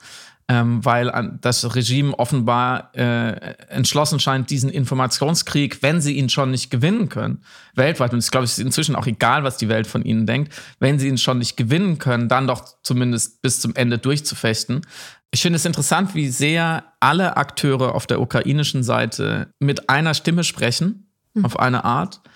ähm, 0.50 0.84
weil 0.86 1.38
das 1.42 1.76
Regime 1.76 2.18
offenbar 2.18 2.96
äh, 2.96 3.34
entschlossen 3.68 4.20
scheint, 4.20 4.50
diesen 4.50 4.70
Informationskrieg, 4.70 5.84
wenn 5.84 6.00
sie 6.00 6.18
ihn 6.18 6.30
schon 6.30 6.52
nicht 6.52 6.70
gewinnen 6.70 7.10
können, 7.10 7.44
weltweit, 7.76 8.14
und 8.14 8.20
ich 8.20 8.32
glaube, 8.32 8.46
es 8.46 8.58
ist 8.58 8.64
inzwischen 8.64 8.96
auch 8.96 9.08
egal, 9.08 9.44
was 9.44 9.58
die 9.58 9.68
Welt 9.68 9.88
von 9.88 10.04
ihnen 10.04 10.26
denkt, 10.26 10.54
wenn 10.80 11.00
sie 11.00 11.10
ihn 11.10 11.18
schon 11.18 11.40
nicht 11.40 11.58
gewinnen 11.58 11.98
können, 11.98 12.30
dann 12.30 12.48
doch 12.48 12.64
zumindest 12.82 13.42
bis 13.42 13.60
zum 13.60 13.76
Ende 13.76 13.98
durchzufechten. 13.98 14.82
Ich 15.32 15.42
finde 15.42 15.58
es 15.58 15.66
interessant, 15.66 16.16
wie 16.16 16.30
sehr 16.30 16.86
alle 17.02 17.36
Akteure 17.36 17.94
auf 17.94 18.08
der 18.08 18.22
ukrainischen 18.22 18.84
Seite 18.84 19.50
mit 19.60 19.90
einer 19.90 20.14
Stimme 20.14 20.46
sprechen, 20.46 21.12
mhm. 21.34 21.44
auf 21.44 21.60
eine 21.60 21.84
Art 21.84 22.22
ich 22.22 22.27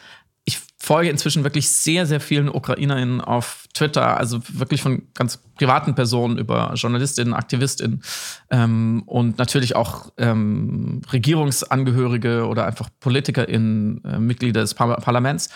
folge 0.81 1.11
inzwischen 1.11 1.43
wirklich 1.43 1.69
sehr, 1.69 2.07
sehr 2.07 2.19
vielen 2.19 2.49
UkrainerInnen 2.49 3.21
auf 3.21 3.67
Twitter, 3.71 4.17
also 4.17 4.41
wirklich 4.49 4.81
von 4.81 5.03
ganz 5.13 5.37
privaten 5.55 5.93
Personen 5.93 6.39
über 6.39 6.73
JournalistInnen, 6.73 7.35
AktivistInnen 7.35 8.01
ähm, 8.49 9.03
und 9.05 9.37
natürlich 9.37 9.75
auch 9.75 10.11
ähm, 10.17 11.03
Regierungsangehörige 11.13 12.47
oder 12.47 12.65
einfach 12.65 12.89
PolitikerInnen, 12.99 14.03
äh, 14.03 14.17
Mitglieder 14.17 14.61
des 14.61 14.73
Par 14.73 14.95
Parlaments. 14.97 15.51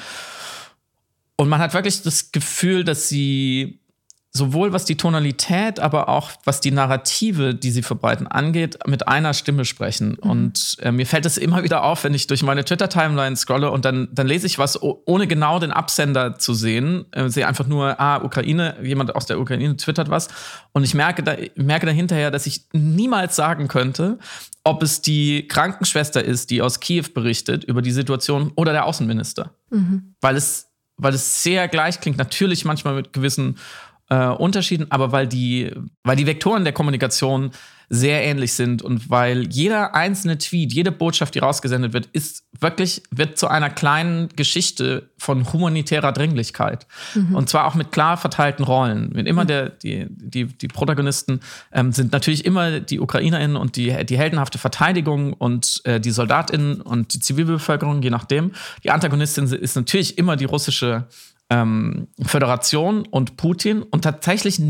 Und 1.37 1.49
man 1.49 1.59
hat 1.59 1.73
wirklich 1.73 2.03
das 2.03 2.31
Gefühl, 2.31 2.83
dass 2.83 3.09
sie 3.09 3.79
sowohl 4.35 4.73
was 4.73 4.83
die 4.83 4.97
Tonalität, 4.97 5.79
aber 5.79 6.09
auch 6.09 6.31
was 6.43 6.59
die 6.59 6.71
Narrative, 6.71 7.55
die 7.55 7.71
sie 7.71 7.81
verbreiten, 7.81 8.27
angeht, 8.27 8.77
mit 8.85 9.07
einer 9.07 9.33
Stimme 9.33 9.63
sprechen. 9.63 10.17
Mhm. 10.21 10.29
Und 10.29 10.77
äh, 10.81 10.91
mir 10.91 11.05
fällt 11.07 11.25
es 11.25 11.37
immer 11.37 11.63
wieder 11.63 11.83
auf, 11.83 12.03
wenn 12.03 12.13
ich 12.13 12.27
durch 12.27 12.43
meine 12.43 12.65
Twitter-Timeline 12.65 13.37
scrolle 13.37 13.71
und 13.71 13.85
dann, 13.85 14.09
dann 14.11 14.27
lese 14.27 14.45
ich 14.45 14.59
was, 14.59 14.77
ohne 14.81 15.27
genau 15.27 15.59
den 15.59 15.71
Absender 15.71 16.37
zu 16.37 16.53
sehen. 16.53 17.05
Äh, 17.11 17.29
sehe 17.29 17.47
einfach 17.47 17.67
nur, 17.67 17.97
ah, 17.97 18.21
Ukraine, 18.23 18.75
jemand 18.83 19.15
aus 19.15 19.25
der 19.25 19.39
Ukraine 19.39 19.77
twittert 19.77 20.09
was. 20.09 20.27
Und 20.73 20.83
ich 20.83 20.93
merke, 20.93 21.23
da, 21.23 21.37
merke 21.55 21.85
dahinterher, 21.85 22.29
dass 22.29 22.45
ich 22.45 22.65
niemals 22.73 23.37
sagen 23.37 23.69
könnte, 23.69 24.19
ob 24.65 24.83
es 24.83 25.01
die 25.01 25.47
Krankenschwester 25.47 26.21
ist, 26.21 26.49
die 26.49 26.61
aus 26.61 26.81
Kiew 26.81 27.05
berichtet 27.13 27.63
über 27.63 27.81
die 27.81 27.91
Situation 27.91 28.51
oder 28.55 28.73
der 28.73 28.85
Außenminister. 28.85 29.51
Mhm. 29.69 30.15
Weil 30.19 30.35
es 30.35 30.67
weil 30.97 31.13
es 31.13 31.43
sehr 31.43 31.67
gleich 31.67 31.99
klingt, 31.99 32.17
natürlich 32.17 32.65
manchmal 32.65 32.95
mit 32.95 33.13
gewissen 33.13 33.57
äh, 34.09 34.27
Unterschieden, 34.27 34.87
aber 34.89 35.11
weil 35.11 35.27
die, 35.27 35.71
weil 36.03 36.15
die 36.15 36.27
Vektoren 36.27 36.63
der 36.63 36.73
Kommunikation 36.73 37.51
sehr 37.89 38.23
ähnlich 38.23 38.53
sind 38.53 38.81
und 38.81 39.09
weil 39.09 39.47
jeder 39.47 39.93
einzelne 39.93 40.37
Tweet, 40.37 40.73
jede 40.73 40.91
Botschaft, 40.91 41.35
die 41.35 41.39
rausgesendet 41.39 41.93
wird, 41.93 42.07
ist 42.07 42.43
wirklich, 42.59 43.03
wird 43.11 43.37
zu 43.37 43.47
einer 43.47 43.69
kleinen 43.69 44.29
Geschichte 44.29 45.11
von 45.17 45.51
humanitärer 45.53 46.11
Dringlichkeit. 46.11 46.87
Mhm. 47.13 47.35
Und 47.35 47.49
zwar 47.49 47.65
auch 47.65 47.75
mit 47.75 47.91
klar 47.91 48.17
verteilten 48.17 48.63
Rollen. 48.63 49.11
Mit 49.13 49.27
immer 49.27 49.43
mhm. 49.43 49.47
der, 49.47 49.69
die, 49.69 50.07
die, 50.09 50.45
die 50.45 50.67
Protagonisten 50.67 51.41
ähm, 51.71 51.91
sind 51.91 52.11
natürlich 52.11 52.45
immer 52.45 52.79
die 52.79 52.99
UkrainerInnen 52.99 53.55
und 53.55 53.75
die, 53.75 54.05
die 54.05 54.17
heldenhafte 54.17 54.57
Verteidigung 54.57 55.33
und 55.33 55.81
äh, 55.83 55.99
die 55.99 56.11
SoldatInnen 56.11 56.81
und 56.81 57.13
die 57.13 57.19
Zivilbevölkerung, 57.19 58.01
je 58.01 58.09
nachdem. 58.09 58.51
Die 58.83 58.91
Antagonistin 58.91 59.45
ist 59.45 59.75
natürlich 59.75 60.17
immer 60.17 60.35
die 60.35 60.45
russische 60.45 61.05
ähm, 61.49 62.07
Föderation 62.23 63.05
und 63.07 63.37
Putin 63.37 63.83
und 63.83 64.03
tatsächlich 64.03 64.61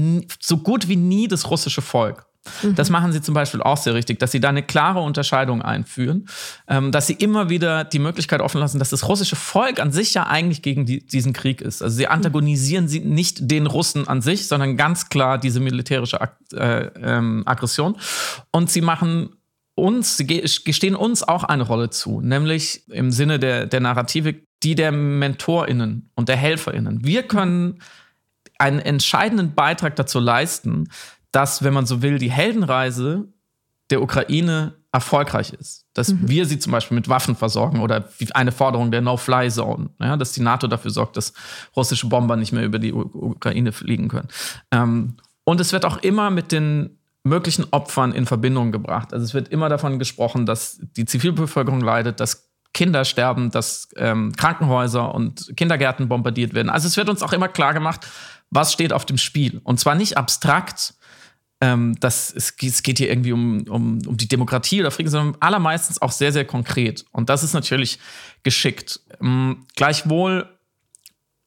so 0.42 0.58
gut 0.58 0.88
wie 0.88 0.98
nie 0.98 1.28
das 1.28 1.50
russische 1.50 1.82
Volk. 1.82 2.28
Mhm. 2.64 2.76
Das 2.76 2.90
machen 2.90 3.12
sie 3.12 3.22
zum 3.22 3.34
Beispiel 3.34 3.62
auch 3.62 3.78
sehr 3.78 3.94
richtig, 3.94 4.20
dass 4.20 4.32
sie 4.32 4.40
da 4.40 4.50
eine 4.50 4.64
klare 4.64 5.00
Unterscheidung 5.00 5.62
einführen, 5.62 6.28
ähm, 6.68 6.92
dass 6.92 7.08
sie 7.08 7.14
immer 7.14 7.50
wieder 7.50 7.84
die 7.84 8.00
Möglichkeit 8.00 8.42
offen 8.42 8.60
lassen, 8.60 8.80
dass 8.80 8.90
das 8.90 9.08
russische 9.08 9.36
Volk 9.36 9.80
an 9.80 9.92
sich 9.92 10.14
ja 10.14 10.28
eigentlich 10.28 10.62
gegen 10.62 10.86
die, 10.86 11.06
diesen 11.06 11.34
Krieg 11.34 11.62
ist. 11.62 11.82
Also 11.82 11.96
sie 11.96 12.08
antagonisieren 12.08 12.88
sie 12.88 13.00
nicht 13.00 13.50
den 13.50 13.68
Russen 13.68 14.08
an 14.08 14.22
sich, 14.22 14.48
sondern 14.48 14.78
ganz 14.78 15.10
klar 15.10 15.38
diese 15.38 15.60
militärische 15.60 16.22
Ag 16.22 16.38
äh, 16.54 16.90
ähm, 17.02 17.44
Aggression. 17.46 17.98
Und 18.52 18.70
sie 18.70 18.82
machen 18.82 19.30
uns, 19.76 20.18
sie 20.18 20.26
gestehen 20.26 20.96
uns 20.96 21.24
auch 21.24 21.44
eine 21.44 21.64
Rolle 21.64 21.90
zu, 21.90 22.22
nämlich 22.22 22.88
im 22.90 23.12
Sinne 23.12 23.40
der, 23.40 23.66
der 23.66 23.82
Narrative 23.82 24.36
die 24.66 24.76
der 24.76 24.92
MentorInnen 24.92 26.10
und 26.16 26.28
der 26.28 26.38
HelferInnen. 26.38 27.06
Wir 27.06 27.24
können 27.24 27.80
einen 28.58 28.80
entscheidenden 28.80 29.54
Beitrag 29.54 29.96
dazu 29.96 30.20
leisten, 30.20 30.90
dass, 31.32 31.64
wenn 31.64 31.74
man 31.74 31.86
so 31.86 32.02
will, 32.02 32.18
die 32.18 32.32
Heldenreise 32.32 33.28
der 33.92 34.02
Ukraine 34.02 34.74
erfolgreich 34.92 35.54
ist. 35.54 35.86
Dass 35.94 36.10
mhm. 36.10 36.30
wir 36.30 36.46
sie 36.48 36.58
zum 36.58 36.72
Beispiel 36.72 36.96
mit 36.96 37.10
Waffen 37.10 37.36
versorgen 37.36 37.82
oder 37.82 38.10
eine 38.34 38.52
Forderung 38.52 38.90
der 38.90 39.02
No-Fly-Zone, 39.02 39.90
ja, 40.00 40.18
dass 40.18 40.32
die 40.32 40.42
NATO 40.42 40.68
dafür 40.68 40.90
sorgt, 40.90 41.18
dass 41.18 41.34
russische 41.76 42.08
Bomber 42.08 42.36
nicht 42.36 42.52
mehr 42.52 42.64
über 42.64 42.80
die 42.80 42.94
Ukraine 42.94 43.72
fliegen 43.72 44.08
können. 44.08 44.30
Ähm, 44.72 45.18
und 45.44 45.62
es 45.62 45.74
wird 45.74 45.86
auch 45.86 45.98
immer 45.98 46.32
mit 46.32 46.52
den 46.52 46.98
möglichen 47.24 47.66
Opfern 47.72 48.14
in 48.14 48.26
Verbindung 48.26 48.72
gebracht. 48.72 49.14
Also 49.14 49.26
es 49.26 49.34
wird 49.36 49.50
immer 49.50 49.70
davon 49.70 50.00
gesprochen, 50.00 50.48
dass 50.48 50.80
die 50.96 51.06
Zivilbevölkerung 51.06 51.82
leidet, 51.82 52.20
dass 52.20 52.50
Kinder 52.76 53.06
sterben, 53.06 53.50
dass 53.50 53.90
ähm, 53.96 54.34
Krankenhäuser 54.36 55.16
und 55.16 55.54
Kindergärten 55.58 56.08
bombardiert 56.08 56.54
werden. 56.54 56.70
Also 56.70 56.88
es 56.88 56.98
wird 56.98 57.10
uns 57.10 57.24
auch 57.24 57.34
immer 57.34 57.48
klar 57.48 57.74
gemacht, 57.74 58.06
was 58.52 58.72
steht 58.72 58.94
auf 58.94 59.06
dem 59.06 59.18
Spiel. 59.18 59.62
Und 59.64 59.80
zwar 59.80 59.96
nicht 59.96 60.18
abstrakt, 60.18 60.94
ähm, 61.62 61.98
dass 62.00 62.32
es, 62.36 62.54
es, 62.62 62.84
geht 62.84 62.98
hier 63.00 63.10
irgendwie 63.10 63.32
um, 63.32 63.64
um, 63.70 64.00
um 64.06 64.18
die 64.18 64.28
Demokratie 64.28 64.82
oder 64.82 64.92
Frieden, 64.92 65.10
sondern 65.10 65.38
allermeistens 65.40 66.02
auch 66.02 66.12
sehr, 66.12 66.34
sehr 66.34 66.46
konkret. 66.46 67.06
Und 67.12 67.30
das 67.30 67.44
ist 67.44 67.54
natürlich 67.54 67.98
geschickt. 68.44 69.00
Ähm, 69.22 69.66
gleichwohl, 69.76 70.50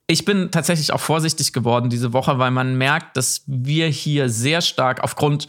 ich 0.06 0.24
bin 0.24 0.50
tatsächlich 0.50 0.92
auch 0.92 1.00
vorsichtig 1.00 1.52
geworden 1.52 1.90
diese 1.90 2.14
Woche, 2.14 2.38
weil 2.38 2.50
man 2.50 2.78
merkt, 2.78 3.18
dass 3.18 3.42
wir 3.46 3.88
hier 3.88 4.30
sehr 4.30 4.62
stark 4.62 5.04
aufgrund 5.04 5.48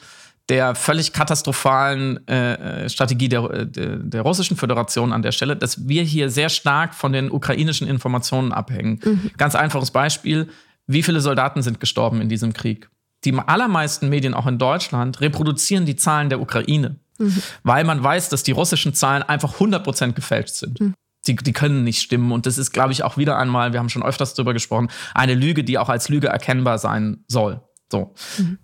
der 0.49 0.75
völlig 0.75 1.13
katastrophalen 1.13 2.27
äh, 2.27 2.85
äh 2.85 2.89
Strategie 2.89 3.29
der, 3.29 3.65
der, 3.65 3.97
der, 3.97 4.21
russischen 4.23 4.57
Föderation 4.57 5.13
an 5.13 5.21
der 5.21 5.31
Stelle, 5.31 5.55
dass 5.55 5.87
wir 5.87 6.03
hier 6.03 6.29
sehr 6.29 6.49
stark 6.49 6.95
von 6.95 7.13
den 7.13 7.31
ukrainischen 7.31 7.87
Informationen 7.87 8.51
abhängen. 8.51 8.99
Mhm. 9.03 9.31
Ganz 9.37 9.55
einfaches 9.55 9.91
Beispiel, 9.91 10.49
wie 10.87 11.03
viele 11.03 11.21
Soldaten 11.21 11.61
sind 11.61 11.79
gestorben 11.79 12.19
in 12.19 12.29
diesem 12.29 12.51
Krieg? 12.51 12.89
Die 13.25 13.37
allermeisten 13.37 14.09
Medien, 14.09 14.33
auch 14.33 14.47
in 14.47 14.57
Deutschland, 14.57 15.21
reproduzieren 15.21 15.85
die 15.85 15.95
Zahlen 15.95 16.29
der 16.29 16.41
Ukraine, 16.41 16.95
mhm. 17.19 17.43
weil 17.63 17.83
man 17.83 18.03
weiß, 18.03 18.29
dass 18.29 18.43
die 18.43 18.51
russischen 18.51 18.93
Zahlen 18.93 19.23
einfach 19.23 19.59
100% 19.59 20.13
gefälscht 20.13 20.55
sind. 20.55 20.79
Mhm. 20.79 20.93
Die, 21.27 21.35
die, 21.35 21.51
können 21.51 21.83
nicht 21.83 22.01
stimmen. 22.01 22.31
Und 22.31 22.45
das 22.45 22.57
ist, 22.57 22.71
glaube 22.71 22.93
ich, 22.93 23.03
auch 23.03 23.17
wieder 23.17 23.37
einmal, 23.37 23.73
wir 23.73 23.79
haben 23.79 23.89
schon 23.89 24.03
öfters 24.03 24.33
darüber 24.33 24.53
gesprochen, 24.53 24.87
eine 25.13 25.35
Lüge, 25.35 25.65
die 25.65 25.77
auch 25.77 25.89
als 25.89 26.07
Lüge 26.07 26.27
erkennbar 26.27 26.77
sein 26.79 27.25
soll. 27.27 27.61
So. 27.91 28.15
Mhm. 28.37 28.57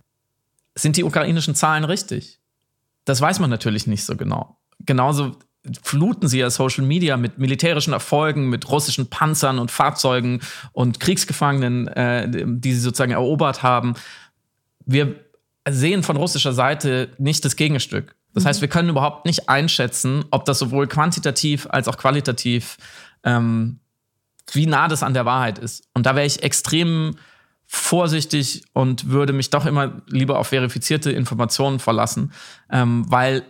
Sind 0.75 0.97
die 0.97 1.03
ukrainischen 1.03 1.55
Zahlen 1.55 1.83
richtig? 1.83 2.39
Das 3.05 3.21
weiß 3.21 3.39
man 3.39 3.49
natürlich 3.49 3.87
nicht 3.87 4.03
so 4.03 4.15
genau. 4.15 4.57
Genauso 4.79 5.37
fluten 5.81 6.27
sie 6.27 6.39
ja 6.39 6.49
Social 6.49 6.83
Media 6.83 7.17
mit 7.17 7.37
militärischen 7.37 7.93
Erfolgen, 7.93 8.49
mit 8.49 8.69
russischen 8.69 9.09
Panzern 9.09 9.59
und 9.59 9.71
Fahrzeugen 9.71 10.41
und 10.73 10.99
Kriegsgefangenen, 10.99 11.87
äh, 11.87 12.45
die 12.45 12.73
sie 12.73 12.79
sozusagen 12.79 13.11
erobert 13.11 13.63
haben. 13.63 13.95
Wir 14.85 15.15
sehen 15.67 16.03
von 16.03 16.17
russischer 16.17 16.53
Seite 16.53 17.09
nicht 17.17 17.43
das 17.45 17.55
Gegenstück. 17.55 18.15
Das 18.33 18.43
mhm. 18.43 18.49
heißt, 18.49 18.61
wir 18.61 18.67
können 18.67 18.89
überhaupt 18.89 19.25
nicht 19.25 19.49
einschätzen, 19.49 20.25
ob 20.29 20.45
das 20.45 20.59
sowohl 20.59 20.87
quantitativ 20.87 21.67
als 21.69 21.87
auch 21.87 21.97
qualitativ, 21.97 22.77
ähm, 23.23 23.79
wie 24.51 24.67
nah 24.67 24.87
das 24.87 25.01
an 25.01 25.15
der 25.15 25.25
Wahrheit 25.25 25.57
ist. 25.57 25.87
Und 25.95 26.05
da 26.05 26.15
wäre 26.15 26.27
ich 26.27 26.43
extrem 26.43 27.15
vorsichtig 27.67 28.63
und 28.73 29.09
würde 29.09 29.33
mich 29.33 29.49
doch 29.49 29.65
immer 29.65 30.01
lieber 30.07 30.39
auf 30.39 30.47
verifizierte 30.47 31.11
Informationen 31.11 31.79
verlassen, 31.79 32.31
ähm, 32.71 33.05
weil, 33.09 33.43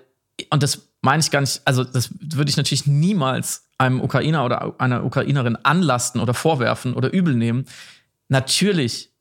und 0.50 0.64
das 0.64 0.90
meine 1.02 1.22
ich 1.22 1.32
gar 1.32 1.42
nicht, 1.42 1.62
also 1.66 1.84
das 1.84 2.10
würde 2.20 2.50
ich 2.50 2.58
natürlich 2.58 2.88
niemals 2.88 3.66
einem 3.78 4.02
Ukrainer 4.02 4.46
oder 4.46 4.76
einer 4.80 5.04
Ukrainerin 5.04 5.58
anlasten 5.64 6.22
oder 6.22 6.34
vorwerfen 6.34 6.94
oder 6.94 7.14
übel 7.14 7.36
nehmen. 7.36 7.66
Natürlich 8.28 9.12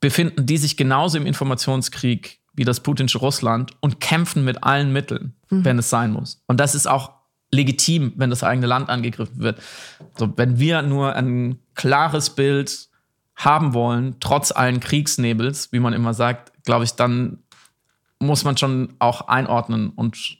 befinden 0.00 0.46
die 0.46 0.56
sich 0.56 0.76
genauso 0.76 1.18
im 1.18 1.26
Informationskrieg 1.26 2.40
wie 2.54 2.64
das 2.64 2.80
putinsche 2.80 3.18
Russland 3.18 3.72
und 3.80 4.00
kämpfen 4.00 4.44
mit 4.44 4.64
allen 4.64 4.92
Mitteln, 4.92 5.34
mhm. 5.50 5.64
wenn 5.64 5.78
es 5.78 5.90
sein 5.90 6.12
muss. 6.12 6.42
Und 6.46 6.58
das 6.58 6.74
ist 6.74 6.86
auch 6.86 7.12
legitim, 7.50 8.12
wenn 8.16 8.30
das 8.30 8.42
eigene 8.42 8.66
Land 8.66 8.88
angegriffen 8.88 9.40
wird. 9.40 9.60
So, 10.16 10.32
wenn 10.36 10.58
wir 10.58 10.82
nur 10.82 11.14
ein 11.14 11.58
klares 11.74 12.30
Bild 12.30 12.88
haben 13.36 13.74
wollen, 13.74 14.16
trotz 14.20 14.50
allen 14.50 14.80
Kriegsnebels, 14.80 15.72
wie 15.72 15.80
man 15.80 15.92
immer 15.92 16.14
sagt, 16.14 16.52
glaube 16.64 16.84
ich, 16.84 16.92
dann 16.92 17.38
muss 18.18 18.44
man 18.44 18.56
schon 18.56 18.94
auch 18.98 19.28
einordnen 19.28 19.90
und 19.90 20.38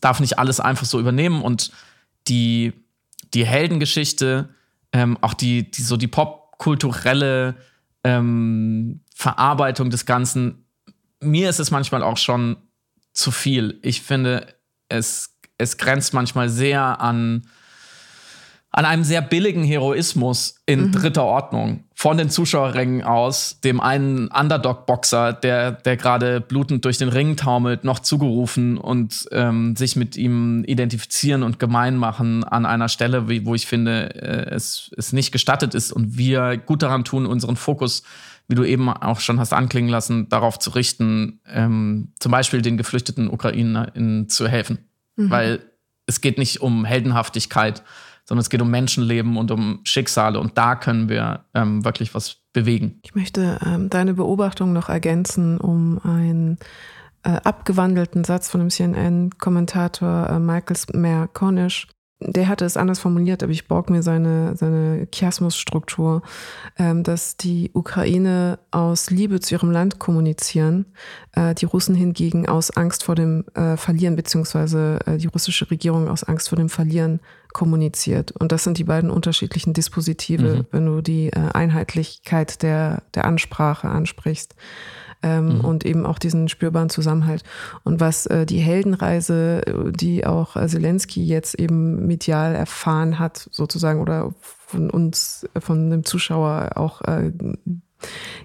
darf 0.00 0.20
nicht 0.20 0.38
alles 0.38 0.58
einfach 0.58 0.86
so 0.86 0.98
übernehmen. 0.98 1.42
Und 1.42 1.70
die, 2.28 2.72
die 3.34 3.46
Heldengeschichte, 3.46 4.48
ähm, 4.92 5.18
auch 5.20 5.34
die, 5.34 5.70
die, 5.70 5.82
so 5.82 5.96
die 5.96 6.08
popkulturelle 6.08 7.56
ähm, 8.04 9.00
Verarbeitung 9.14 9.90
des 9.90 10.06
Ganzen, 10.06 10.64
mir 11.20 11.50
ist 11.50 11.60
es 11.60 11.70
manchmal 11.70 12.02
auch 12.02 12.16
schon 12.16 12.56
zu 13.12 13.30
viel. 13.30 13.78
Ich 13.82 14.00
finde, 14.00 14.46
es 14.88 15.32
es 15.62 15.76
grenzt 15.76 16.12
manchmal 16.12 16.48
sehr 16.48 17.00
an 17.00 17.46
an 18.74 18.86
einem 18.86 19.04
sehr 19.04 19.20
billigen 19.20 19.64
Heroismus 19.64 20.56
in 20.64 20.86
mhm. 20.86 20.92
dritter 20.92 21.24
Ordnung 21.24 21.84
von 21.94 22.16
den 22.16 22.30
Zuschauerrängen 22.30 23.02
aus, 23.02 23.60
dem 23.60 23.80
einen 23.80 24.28
Underdog-Boxer, 24.28 25.34
der, 25.34 25.72
der 25.72 25.98
gerade 25.98 26.40
blutend 26.40 26.84
durch 26.86 26.96
den 26.96 27.10
Ring 27.10 27.36
taumelt, 27.36 27.84
noch 27.84 27.98
zugerufen 27.98 28.78
und 28.78 29.28
ähm, 29.30 29.76
sich 29.76 29.94
mit 29.94 30.16
ihm 30.16 30.64
identifizieren 30.64 31.42
und 31.42 31.58
gemein 31.58 31.96
machen 31.98 32.44
an 32.44 32.64
einer 32.64 32.88
Stelle, 32.88 33.28
wo 33.44 33.54
ich 33.54 33.66
finde, 33.66 34.14
äh, 34.14 34.54
es, 34.54 34.90
es 34.96 35.12
nicht 35.12 35.32
gestattet 35.32 35.74
ist 35.74 35.92
und 35.92 36.16
wir 36.16 36.56
gut 36.56 36.82
daran 36.82 37.04
tun, 37.04 37.26
unseren 37.26 37.56
Fokus, 37.56 38.02
wie 38.48 38.54
du 38.54 38.64
eben 38.64 38.88
auch 38.88 39.20
schon 39.20 39.38
hast 39.38 39.52
anklingen 39.52 39.90
lassen, 39.90 40.30
darauf 40.30 40.58
zu 40.58 40.70
richten, 40.70 41.40
ähm, 41.46 42.14
zum 42.18 42.32
Beispiel 42.32 42.62
den 42.62 42.78
geflüchteten 42.78 43.28
UkrainerInnen 43.28 44.30
zu 44.30 44.48
helfen. 44.48 44.78
Mhm. 45.16 45.30
Weil 45.30 45.60
es 46.06 46.22
geht 46.22 46.38
nicht 46.38 46.62
um 46.62 46.86
Heldenhaftigkeit, 46.86 47.82
sondern 48.32 48.40
es 48.40 48.48
geht 48.48 48.62
um 48.62 48.70
Menschenleben 48.70 49.36
und 49.36 49.50
um 49.50 49.80
Schicksale 49.84 50.40
und 50.40 50.56
da 50.56 50.74
können 50.74 51.10
wir 51.10 51.44
ähm, 51.52 51.84
wirklich 51.84 52.14
was 52.14 52.36
bewegen. 52.54 52.98
Ich 53.02 53.14
möchte 53.14 53.58
ähm, 53.62 53.90
deine 53.90 54.14
Beobachtung 54.14 54.72
noch 54.72 54.88
ergänzen 54.88 55.58
um 55.58 56.00
einen 56.02 56.56
äh, 57.24 57.32
abgewandelten 57.44 58.24
Satz 58.24 58.48
von 58.48 58.60
dem 58.60 58.70
CNN-Kommentator 58.70 60.30
äh, 60.30 60.38
Michael 60.38 60.78
Mer-Cornish, 60.94 61.88
der 62.20 62.48
hatte 62.48 62.64
es 62.64 62.78
anders 62.78 63.00
formuliert, 63.00 63.42
aber 63.42 63.52
ich 63.52 63.68
borg 63.68 63.90
mir 63.90 64.02
seine, 64.02 64.56
seine 64.56 65.08
Chiasmusstruktur, 65.12 66.22
ähm, 66.78 67.02
dass 67.02 67.36
die 67.36 67.70
Ukraine 67.74 68.60
aus 68.70 69.10
Liebe 69.10 69.40
zu 69.40 69.56
ihrem 69.56 69.70
Land 69.70 69.98
kommunizieren, 69.98 70.86
äh, 71.32 71.54
die 71.54 71.66
Russen 71.66 71.94
hingegen 71.94 72.48
aus 72.48 72.70
Angst 72.70 73.04
vor 73.04 73.14
dem 73.14 73.44
Verlieren, 73.76 74.16
beziehungsweise 74.16 75.00
die 75.18 75.26
russische 75.26 75.70
Regierung 75.70 76.08
aus 76.08 76.24
Angst 76.24 76.48
vor 76.48 76.56
dem 76.56 76.70
Verlieren 76.70 77.20
kommuniziert. 77.52 78.32
Und 78.32 78.52
das 78.52 78.64
sind 78.64 78.78
die 78.78 78.84
beiden 78.84 79.10
unterschiedlichen 79.10 79.72
Dispositive, 79.72 80.56
mhm. 80.56 80.66
wenn 80.70 80.86
du 80.86 81.00
die 81.00 81.28
äh, 81.28 81.50
Einheitlichkeit 81.52 82.62
der, 82.62 83.02
der 83.14 83.24
Ansprache 83.24 83.88
ansprichst 83.88 84.54
ähm, 85.22 85.58
mhm. 85.58 85.60
und 85.60 85.84
eben 85.86 86.06
auch 86.06 86.18
diesen 86.18 86.48
spürbaren 86.48 86.90
Zusammenhalt. 86.90 87.42
Und 87.84 88.00
was 88.00 88.26
äh, 88.26 88.46
die 88.46 88.58
Heldenreise, 88.58 89.62
die 89.92 90.26
auch 90.26 90.56
äh, 90.56 90.66
Zelensky 90.66 91.24
jetzt 91.24 91.54
eben 91.54 92.06
medial 92.06 92.54
erfahren 92.54 93.18
hat, 93.18 93.48
sozusagen, 93.50 94.00
oder 94.00 94.34
von 94.40 94.90
uns, 94.90 95.46
von 95.58 95.90
dem 95.90 96.04
Zuschauer 96.04 96.72
auch 96.76 97.02
äh, 97.02 97.32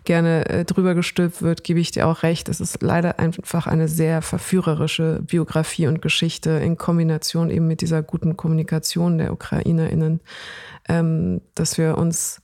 gerne 0.04 0.48
äh, 0.50 0.66
drüber 0.66 0.96
gestülpt 0.96 1.42
wird, 1.42 1.64
gebe 1.64 1.80
ich 1.80 1.92
dir 1.92 2.08
auch 2.08 2.24
recht. 2.24 2.50
Es 2.50 2.60
ist 2.60 2.82
leider 2.82 3.20
einfach 3.20 3.68
eine 3.68 3.88
sehr 3.88 4.22
verführerische 4.22 5.22
Biografie 5.22 5.88
und 5.88 6.02
Geschichte 6.02 6.52
in 6.52 6.78
Kombination 6.78 7.50
eben 7.50 7.68
mit 7.68 7.82
dieser 7.82 8.04
guten 8.04 8.38
Kommunikation 8.38 9.18
der 9.18 9.32
UkrainerInnen, 9.34 10.22
ähm, 10.90 11.42
dass 11.56 11.78
wir 11.78 11.98
uns, 11.98 12.42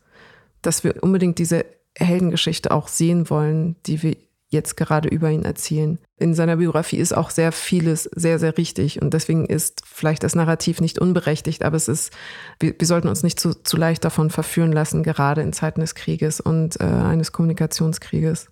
dass 0.61 0.83
wir 0.83 1.01
unbedingt 1.01 1.39
diese 1.39 1.65
Heldengeschichte 1.97 2.71
auch 2.71 2.87
sehen 2.87 3.29
wollen, 3.29 3.75
die 3.85 4.01
wir 4.01 4.15
jetzt 4.53 4.77
gerade 4.77 5.09
über 5.09 5.29
ihn 5.29 5.43
erzählen. 5.43 5.99
In 6.17 6.33
seiner 6.33 6.57
Biografie 6.57 6.97
ist 6.97 7.15
auch 7.15 7.29
sehr 7.29 7.51
vieles 7.51 8.03
sehr, 8.03 8.39
sehr 8.39 8.57
richtig 8.57 9.01
und 9.01 9.13
deswegen 9.13 9.45
ist 9.45 9.81
vielleicht 9.85 10.23
das 10.23 10.35
Narrativ 10.35 10.79
nicht 10.79 10.99
unberechtigt, 10.99 11.63
aber 11.63 11.75
es 11.75 11.87
ist, 11.87 12.13
wir, 12.59 12.73
wir 12.77 12.87
sollten 12.87 13.09
uns 13.09 13.23
nicht 13.23 13.39
zu, 13.39 13.53
zu 13.53 13.75
leicht 13.75 14.05
davon 14.05 14.29
verführen 14.29 14.71
lassen, 14.71 15.03
gerade 15.03 15.41
in 15.41 15.51
Zeiten 15.51 15.81
des 15.81 15.95
Krieges 15.95 16.39
und 16.39 16.79
äh, 16.79 16.85
eines 16.85 17.31
Kommunikationskrieges. 17.31 18.49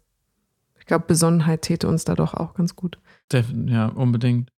Ich 0.79 0.85
glaube, 0.85 1.05
Besonnenheit 1.07 1.61
täte 1.61 1.87
uns 1.87 2.03
da 2.03 2.15
doch 2.15 2.33
auch 2.33 2.55
ganz 2.55 2.75
gut. 2.75 2.97
Ja, 3.67 3.85
unbedingt. 3.85 4.49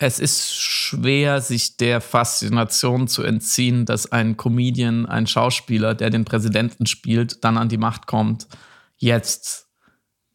Es 0.00 0.20
ist 0.20 0.54
schwer, 0.54 1.40
sich 1.40 1.76
der 1.76 2.00
Faszination 2.00 3.08
zu 3.08 3.22
entziehen, 3.22 3.84
dass 3.84 4.12
ein 4.12 4.36
Comedian, 4.36 5.06
ein 5.06 5.26
Schauspieler, 5.26 5.94
der 5.94 6.10
den 6.10 6.24
Präsidenten 6.24 6.86
spielt, 6.86 7.42
dann 7.44 7.56
an 7.56 7.68
die 7.68 7.78
Macht 7.78 8.06
kommt, 8.06 8.46
jetzt 8.96 9.67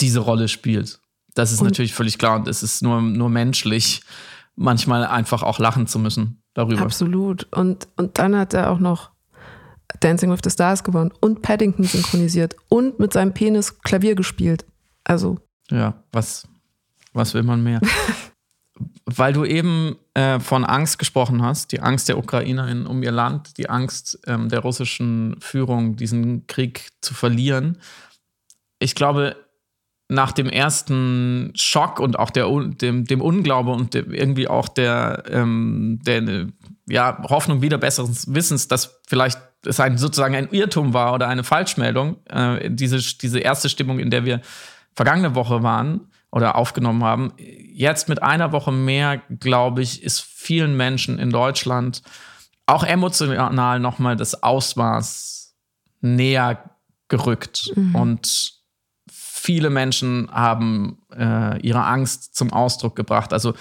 diese 0.04 0.20
Rolle 0.20 0.48
spielt. 0.48 1.00
Das 1.34 1.52
ist 1.52 1.62
und 1.62 1.68
natürlich 1.68 1.94
völlig 1.94 2.18
klar 2.18 2.36
und 2.36 2.48
es 2.48 2.62
ist 2.62 2.84
nur, 2.84 3.02
nur 3.02 3.30
menschlich, 3.30 4.02
manchmal 4.56 5.06
einfach 5.06 5.42
auch 5.42 5.58
lachen 5.58 5.88
zu 5.88 5.98
müssen 5.98 6.44
darüber. 6.54 6.82
Absolut. 6.82 7.52
Und, 7.52 7.88
und 7.96 8.20
dann 8.20 8.36
hat 8.36 8.54
er 8.54 8.70
auch 8.70 8.80
noch 8.80 9.12
Dancing 10.00 10.32
with 10.32 10.42
the 10.44 10.50
Stars 10.50 10.84
gewonnen 10.84 11.12
und 11.22 11.42
Paddington 11.42 11.86
synchronisiert 11.86 12.56
und 12.70 13.00
mit 13.00 13.14
seinem 13.14 13.34
Penis 13.34 13.80
Klavier 13.82 14.16
gespielt. 14.16 14.66
Also. 15.04 15.40
Ja, 15.72 16.04
was, 16.12 16.48
was 17.14 17.34
will 17.34 17.44
man 17.44 17.64
mehr? 17.64 17.82
Weil 19.06 19.34
du 19.34 19.46
eben 19.46 19.96
äh, 20.14 20.40
von 20.40 20.66
Angst 20.66 21.00
gesprochen 21.00 21.42
hast, 21.42 21.72
die 21.72 21.80
Angst 21.80 22.10
der 22.10 22.18
Ukrainerin 22.18 22.86
um 22.86 23.02
ihr 23.04 23.12
Land, 23.12 23.58
die 23.58 23.70
Angst 23.70 24.20
ähm, 24.28 24.50
der 24.50 24.60
russischen 24.60 25.36
Führung, 25.40 25.96
diesen 25.96 26.48
Krieg 26.48 26.90
zu 27.02 27.14
verlieren. 27.14 27.78
Ich 28.80 28.96
glaube, 28.96 29.36
nach 30.10 30.32
dem 30.32 30.48
ersten 30.48 31.52
Schock 31.56 32.00
und 32.00 32.20
auch 32.20 32.30
der, 32.30 32.48
dem, 32.50 33.06
dem 33.06 33.22
Unglaube 33.22 33.72
und 33.72 33.94
dem, 33.94 34.14
irgendwie 34.14 34.48
auch 34.48 34.68
der, 34.68 35.24
ähm, 35.30 36.00
der 36.06 36.48
ja, 36.88 37.22
Hoffnung 37.30 37.62
wieder 37.62 37.78
besseres 37.78 38.34
Wissens, 38.34 38.68
dass 38.68 39.00
vielleicht 39.08 39.40
es 39.66 39.80
ein, 39.80 39.98
sozusagen 39.98 40.36
ein 40.36 40.50
Irrtum 40.52 40.94
war 40.94 41.14
oder 41.14 41.28
eine 41.30 41.44
Falschmeldung, 41.44 42.18
äh, 42.28 42.70
diese, 42.70 42.98
diese 42.98 43.40
erste 43.40 43.70
Stimmung, 43.70 44.00
in 44.00 44.10
der 44.10 44.26
wir 44.26 44.42
vergangene 44.94 45.36
Woche 45.36 45.64
waren 45.64 46.12
oder 46.32 46.56
aufgenommen 46.56 47.04
haben. 47.04 47.34
Jetzt 47.38 48.10
mit 48.10 48.22
einer 48.22 48.52
Woche 48.52 48.72
mehr, 48.72 49.22
glaube 49.40 49.82
ich, 49.82 50.04
ist 50.04 50.22
vielen 50.22 50.76
Menschen 50.76 51.18
in 51.18 51.30
Deutschland 51.30 52.02
auch 52.66 52.84
emotional 52.84 53.80
nochmal 53.80 54.16
das 54.16 54.42
Ausmaß 54.42 55.56
näher 56.02 56.70
gerückt. 57.08 57.72
Mhm. 57.76 57.96
Und 57.96 58.63
viele 59.44 59.70
Menschen 59.70 60.30
haben 60.32 61.00
äh, 61.14 61.60
ihre 61.60 61.84
Angst 61.84 62.34
zum 62.34 62.54
Ausdruck 62.54 62.96
gebracht. 62.96 63.34
Also 63.34 63.54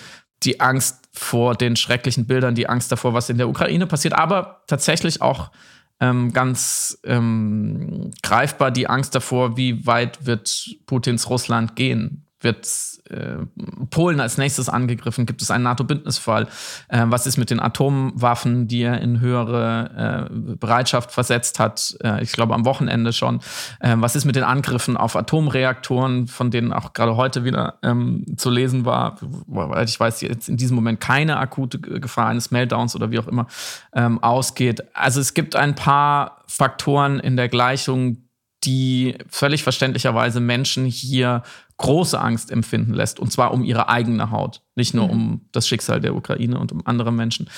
die 0.45 0.61
Angst 0.61 1.09
vor 1.13 1.57
den 1.57 1.75
schrecklichen 1.75 2.27
Bildern, 2.27 2.55
die 2.55 2.69
Angst 2.69 2.93
davor, 2.93 3.15
was 3.15 3.29
in 3.29 3.39
der 3.39 3.49
Ukraine 3.49 3.89
passiert, 3.89 4.15
aber 4.15 4.63
tatsächlich 4.69 5.21
auch 5.21 5.51
ähm, 5.99 6.33
ganz 6.33 6.99
ähm, 7.05 8.13
greifbar 8.23 8.71
die 8.71 8.87
Angst 8.87 9.15
davor, 9.17 9.57
wie 9.57 9.85
weit 9.85 10.25
wird 10.25 10.77
Putins 10.87 11.29
Russland 11.29 11.75
gehen 11.75 12.22
wird 12.45 12.67
äh, 13.11 13.47
Polen 13.91 14.21
als 14.21 14.39
nächstes 14.39 14.69
angegriffen? 14.69 15.27
Gibt 15.27 15.43
es 15.43 15.51
einen 15.51 15.65
NATO-Bündnisfall? 15.65 16.49
Äh, 16.89 17.05
was 17.07 17.27
ist 17.27 17.37
mit 17.37 17.51
den 17.51 17.61
Atomwaffen, 17.61 18.69
die 18.69 18.83
er 18.83 19.01
in 19.01 19.21
höhere 19.21 20.29
äh, 20.31 20.57
Bereitschaft 20.57 21.13
versetzt 21.13 21.59
hat? 21.59 21.97
Äh, 22.03 22.23
ich 22.23 22.33
glaube 22.33 22.55
am 22.55 22.65
Wochenende 22.65 23.13
schon. 23.13 23.41
Äh, 23.81 23.97
was 23.99 24.17
ist 24.17 24.25
mit 24.25 24.37
den 24.37 24.45
Angriffen 24.45 24.97
auf 24.97 25.17
Atomreaktoren, 25.17 26.27
von 26.27 26.51
denen 26.51 26.73
auch 26.73 26.93
gerade 26.93 27.17
heute 27.17 27.45
wieder 27.45 27.79
ähm, 27.83 28.25
zu 28.37 28.51
lesen 28.51 28.85
war? 28.85 29.17
Weil 29.47 29.85
ich 29.85 29.99
weiß 29.99 30.21
jetzt 30.23 30.49
in 30.49 30.57
diesem 30.57 30.77
Moment 30.77 31.01
keine 31.01 31.37
akute 31.37 31.79
Gefahr 31.79 32.29
eines 32.29 32.51
Meltdowns 32.51 32.95
oder 32.97 33.11
wie 33.11 33.19
auch 33.19 33.29
immer 33.29 33.47
ähm, 33.95 34.23
ausgeht. 34.23 34.83
Also 34.95 35.21
es 35.21 35.35
gibt 35.35 35.57
ein 35.57 35.75
paar 35.75 36.43
Faktoren 36.47 37.21
in 37.21 37.37
der 37.37 37.49
Gleichung, 37.49 38.19
die 38.65 39.17
völlig 39.29 39.63
verständlicherweise 39.63 40.41
Menschen 40.41 40.85
hier 40.85 41.43
große 41.79 42.21
Angst 42.21 42.51
empfinden 42.51 42.95
lässt. 42.95 43.19
Und 43.19 43.33
zwar 43.33 43.53
um 43.53 43.65
ihre 43.65 43.89
eigene 43.89 44.31
Haut, 44.31 44.63
nicht 44.77 44.95
nur 44.95 45.07
mhm. 45.07 45.11
um 45.11 45.49
das 45.53 45.67
Schicksal 45.67 46.01
der 46.01 46.15
Ukraine 46.15 46.59
und 46.59 46.73
um 46.73 46.87
andere 46.87 47.13
Menschen. 47.13 47.51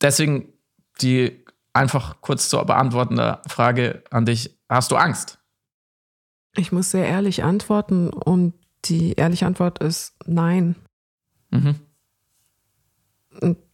Deswegen 0.00 0.48
die 1.00 1.44
einfach 1.72 2.20
kurz 2.20 2.48
zu 2.48 2.56
beantwortende 2.58 3.40
Frage 3.48 4.04
an 4.10 4.24
dich. 4.24 4.56
Hast 4.68 4.90
du 4.90 4.96
Angst? 4.96 5.38
Ich 6.56 6.72
muss 6.72 6.90
sehr 6.90 7.06
ehrlich 7.06 7.42
antworten 7.42 8.10
und 8.10 8.54
die 8.84 9.14
ehrliche 9.14 9.46
Antwort 9.46 9.80
ist 9.80 10.14
nein. 10.24 10.76
Mhm. 11.50 11.76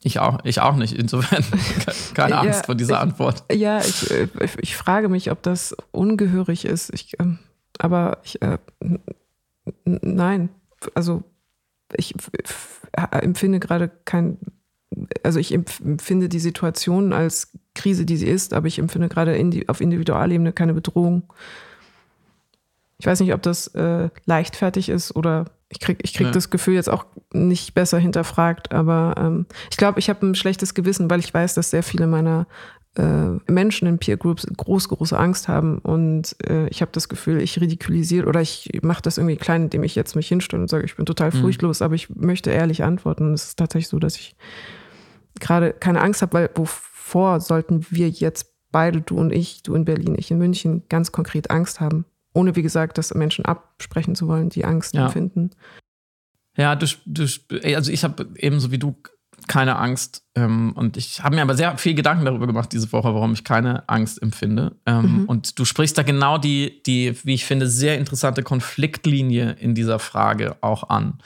Ich 0.02 0.18
auch, 0.18 0.38
ich 0.44 0.60
auch 0.60 0.76
nicht. 0.76 0.94
Insofern 0.94 1.44
keine 2.14 2.38
Angst 2.38 2.60
ja, 2.60 2.66
vor 2.66 2.74
dieser 2.74 2.94
ich, 2.94 3.00
Antwort. 3.00 3.44
Ja, 3.52 3.80
ich, 3.80 4.10
äh, 4.10 4.28
ich, 4.42 4.58
ich, 4.60 4.76
frage 4.76 5.08
mich, 5.08 5.30
ob 5.30 5.42
das 5.42 5.76
ungehörig 5.90 6.64
ist. 6.64 6.92
Ich, 6.94 7.18
ähm, 7.20 7.38
aber 7.78 8.18
ich, 8.24 8.40
äh, 8.42 8.58
nein. 9.84 10.48
Also 10.94 11.22
ich 11.96 12.14
empfinde 13.20 13.60
gerade 13.60 13.90
kein, 14.04 14.38
also 15.22 15.38
ich 15.38 15.52
empfinde 15.52 16.28
die 16.28 16.40
Situation 16.40 17.12
als 17.12 17.52
Krise, 17.74 18.04
die 18.04 18.16
sie 18.16 18.26
ist, 18.26 18.54
aber 18.54 18.66
ich 18.66 18.78
empfinde 18.78 19.08
gerade 19.08 19.36
indi 19.36 19.68
auf 19.68 19.80
Individualebene 19.80 20.52
keine 20.52 20.74
Bedrohung. 20.74 21.32
Ich 22.98 23.06
weiß 23.06 23.20
nicht, 23.20 23.32
ob 23.34 23.42
das 23.42 23.68
äh, 23.68 24.10
leichtfertig 24.26 24.88
ist 24.88 25.14
oder 25.16 25.46
ich 25.70 25.78
krieg, 25.78 26.00
ich 26.02 26.14
krieg 26.14 26.26
ja. 26.26 26.32
das 26.32 26.50
Gefühl 26.50 26.74
jetzt 26.74 26.90
auch 26.90 27.06
nicht 27.32 27.74
besser 27.74 27.98
hinterfragt, 27.98 28.72
aber 28.72 29.14
ähm, 29.16 29.46
ich 29.70 29.76
glaube, 29.76 30.00
ich 30.00 30.10
habe 30.10 30.26
ein 30.26 30.34
schlechtes 30.34 30.74
Gewissen, 30.74 31.08
weil 31.08 31.20
ich 31.20 31.32
weiß, 31.32 31.54
dass 31.54 31.70
sehr 31.70 31.84
viele 31.84 32.08
meiner 32.08 32.46
äh, 32.96 33.28
Menschen 33.46 33.86
in 33.86 33.98
Peer 33.98 34.16
Groups 34.16 34.46
groß, 34.48 34.88
große 34.88 35.16
Angst 35.16 35.46
haben 35.46 35.78
und 35.78 36.34
äh, 36.44 36.66
ich 36.68 36.82
habe 36.82 36.90
das 36.92 37.08
Gefühl, 37.08 37.40
ich 37.40 37.60
ridikulisiere 37.60 38.26
oder 38.26 38.40
ich 38.40 38.68
mache 38.82 39.02
das 39.02 39.16
irgendwie 39.16 39.36
klein, 39.36 39.64
indem 39.64 39.84
ich 39.84 39.94
jetzt 39.94 40.16
mich 40.16 40.26
hinstelle 40.26 40.60
und 40.60 40.68
sage, 40.68 40.84
ich 40.84 40.96
bin 40.96 41.06
total 41.06 41.30
mhm. 41.30 41.40
furchtlos, 41.40 41.78
mhm. 41.78 41.84
aber 41.84 41.94
ich 41.94 42.10
möchte 42.10 42.50
ehrlich 42.50 42.82
antworten. 42.82 43.32
Es 43.32 43.44
ist 43.44 43.58
tatsächlich 43.58 43.88
so, 43.88 44.00
dass 44.00 44.16
ich 44.16 44.34
gerade 45.38 45.72
keine 45.72 46.00
Angst 46.00 46.20
habe, 46.20 46.32
weil 46.32 46.50
wovor 46.56 47.40
sollten 47.40 47.86
wir 47.90 48.08
jetzt 48.08 48.52
beide, 48.72 49.00
du 49.00 49.16
und 49.18 49.32
ich, 49.32 49.62
du 49.62 49.74
in 49.76 49.84
Berlin, 49.84 50.16
ich 50.18 50.32
in 50.32 50.38
München, 50.38 50.82
ganz 50.88 51.12
konkret 51.12 51.50
Angst 51.52 51.78
haben? 51.80 52.06
Ohne, 52.32 52.56
wie 52.56 52.62
gesagt, 52.62 52.98
das 52.98 53.14
Menschen 53.14 53.44
absprechen 53.44 54.14
zu 54.14 54.28
wollen, 54.28 54.50
die 54.50 54.64
Angst 54.64 54.94
ja. 54.94 55.06
empfinden. 55.06 55.50
Ja, 56.56 56.76
du, 56.76 56.86
du, 57.06 57.26
also 57.74 57.90
ich 57.90 58.04
habe 58.04 58.28
ebenso 58.36 58.70
wie 58.70 58.78
du 58.78 58.96
keine 59.46 59.76
Angst. 59.76 60.24
Ähm, 60.34 60.72
und 60.74 60.96
ich 60.96 61.22
habe 61.22 61.36
mir 61.36 61.42
aber 61.42 61.56
sehr 61.56 61.76
viel 61.78 61.94
Gedanken 61.94 62.24
darüber 62.24 62.46
gemacht 62.46 62.72
diese 62.72 62.90
Woche, 62.92 63.14
warum 63.14 63.32
ich 63.32 63.44
keine 63.44 63.88
Angst 63.88 64.22
empfinde. 64.22 64.76
Ähm, 64.86 65.22
mhm. 65.22 65.24
Und 65.26 65.58
du 65.58 65.64
sprichst 65.64 65.96
da 65.98 66.02
genau 66.02 66.38
die, 66.38 66.82
die, 66.84 67.16
wie 67.24 67.34
ich 67.34 67.44
finde, 67.44 67.68
sehr 67.68 67.98
interessante 67.98 68.42
Konfliktlinie 68.42 69.52
in 69.52 69.74
dieser 69.74 69.98
Frage 69.98 70.56
auch 70.60 70.88
an. 70.88 71.18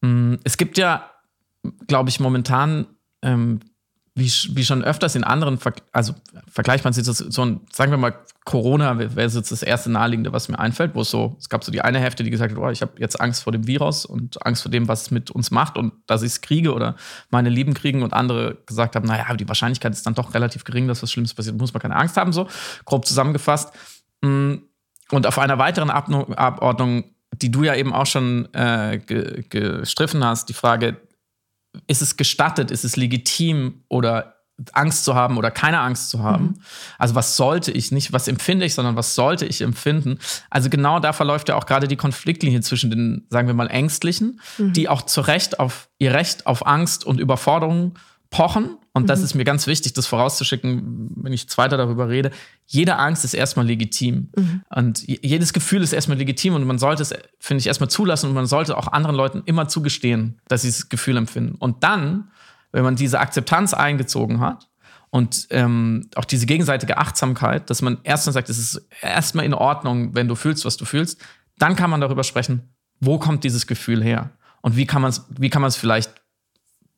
Mm, 0.00 0.34
es 0.44 0.56
gibt 0.56 0.78
ja, 0.78 1.10
glaube 1.86 2.10
ich, 2.10 2.20
momentan 2.20 2.86
ähm, 3.22 3.60
wie, 4.20 4.30
wie 4.54 4.64
schon 4.64 4.84
öfters 4.84 5.16
in 5.16 5.24
anderen, 5.24 5.58
Ver 5.58 5.72
also 5.92 6.14
vergleichbaren 6.48 6.92
Situationen, 6.92 7.62
sagen 7.72 7.90
wir 7.90 7.98
mal, 7.98 8.14
Corona 8.44 8.98
wäre 8.98 9.20
jetzt 9.20 9.50
das 9.50 9.62
erste 9.62 9.90
Naheliegende, 9.90 10.32
was 10.32 10.48
mir 10.48 10.58
einfällt, 10.58 10.94
wo 10.94 11.00
es 11.00 11.10
so, 11.10 11.36
es 11.38 11.48
gab 11.48 11.64
so 11.64 11.72
die 11.72 11.80
eine 11.80 11.98
Hälfte, 11.98 12.22
die 12.22 12.30
gesagt 12.30 12.52
hat, 12.52 12.58
oh, 12.58 12.68
ich 12.68 12.82
habe 12.82 12.92
jetzt 12.98 13.20
Angst 13.20 13.42
vor 13.42 13.52
dem 13.52 13.66
Virus 13.66 14.04
und 14.04 14.44
Angst 14.46 14.62
vor 14.62 14.70
dem, 14.70 14.88
was 14.88 15.02
es 15.02 15.10
mit 15.10 15.30
uns 15.30 15.50
macht 15.50 15.76
und 15.76 15.92
dass 16.06 16.22
ich 16.22 16.32
es 16.32 16.40
kriege 16.40 16.72
oder 16.74 16.96
meine 17.30 17.48
Lieben 17.48 17.74
kriegen 17.74 18.02
und 18.02 18.12
andere 18.12 18.58
gesagt 18.66 18.94
haben, 18.94 19.06
naja, 19.06 19.34
die 19.34 19.48
Wahrscheinlichkeit 19.48 19.92
ist 19.92 20.06
dann 20.06 20.14
doch 20.14 20.34
relativ 20.34 20.64
gering, 20.64 20.86
dass 20.86 21.02
was 21.02 21.10
Schlimmes 21.10 21.34
passiert, 21.34 21.58
muss 21.58 21.72
man 21.72 21.80
keine 21.80 21.96
Angst 21.96 22.16
haben, 22.16 22.32
so 22.32 22.46
grob 22.84 23.06
zusammengefasst. 23.06 23.72
Mm, 24.20 24.56
und 25.10 25.26
auf 25.26 25.38
einer 25.38 25.58
weiteren 25.58 25.90
Abordnung, 25.90 27.04
die 27.32 27.50
du 27.50 27.62
ja 27.62 27.74
eben 27.74 27.92
auch 27.92 28.06
schon 28.06 28.52
äh, 28.54 28.98
gestriffen 29.48 30.24
hast, 30.24 30.48
die 30.48 30.54
Frage, 30.54 30.96
ist 31.86 32.02
es 32.02 32.16
gestattet, 32.16 32.70
ist 32.70 32.84
es 32.84 32.96
legitim 32.96 33.84
oder 33.88 34.40
Angst 34.72 35.04
zu 35.04 35.14
haben 35.14 35.38
oder 35.38 35.50
keine 35.50 35.80
Angst 35.80 36.10
zu 36.10 36.22
haben. 36.22 36.44
Mhm. 36.44 36.62
Also 36.98 37.14
was 37.14 37.36
sollte 37.36 37.72
ich 37.72 37.92
nicht, 37.92 38.12
was 38.12 38.28
empfinde 38.28 38.66
ich, 38.66 38.74
sondern 38.74 38.96
was 38.96 39.14
sollte 39.14 39.46
ich 39.46 39.62
empfinden. 39.62 40.18
Also 40.50 40.68
genau 40.68 41.00
da 41.00 41.12
verläuft 41.12 41.48
ja 41.48 41.56
auch 41.56 41.66
gerade 41.66 41.88
die 41.88 41.96
Konfliktlinie 41.96 42.60
zwischen 42.60 42.90
den, 42.90 43.26
sagen 43.30 43.46
wir 43.46 43.54
mal, 43.54 43.68
Ängstlichen, 43.68 44.40
mhm. 44.58 44.72
die 44.72 44.88
auch 44.88 45.02
zu 45.02 45.22
Recht 45.22 45.58
auf 45.58 45.88
ihr 45.98 46.12
Recht 46.12 46.46
auf 46.46 46.66
Angst 46.66 47.04
und 47.04 47.20
Überforderung 47.20 47.94
pochen. 48.30 48.76
Und 48.92 49.02
mhm. 49.02 49.06
das 49.06 49.20
ist 49.20 49.34
mir 49.34 49.44
ganz 49.44 49.66
wichtig, 49.66 49.92
das 49.92 50.06
vorauszuschicken, 50.06 51.10
wenn 51.16 51.32
ich 51.32 51.48
zweiter 51.48 51.76
darüber 51.76 52.08
rede. 52.08 52.30
Jede 52.66 52.96
Angst 52.96 53.24
ist 53.24 53.34
erstmal 53.34 53.66
legitim. 53.66 54.30
Mhm. 54.36 54.62
Und 54.70 55.06
jedes 55.06 55.52
Gefühl 55.52 55.82
ist 55.82 55.92
erstmal 55.92 56.18
legitim. 56.18 56.54
Und 56.54 56.64
man 56.64 56.78
sollte 56.78 57.02
es, 57.02 57.12
finde 57.38 57.60
ich, 57.60 57.66
erstmal 57.66 57.90
zulassen. 57.90 58.28
Und 58.28 58.34
man 58.34 58.46
sollte 58.46 58.76
auch 58.76 58.88
anderen 58.88 59.16
Leuten 59.16 59.42
immer 59.46 59.68
zugestehen, 59.68 60.40
dass 60.48 60.62
sie 60.62 60.68
das 60.68 60.88
Gefühl 60.88 61.16
empfinden. 61.16 61.56
Und 61.56 61.82
dann, 61.84 62.30
wenn 62.72 62.84
man 62.84 62.96
diese 62.96 63.20
Akzeptanz 63.20 63.74
eingezogen 63.74 64.40
hat, 64.40 64.70
und 65.12 65.48
ähm, 65.50 66.08
auch 66.14 66.24
diese 66.24 66.46
gegenseitige 66.46 66.98
Achtsamkeit, 66.98 67.68
dass 67.68 67.82
man 67.82 67.98
erstmal 68.04 68.32
sagt, 68.32 68.48
es 68.48 68.58
ist 68.58 68.86
erstmal 69.02 69.44
in 69.44 69.54
Ordnung, 69.54 70.14
wenn 70.14 70.28
du 70.28 70.36
fühlst, 70.36 70.64
was 70.64 70.76
du 70.76 70.84
fühlst, 70.84 71.20
dann 71.58 71.74
kann 71.74 71.90
man 71.90 72.00
darüber 72.00 72.22
sprechen, 72.22 72.70
wo 73.00 73.18
kommt 73.18 73.42
dieses 73.42 73.66
Gefühl 73.66 74.04
her 74.04 74.30
und 74.62 74.76
wie 74.76 74.86
kann 74.86 75.02
man 75.02 75.10
es, 75.10 75.26
wie 75.30 75.50
kann 75.50 75.62
man 75.62 75.68
es 75.68 75.76
vielleicht 75.76 76.22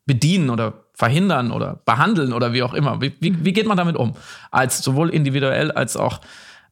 bedienen 0.05 0.51
oder 0.51 0.82
verhindern 0.95 1.51
oder 1.51 1.81
behandeln 1.85 2.33
oder 2.33 2.53
wie 2.53 2.63
auch 2.63 2.75
immer. 2.75 3.01
Wie, 3.01 3.15
wie, 3.21 3.45
wie 3.45 3.53
geht 3.53 3.67
man 3.67 3.77
damit 3.77 3.97
um? 3.97 4.15
Als 4.51 4.83
sowohl 4.83 5.11
individuell 5.11 5.71
als 5.71 5.97
auch 5.97 6.21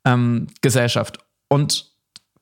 ähm, 0.04 0.46
Gesellschaft. 0.60 1.18
Und 1.48 1.90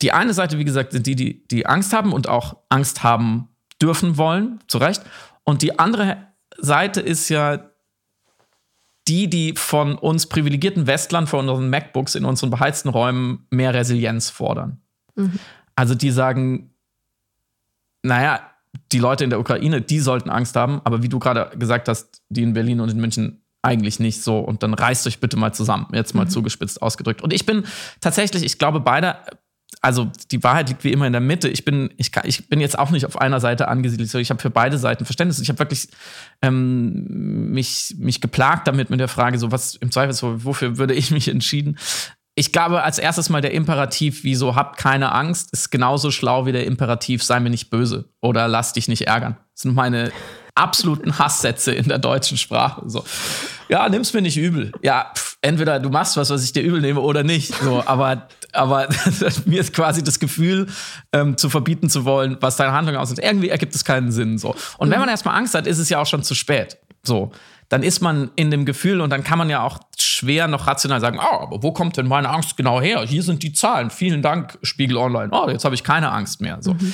die 0.03 0.12
eine 0.12 0.35
Seite, 0.35 0.59
wie 0.59 0.64
gesagt, 0.64 0.93
sind 0.93 1.07
die, 1.07 1.16
die, 1.16 1.47
die 1.49 1.66
Angst 1.66 1.93
haben 1.93 2.12
und 2.12 2.29
auch 2.29 2.57
Angst 2.68 3.03
haben 3.03 3.49
dürfen 3.81 4.16
wollen, 4.16 4.61
zu 4.68 4.79
Recht. 4.79 5.03
Und 5.45 5.62
die 5.62 5.79
andere 5.79 6.18
Seite 6.59 7.01
ist 7.01 7.29
ja 7.29 7.70
die, 9.07 9.31
die 9.31 9.55
von 9.57 9.97
uns 9.97 10.26
privilegierten 10.26 10.87
Westlern, 10.87 11.26
von 11.26 11.49
unseren 11.49 11.70
MacBooks 11.70 12.14
in 12.14 12.24
unseren 12.24 12.51
beheizten 12.51 12.91
Räumen 12.91 13.47
mehr 13.51 13.72
Resilienz 13.72 14.29
fordern. 14.29 14.81
Mhm. 15.14 15.39
Also 15.74 15.95
die 15.95 16.11
sagen, 16.11 16.74
naja, 18.03 18.41
die 18.93 18.99
Leute 18.99 19.24
in 19.24 19.30
der 19.30 19.41
Ukraine, 19.41 19.80
die 19.80 20.01
sollten 20.01 20.30
Angst 20.30 20.57
haben, 20.57 20.80
aber 20.84 21.03
wie 21.03 21.09
du 21.09 21.18
gerade 21.18 21.57
gesagt 21.57 21.89
hast, 21.89 22.22
die 22.28 22.43
in 22.43 22.55
Berlin 22.55 22.80
und 22.80 22.91
in 22.91 22.99
München 22.99 23.43
eigentlich 23.62 23.99
nicht 23.99 24.22
so. 24.22 24.39
Und 24.39 24.62
dann 24.62 24.74
reißt 24.74 25.07
euch 25.07 25.18
bitte 25.20 25.36
mal 25.36 25.53
zusammen, 25.53 25.86
jetzt 25.93 26.14
mal 26.14 26.24
mhm. 26.24 26.30
zugespitzt 26.30 26.80
ausgedrückt. 26.80 27.22
Und 27.22 27.32
ich 27.32 27.45
bin 27.45 27.64
tatsächlich, 28.01 28.45
ich 28.45 28.59
glaube, 28.59 28.80
beide, 28.80 29.16
also 29.80 30.11
die 30.30 30.43
Wahrheit 30.43 30.68
liegt 30.68 30.84
wie 30.84 30.93
immer 30.93 31.07
in 31.07 31.12
der 31.12 31.20
Mitte. 31.20 31.49
Ich 31.49 31.64
bin, 31.64 31.91
ich, 31.97 32.12
kann, 32.12 32.24
ich 32.26 32.49
bin 32.49 32.61
jetzt 32.61 32.78
auch 32.78 32.91
nicht 32.91 33.05
auf 33.05 33.20
einer 33.20 33.41
Seite 33.41 33.68
angesiedelt. 33.68 34.14
Ich 34.14 34.30
habe 34.30 34.41
für 34.41 34.51
beide 34.51 34.78
Seiten 34.78 35.05
Verständnis. 35.05 35.41
Ich 35.41 35.49
habe 35.49 35.59
wirklich 35.59 35.89
ähm, 36.41 37.51
mich, 37.51 37.95
mich 37.99 38.20
geplagt 38.20 38.68
damit 38.68 38.91
mit 38.91 39.01
der 39.01 39.09
Frage, 39.09 39.39
so 39.39 39.51
was 39.53 39.74
im 39.74 39.91
Zweifelsfall, 39.91 40.45
wofür 40.45 40.78
würde 40.78 40.95
ich 40.95 41.11
mich 41.11 41.28
entschieden? 41.28 41.78
Ich 42.39 42.53
glaube, 42.53 42.84
als 42.84 43.01
erstes 43.01 43.30
mal 43.30 43.41
der 43.41 43.53
Imperativ, 43.53 44.22
wieso 44.22 44.55
habt 44.55 44.78
keine 44.78 45.11
Angst, 45.11 45.53
ist 45.53 45.70
genauso 45.70 46.12
schlau 46.12 46.47
wie 46.47 46.53
der 46.53 46.66
Imperativ, 46.66 47.24
sei 47.24 47.41
mir 47.41 47.51
nicht 47.51 47.68
böse 47.68 48.05
oder 48.20 48.47
lass 48.47 48.72
dich 48.72 48.86
nicht 48.86 49.09
ärgern. 49.09 49.36
Das 49.55 49.62
sind 49.62 49.74
meine 49.74 50.12
absoluten 50.55 51.18
Hasssätze 51.18 51.72
in 51.72 51.89
der 51.89 51.99
deutschen 51.99 52.39
Sprache. 52.39 52.82
So, 52.86 53.03
ja, 53.68 53.89
nimm's 53.89 54.12
mir 54.12 54.22
nicht 54.22 54.36
übel. 54.36 54.70
Ja, 54.82 55.11
pff, 55.16 55.36
entweder 55.43 55.80
du 55.80 55.91
machst 55.91 56.16
was, 56.16 56.30
was 56.30 56.45
ich 56.45 56.53
dir 56.53 56.62
übel 56.62 56.80
nehme 56.80 57.01
oder 57.01 57.24
nicht. 57.24 57.53
So, 57.61 57.82
aber, 57.84 58.28
aber 58.53 58.89
mir 59.45 59.61
ist 59.61 59.74
quasi 59.74 60.05
das 60.05 60.20
Gefühl, 60.20 60.68
ähm, 61.12 61.36
zu 61.36 61.51
verbieten 61.51 61.91
zu 61.91 62.05
wollen, 62.05 62.36
was 62.39 62.55
deine 62.55 62.70
Handlung 62.70 62.95
aussieht. 62.95 63.18
Irgendwie 63.18 63.49
ergibt 63.49 63.74
es 63.74 63.84
keinen 63.84 64.12
Sinn. 64.12 64.39
So. 64.39 64.55
Und 64.78 64.89
mhm. 64.89 64.93
wenn 64.93 65.01
man 65.01 65.09
erstmal 65.09 65.36
Angst 65.36 65.57
hat, 65.57 65.66
ist 65.66 65.78
es 65.78 65.89
ja 65.89 66.01
auch 66.01 66.07
schon 66.07 66.22
zu 66.22 66.36
spät. 66.36 66.78
So 67.03 67.32
dann 67.68 67.82
ist 67.82 68.01
man 68.01 68.30
in 68.34 68.51
dem 68.51 68.64
Gefühl 68.64 69.01
und 69.01 69.11
dann 69.11 69.24
kann 69.24 69.39
man 69.39 69.51
ja 69.51 69.62
auch 69.62 69.78
schwer 70.19 70.49
noch 70.49 70.66
rational 70.66 71.01
sagen, 71.01 71.19
oh, 71.21 71.41
aber 71.41 71.62
wo 71.62 71.73
kommt 71.73 71.97
denn 71.97 72.09
meine 72.09 72.29
Angst 72.29 72.57
genau 72.57 72.81
her? 72.81 73.05
Hier 73.07 73.23
sind 73.23 73.43
die 73.43 73.53
Zahlen. 73.53 73.91
Vielen 73.91 74.23
Dank, 74.23 74.59
Spiegel 74.62 74.97
Online. 74.97 75.31
Oh, 75.33 75.49
jetzt 75.49 75.64
habe 75.64 75.75
ich 75.75 75.85
keine 75.85 76.11
Angst 76.11 76.41
mehr. 76.41 76.59
So. 76.61 76.75
Mhm. 76.75 76.93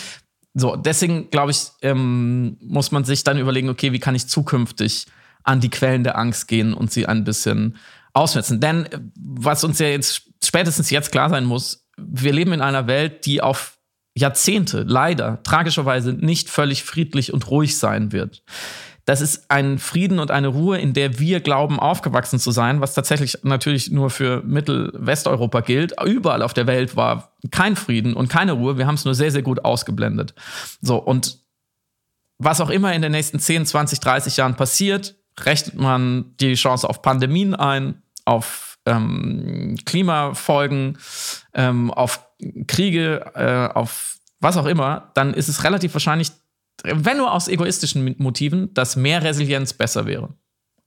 So, 0.54 0.76
deswegen 0.76 1.30
glaube 1.30 1.50
ich, 1.50 1.66
ähm, 1.82 2.56
muss 2.60 2.92
man 2.92 3.04
sich 3.04 3.24
dann 3.24 3.38
überlegen, 3.38 3.68
okay, 3.68 3.92
wie 3.92 3.98
kann 3.98 4.14
ich 4.14 4.28
zukünftig 4.28 5.06
an 5.42 5.60
die 5.60 5.70
Quellen 5.70 6.04
der 6.04 6.16
Angst 6.16 6.46
gehen 6.46 6.74
und 6.74 6.92
sie 6.92 7.06
ein 7.06 7.24
bisschen 7.24 7.76
ausmetzen. 8.12 8.60
Denn 8.60 8.86
äh, 8.86 9.00
was 9.16 9.64
uns 9.64 9.78
ja 9.78 9.88
jetzt 9.88 10.22
spätestens 10.42 10.90
jetzt 10.90 11.10
klar 11.10 11.28
sein 11.28 11.44
muss, 11.44 11.86
wir 11.96 12.32
leben 12.32 12.52
in 12.52 12.60
einer 12.60 12.86
Welt, 12.86 13.26
die 13.26 13.40
auf 13.40 13.78
Jahrzehnte 14.16 14.84
leider 14.86 15.42
tragischerweise 15.42 16.12
nicht 16.12 16.48
völlig 16.48 16.84
friedlich 16.84 17.32
und 17.32 17.50
ruhig 17.50 17.76
sein 17.76 18.12
wird 18.12 18.44
das 19.04 19.20
ist 19.20 19.50
ein 19.50 19.78
Frieden 19.78 20.18
und 20.18 20.30
eine 20.30 20.48
Ruhe, 20.48 20.78
in 20.78 20.94
der 20.94 21.18
wir 21.18 21.40
glauben, 21.40 21.78
aufgewachsen 21.78 22.38
zu 22.38 22.50
sein, 22.50 22.80
was 22.80 22.94
tatsächlich 22.94 23.38
natürlich 23.42 23.90
nur 23.90 24.08
für 24.08 24.42
Mittel-Westeuropa 24.42 25.60
gilt. 25.60 25.94
Überall 26.02 26.42
auf 26.42 26.54
der 26.54 26.66
Welt 26.66 26.96
war 26.96 27.32
kein 27.50 27.76
Frieden 27.76 28.14
und 28.14 28.28
keine 28.28 28.52
Ruhe. 28.52 28.78
Wir 28.78 28.86
haben 28.86 28.94
es 28.94 29.04
nur 29.04 29.14
sehr, 29.14 29.30
sehr 29.30 29.42
gut 29.42 29.64
ausgeblendet. 29.64 30.34
So, 30.80 30.96
und 30.96 31.38
was 32.38 32.60
auch 32.60 32.70
immer 32.70 32.94
in 32.94 33.02
den 33.02 33.12
nächsten 33.12 33.38
10, 33.38 33.66
20, 33.66 34.00
30 34.00 34.36
Jahren 34.38 34.56
passiert, 34.56 35.16
rechnet 35.38 35.76
man 35.76 36.34
die 36.40 36.54
Chance 36.54 36.88
auf 36.88 37.02
Pandemien 37.02 37.54
ein, 37.54 38.02
auf 38.24 38.78
ähm, 38.86 39.76
Klimafolgen, 39.84 40.98
ähm, 41.52 41.90
auf 41.90 42.20
Kriege, 42.66 43.32
äh, 43.34 43.74
auf 43.74 44.18
was 44.40 44.56
auch 44.56 44.66
immer, 44.66 45.10
dann 45.14 45.32
ist 45.32 45.48
es 45.48 45.64
relativ 45.64 45.94
wahrscheinlich, 45.94 46.30
wenn 46.82 47.18
nur 47.18 47.32
aus 47.32 47.48
egoistischen 47.48 48.14
Motiven, 48.18 48.72
dass 48.74 48.96
mehr 48.96 49.22
Resilienz 49.22 49.72
besser 49.72 50.06
wäre. 50.06 50.34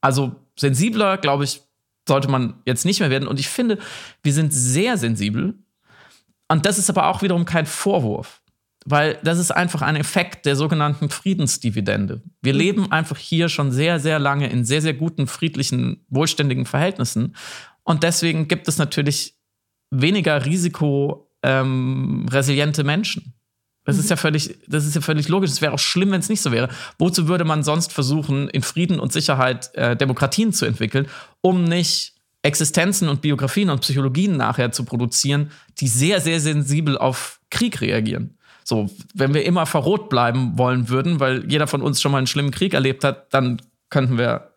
Also 0.02 0.36
sensibler, 0.60 1.18
glaube 1.18 1.44
ich, 1.44 1.62
sollte 2.08 2.30
man 2.30 2.56
jetzt 2.66 2.86
nicht 2.86 3.00
mehr 3.00 3.10
werden. 3.10 3.28
Und 3.28 3.40
ich 3.40 3.50
finde, 3.50 3.80
wir 4.24 4.34
sind 4.34 4.54
sehr 4.54 4.98
sensibel. 4.98 5.56
Und 6.48 6.66
das 6.66 6.78
ist 6.78 6.90
aber 6.90 7.08
auch 7.08 7.22
wiederum 7.22 7.46
kein 7.46 7.66
Vorwurf, 7.66 8.42
weil 8.86 9.20
das 9.24 9.38
ist 9.38 9.52
einfach 9.52 9.82
ein 9.82 9.98
Effekt 9.98 10.46
der 10.46 10.56
sogenannten 10.56 11.10
Friedensdividende. 11.10 12.22
Wir 12.42 12.54
mhm. 12.54 12.60
leben 12.60 12.92
einfach 12.92 13.18
hier 13.18 13.50
schon 13.50 13.72
sehr, 13.72 14.00
sehr 14.00 14.20
lange 14.20 14.50
in 14.50 14.64
sehr, 14.64 14.82
sehr 14.82 14.94
guten, 14.94 15.28
friedlichen, 15.28 16.06
wohlständigen 16.10 16.66
Verhältnissen. 16.66 17.36
Und 17.84 18.04
deswegen 18.04 18.48
gibt 18.48 18.68
es 18.68 18.78
natürlich 18.78 19.36
weniger 19.92 20.46
risikoresiliente 20.46 22.82
ähm, 22.82 22.88
Menschen. 22.88 23.37
Das 23.88 23.98
ist 23.98 24.10
ja 24.10 24.18
völlig, 24.18 24.58
das 24.68 24.86
ist 24.86 24.96
ja 24.96 25.02
völlig 25.02 25.30
logisch. 25.30 25.50
Es 25.50 25.62
wäre 25.62 25.72
auch 25.72 25.80
schlimm, 25.80 26.12
wenn 26.12 26.20
es 26.20 26.28
nicht 26.28 26.42
so 26.42 26.52
wäre. 26.52 26.68
Wozu 27.00 27.30
würde 27.30 27.46
man 27.46 27.64
sonst 27.64 27.94
versuchen, 27.94 28.50
in 28.50 28.62
Frieden 28.62 29.00
und 29.00 29.14
Sicherheit 29.14 29.74
äh, 29.76 29.96
Demokratien 29.96 30.52
zu 30.52 30.66
entwickeln, 30.66 31.08
um 31.40 31.64
nicht 31.64 32.14
Existenzen 32.42 33.08
und 33.08 33.22
Biografien 33.22 33.70
und 33.70 33.80
Psychologien 33.80 34.36
nachher 34.36 34.74
zu 34.74 34.84
produzieren, 34.84 35.52
die 35.80 35.88
sehr, 35.88 36.20
sehr 36.20 36.42
sensibel 36.42 36.98
auf 36.98 37.40
Krieg 37.50 37.80
reagieren. 37.80 38.38
So, 38.66 38.90
wenn 39.14 39.34
wir 39.34 39.46
immer 39.46 39.66
verrot 39.66 40.10
bleiben 40.10 40.58
wollen 40.58 40.90
würden, 40.90 41.22
weil 41.22 41.50
jeder 41.50 41.68
von 41.68 41.82
uns 41.82 42.02
schon 42.02 42.12
mal 42.12 42.18
einen 42.18 42.28
schlimmen 42.28 42.52
Krieg 42.52 42.74
erlebt 42.74 43.06
hat, 43.06 43.34
dann 43.34 43.62
könnten 43.90 44.18
wir, 44.18 44.52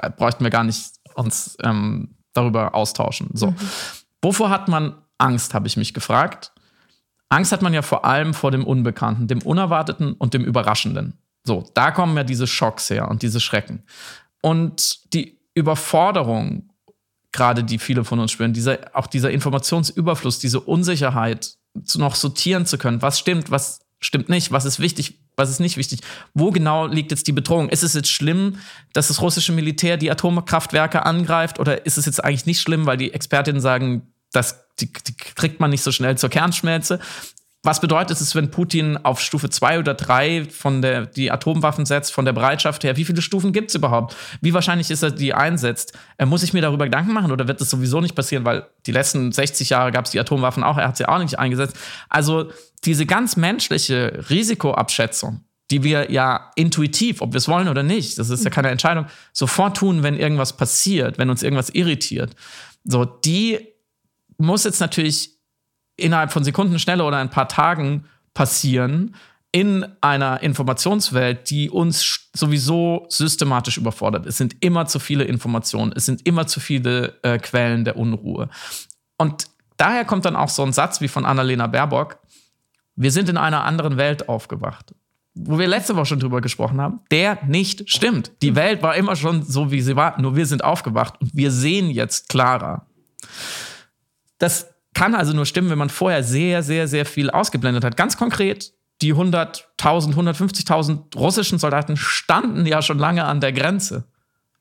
äh, 0.00 0.10
bräuchten 0.10 0.44
wir 0.44 0.50
gar 0.50 0.62
nicht 0.62 0.92
uns 1.14 1.56
ähm, 1.64 2.14
darüber 2.34 2.76
austauschen. 2.76 3.30
So. 3.34 3.48
Mhm. 3.48 3.56
Wovor 4.22 4.50
hat 4.50 4.68
man 4.68 4.94
Angst, 5.18 5.54
habe 5.54 5.66
ich 5.66 5.76
mich 5.76 5.92
gefragt. 5.92 6.52
Angst 7.30 7.52
hat 7.52 7.62
man 7.62 7.72
ja 7.72 7.82
vor 7.82 8.04
allem 8.04 8.34
vor 8.34 8.50
dem 8.50 8.64
Unbekannten, 8.64 9.28
dem 9.28 9.40
Unerwarteten 9.42 10.12
und 10.14 10.34
dem 10.34 10.44
Überraschenden. 10.44 11.14
So, 11.44 11.70
da 11.74 11.90
kommen 11.90 12.16
ja 12.16 12.24
diese 12.24 12.46
Schocks 12.46 12.90
her 12.90 13.08
und 13.08 13.22
diese 13.22 13.40
Schrecken. 13.40 13.84
Und 14.42 15.12
die 15.14 15.38
Überforderung, 15.54 16.70
gerade 17.32 17.64
die 17.64 17.78
viele 17.78 18.04
von 18.04 18.18
uns 18.18 18.32
spüren, 18.32 18.52
dieser, 18.52 18.78
auch 18.94 19.06
dieser 19.06 19.30
Informationsüberfluss, 19.30 20.38
diese 20.38 20.60
Unsicherheit, 20.60 21.54
noch 21.94 22.16
sortieren 22.16 22.66
zu 22.66 22.78
können, 22.78 23.00
was 23.00 23.18
stimmt, 23.18 23.50
was 23.50 23.80
stimmt 24.00 24.28
nicht, 24.28 24.50
was 24.50 24.64
ist 24.64 24.80
wichtig, 24.80 25.20
was 25.36 25.50
ist 25.50 25.60
nicht 25.60 25.76
wichtig. 25.76 26.00
Wo 26.34 26.50
genau 26.50 26.86
liegt 26.86 27.12
jetzt 27.12 27.28
die 27.28 27.32
Bedrohung? 27.32 27.68
Ist 27.68 27.84
es 27.84 27.94
jetzt 27.94 28.10
schlimm, 28.10 28.58
dass 28.92 29.08
das 29.08 29.22
russische 29.22 29.52
Militär 29.52 29.96
die 29.96 30.10
Atomkraftwerke 30.10 31.06
angreift 31.06 31.60
oder 31.60 31.86
ist 31.86 31.96
es 31.96 32.06
jetzt 32.06 32.24
eigentlich 32.24 32.46
nicht 32.46 32.60
schlimm, 32.60 32.86
weil 32.86 32.96
die 32.96 33.12
Expertinnen 33.12 33.60
sagen, 33.60 34.12
das 34.32 34.66
die, 34.80 34.92
die 34.92 35.14
kriegt 35.14 35.60
man 35.60 35.70
nicht 35.70 35.82
so 35.82 35.92
schnell 35.92 36.16
zur 36.16 36.30
Kernschmelze? 36.30 37.00
Was 37.62 37.82
bedeutet 37.82 38.18
es, 38.18 38.34
wenn 38.34 38.50
Putin 38.50 38.96
auf 38.96 39.20
Stufe 39.20 39.50
2 39.50 39.80
oder 39.80 39.92
3 39.92 40.46
von 40.46 40.80
der, 40.80 41.04
die 41.04 41.30
Atomwaffen 41.30 41.84
setzt, 41.84 42.10
von 42.10 42.24
der 42.24 42.32
Bereitschaft 42.32 42.84
her? 42.84 42.96
Wie 42.96 43.04
viele 43.04 43.20
Stufen 43.20 43.52
gibt 43.52 43.68
es 43.68 43.74
überhaupt? 43.74 44.16
Wie 44.40 44.54
wahrscheinlich 44.54 44.90
ist 44.90 45.02
er, 45.02 45.10
die 45.10 45.34
einsetzt? 45.34 45.92
Äh, 46.16 46.24
muss 46.24 46.42
ich 46.42 46.54
mir 46.54 46.62
darüber 46.62 46.84
Gedanken 46.84 47.12
machen 47.12 47.32
oder 47.32 47.48
wird 47.48 47.60
das 47.60 47.68
sowieso 47.68 48.00
nicht 48.00 48.14
passieren, 48.14 48.46
weil 48.46 48.66
die 48.86 48.92
letzten 48.92 49.30
60 49.30 49.68
Jahre 49.68 49.92
gab 49.92 50.06
es 50.06 50.10
die 50.10 50.18
Atomwaffen 50.18 50.64
auch, 50.64 50.78
er 50.78 50.88
hat 50.88 50.96
sie 50.96 51.06
auch 51.06 51.18
nicht 51.18 51.38
eingesetzt. 51.38 51.76
Also 52.08 52.50
diese 52.86 53.04
ganz 53.04 53.36
menschliche 53.36 54.24
Risikoabschätzung, 54.30 55.44
die 55.70 55.84
wir 55.84 56.10
ja 56.10 56.50
intuitiv, 56.56 57.20
ob 57.20 57.34
wir 57.34 57.38
es 57.38 57.48
wollen 57.48 57.68
oder 57.68 57.82
nicht, 57.82 58.18
das 58.18 58.30
ist 58.30 58.42
ja 58.42 58.50
keine 58.50 58.70
Entscheidung, 58.70 59.04
sofort 59.34 59.76
tun, 59.76 60.02
wenn 60.02 60.18
irgendwas 60.18 60.56
passiert, 60.56 61.18
wenn 61.18 61.28
uns 61.28 61.42
irgendwas 61.42 61.68
irritiert. 61.68 62.34
So, 62.84 63.04
die 63.04 63.69
muss 64.40 64.64
jetzt 64.64 64.80
natürlich 64.80 65.38
innerhalb 65.96 66.32
von 66.32 66.44
Sekunden 66.44 66.78
schneller 66.78 67.06
oder 67.06 67.18
ein 67.18 67.30
paar 67.30 67.48
Tagen 67.48 68.06
passieren 68.34 69.14
in 69.52 69.84
einer 70.00 70.42
Informationswelt, 70.42 71.50
die 71.50 71.70
uns 71.70 72.28
sowieso 72.34 73.06
systematisch 73.08 73.78
überfordert. 73.78 74.26
Es 74.26 74.36
sind 74.36 74.56
immer 74.60 74.86
zu 74.86 74.98
viele 75.00 75.24
Informationen, 75.24 75.92
es 75.94 76.06
sind 76.06 76.24
immer 76.26 76.46
zu 76.46 76.60
viele 76.60 77.18
äh, 77.22 77.38
Quellen 77.38 77.84
der 77.84 77.96
Unruhe. 77.96 78.48
Und 79.18 79.48
daher 79.76 80.04
kommt 80.04 80.24
dann 80.24 80.36
auch 80.36 80.48
so 80.48 80.62
ein 80.62 80.72
Satz 80.72 81.00
wie 81.00 81.08
von 81.08 81.26
Annalena 81.26 81.66
Baerbock, 81.66 82.18
wir 82.94 83.10
sind 83.10 83.28
in 83.28 83.36
einer 83.36 83.64
anderen 83.64 83.96
Welt 83.96 84.28
aufgewacht. 84.28 84.94
Wo 85.34 85.58
wir 85.58 85.68
letzte 85.68 85.96
Woche 85.96 86.06
schon 86.06 86.20
drüber 86.20 86.40
gesprochen 86.40 86.80
haben, 86.80 87.00
der 87.10 87.38
nicht 87.46 87.88
stimmt. 87.88 88.32
Die 88.42 88.56
Welt 88.56 88.82
war 88.82 88.94
immer 88.96 89.16
schon 89.16 89.42
so, 89.42 89.70
wie 89.70 89.80
sie 89.80 89.96
war, 89.96 90.20
nur 90.20 90.36
wir 90.36 90.46
sind 90.46 90.62
aufgewacht 90.62 91.20
und 91.20 91.30
wir 91.34 91.50
sehen 91.50 91.90
jetzt 91.90 92.28
klarer. 92.28 92.86
Das 94.40 94.74
kann 94.94 95.14
also 95.14 95.32
nur 95.32 95.46
stimmen, 95.46 95.70
wenn 95.70 95.78
man 95.78 95.90
vorher 95.90 96.24
sehr, 96.24 96.64
sehr, 96.64 96.88
sehr 96.88 97.06
viel 97.06 97.30
ausgeblendet 97.30 97.84
hat. 97.84 97.96
Ganz 97.96 98.16
konkret, 98.16 98.72
die 99.02 99.14
100.000, 99.14 99.64
150.000 99.78 101.16
russischen 101.16 101.58
Soldaten 101.58 101.96
standen 101.96 102.66
ja 102.66 102.82
schon 102.82 102.98
lange 102.98 103.24
an 103.24 103.40
der 103.40 103.52
Grenze. 103.52 104.04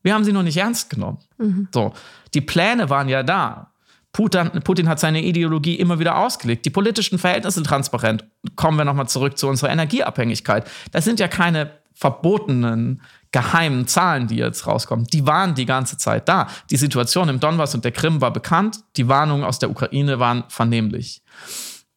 Wir 0.03 0.13
haben 0.13 0.23
sie 0.23 0.31
noch 0.31 0.43
nicht 0.43 0.57
ernst 0.57 0.89
genommen. 0.89 1.17
Mhm. 1.37 1.67
So, 1.73 1.93
die 2.33 2.41
Pläne 2.41 2.89
waren 2.89 3.09
ja 3.09 3.23
da. 3.23 3.73
Putin, 4.11 4.49
Putin, 4.63 4.87
hat 4.87 4.99
seine 4.99 5.23
Ideologie 5.23 5.75
immer 5.75 5.99
wieder 5.99 6.17
ausgelegt. 6.17 6.65
Die 6.65 6.71
politischen 6.71 7.19
Verhältnisse 7.19 7.55
sind 7.55 7.67
transparent. 7.67 8.25
Kommen 8.55 8.77
wir 8.77 8.85
nochmal 8.85 9.07
zurück 9.07 9.37
zu 9.37 9.47
unserer 9.47 9.71
Energieabhängigkeit. 9.71 10.69
Das 10.91 11.05
sind 11.05 11.19
ja 11.19 11.27
keine 11.27 11.71
verbotenen 11.93 13.01
geheimen 13.31 13.87
Zahlen, 13.87 14.27
die 14.27 14.37
jetzt 14.37 14.65
rauskommen, 14.65 15.05
die 15.05 15.27
waren 15.27 15.53
die 15.55 15.65
ganze 15.65 15.97
Zeit 15.97 16.27
da. 16.27 16.47
Die 16.71 16.77
Situation 16.77 17.29
im 17.29 17.39
Donbass 17.39 17.75
und 17.75 17.85
der 17.85 17.91
Krim 17.91 18.21
war 18.21 18.33
bekannt, 18.33 18.79
die 18.97 19.07
Warnungen 19.07 19.43
aus 19.43 19.59
der 19.59 19.69
Ukraine 19.69 20.19
waren 20.19 20.43
vernehmlich. 20.47 21.21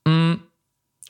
Mm, 0.07 0.35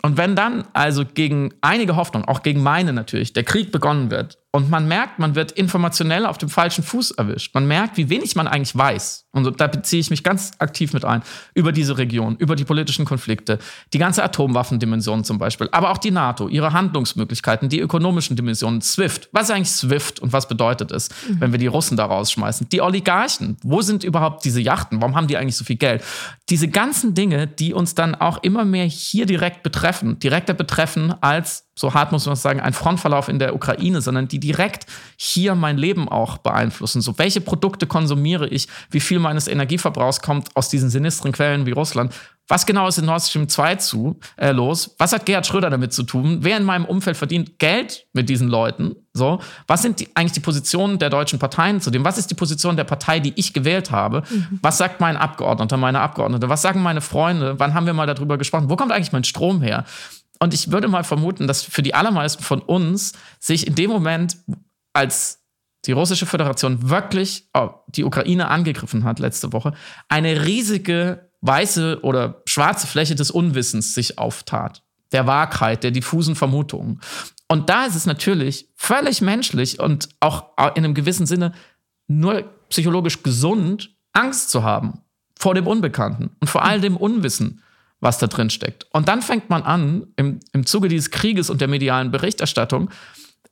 und 0.03 0.17
wenn 0.17 0.35
dann 0.37 0.65
also 0.73 1.05
gegen 1.05 1.55
einige 1.61 1.97
Hoffnung, 1.97 2.25
auch 2.25 2.43
gegen 2.43 2.63
meine 2.63 2.93
natürlich, 2.93 3.33
der 3.33 3.45
Krieg 3.45 3.73
begonnen 3.73 4.11
wird 4.11 4.39
und 4.53 4.71
man 4.71 4.87
merkt, 4.87 5.19
man 5.19 5.35
wird 5.35 5.53
informationell 5.53 6.27
auf 6.27 6.39
dem 6.39 6.49
falschen 6.49 6.85
Fuß 6.85 7.13
erwischt, 7.13 7.55
man 7.55 7.67
merkt, 7.67 7.97
wie 7.97 8.11
wenig 8.11 8.37
man 8.37 8.47
eigentlich 8.47 8.77
weiß, 8.77 9.27
und 9.33 9.61
da 9.61 9.67
beziehe 9.67 10.01
ich 10.01 10.11
mich 10.11 10.23
ganz 10.23 10.53
aktiv 10.59 10.93
mit 10.93 11.07
ein, 11.07 11.23
über 11.55 11.73
diese 11.73 11.97
Region, 11.97 12.37
über 12.37 12.55
die 12.55 12.65
politischen 12.65 13.07
Konflikte, 13.07 13.59
die 13.95 13.99
ganze 13.99 14.23
Atomwaffendimension 14.23 15.25
zum 15.25 15.39
Beispiel, 15.39 15.69
aber 15.73 15.91
auch 15.91 15.99
die 15.99 16.11
NATO, 16.11 16.49
ihre 16.49 16.75
Handlungsmöglichkeiten, 16.75 17.71
die 17.71 17.81
ökonomischen 17.81 18.37
Dimensionen, 18.37 18.83
SWIFT. 18.83 19.31
Was 19.33 19.45
ist 19.45 19.51
eigentlich 19.53 19.71
SWIFT 19.71 20.21
und 20.21 20.35
was 20.35 20.49
bedeutet 20.49 20.93
es, 20.93 21.09
mhm. 21.09 21.41
wenn 21.41 21.53
wir 21.53 21.59
die 21.59 21.67
Russen 21.67 21.97
da 21.97 22.05
rausschmeißen? 22.05 22.69
Die 22.69 22.83
Oligarchen, 22.83 23.57
wo 23.63 23.81
sind 23.81 24.05
überhaupt 24.05 24.45
diese 24.45 24.61
Yachten? 24.61 25.01
Warum 25.01 25.17
haben 25.17 25.29
die 25.29 25.39
eigentlich 25.39 25.57
so 25.57 25.65
viel 25.65 25.77
Geld? 25.77 26.05
Diese 26.51 26.69
ganzen 26.69 27.15
Dinge, 27.15 27.47
die 27.47 27.73
uns 27.73 27.95
dann 27.95 28.15
auch 28.15 28.43
immer 28.43 28.67
mehr 28.67 28.85
hier 28.85 29.25
direkt 29.25 29.63
betreffen, 29.63 30.19
direkter 30.19 30.53
betreffen 30.53 31.15
als 31.23 31.72
so 31.83 31.95
hart 31.95 32.13
muss 32.13 32.27
man 32.27 32.37
sagen, 32.37 32.61
ein 32.61 32.75
Frontverlauf 32.75 33.29
in 33.29 33.41
der 33.41 33.57
Ukraine, 33.57 34.01
sondern 34.01 34.29
die 34.29 34.39
direkt 34.39 34.87
hier 35.17 35.57
mein 35.57 35.77
Leben 35.77 36.09
auch 36.09 36.39
beeinflussen. 36.39 37.03
So, 37.03 37.19
welche 37.19 37.41
Produkte 37.41 37.89
konsumiere 37.89 38.47
ich? 38.47 38.69
Wie 38.93 39.01
viel 39.01 39.19
meines 39.19 39.49
Energieverbrauchs 39.49 40.23
kommt 40.23 40.55
aus 40.55 40.69
diesen 40.69 40.91
sinistren 40.91 41.33
Quellen 41.33 41.67
wie 41.67 41.73
Russland? 41.73 42.15
Was 42.47 42.67
genau 42.67 42.87
ist 42.87 42.99
in 42.99 43.07
Nord 43.07 43.23
Stream 43.23 43.49
2 43.49 43.77
zu, 43.77 44.21
äh, 44.37 44.53
los? 44.53 44.95
Was 44.99 45.13
hat 45.13 45.27
Gerhard 45.27 45.45
Schröder 45.45 45.71
damit 45.71 45.93
zu 45.93 46.05
tun? 46.05 46.39
Wer 46.43 46.57
in 46.57 46.65
meinem 46.65 46.85
Umfeld 46.85 47.17
verdient 47.17 47.59
Geld 47.59 48.07
mit 48.13 48.29
diesen 48.29 48.47
Leuten? 48.49 48.95
So, 49.13 49.41
was 49.67 49.83
sind 49.83 49.99
die, 49.99 50.09
eigentlich 50.15 50.33
die 50.33 50.41
Positionen 50.41 51.01
der 51.01 51.11
deutschen 51.11 51.41
Parteien 51.41 51.81
zu 51.81 51.91
dem? 51.91 52.05
Was 52.05 52.17
ist 52.17 52.31
die 52.31 52.35
Position 52.35 52.77
der 52.77 52.85
Partei, 52.85 53.19
die 53.19 53.33
ich 53.37 53.53
gewählt 53.53 53.91
habe? 53.91 54.23
Mhm. 54.31 54.61
Was 54.63 54.79
sagt 54.79 55.01
mein 55.01 55.17
Abgeordneter, 55.17 55.77
meine 55.77 56.01
Abgeordnete? 56.01 56.49
Was 56.49 56.63
sagen 56.63 56.81
meine 56.81 57.01
Freunde? 57.01 57.59
Wann 57.59 57.75
haben 57.75 57.87
wir 57.87 57.93
mal 57.93 58.07
darüber 58.07 58.39
gesprochen? 58.39 58.71
Wo 58.71 58.77
kommt 58.77 58.93
eigentlich 58.93 59.13
mein 59.13 59.25
Strom 59.25 59.63
her? 59.63 59.85
Und 60.43 60.53
ich 60.55 60.73
würde 60.73 60.89
mal 60.89 61.05
vermuten, 61.05 61.47
dass 61.47 61.63
für 61.63 61.83
die 61.83 61.95
allermeisten 61.95 62.43
von 62.43 62.61
uns 62.61 63.13
sich 63.39 63.65
in 63.65 63.77
dem 63.77 63.89
Moment, 63.89 64.39
als 64.93 65.45
die 65.85 65.93
russische 65.93 66.27
Föderation 66.27 66.91
wirklich 66.91 67.49
oh, 67.55 67.71
die 67.87 68.03
Ukraine 68.03 68.49
angegriffen 68.49 69.05
hat 69.05 69.21
letzte 69.21 69.53
Woche, 69.53 69.73
eine 70.09 70.45
riesige 70.45 71.31
weiße 71.43 72.01
oder 72.03 72.43
schwarze 72.45 72.89
Fläche 72.89 73.15
des 73.15 73.31
Unwissens 73.31 73.95
sich 73.95 74.19
auftat. 74.19 74.83
Der 75.13 75.29
Wahrheit, 75.29 75.85
der 75.85 75.93
diffusen 75.93 76.35
Vermutungen. 76.35 77.01
Und 77.47 77.71
da 77.71 77.87
ist 77.87 77.95
es 77.95 78.07
natürlich 78.07 78.69
völlig 78.75 79.21
menschlich 79.21 79.79
und 79.79 80.09
auch 80.19 80.47
in 80.75 80.85
einem 80.85 80.95
gewissen 80.95 81.27
Sinne 81.27 81.53
nur 82.09 82.43
psychologisch 82.69 83.23
gesund, 83.23 83.95
Angst 84.13 84.51
zu 84.51 84.65
haben 84.65 85.03
vor 85.39 85.55
dem 85.55 85.69
Unbekannten 85.69 86.35
und 86.41 86.51
vor 86.51 86.65
all 86.65 86.81
dem 86.81 86.97
Unwissen, 86.97 87.63
was 88.03 88.19
da 88.19 88.27
drin 88.27 88.51
steckt. 88.51 88.87
Und 88.91 89.09
dann 89.09 89.23
fängt 89.23 89.49
man 89.49 89.63
an, 89.63 90.09
im, 90.17 90.41
im 90.53 90.67
Zuge 90.67 90.89
dieses 90.89 91.11
Krieges 91.11 91.49
und 91.49 91.61
der 91.61 91.69
medialen 91.69 92.11
Berichterstattung, 92.11 92.91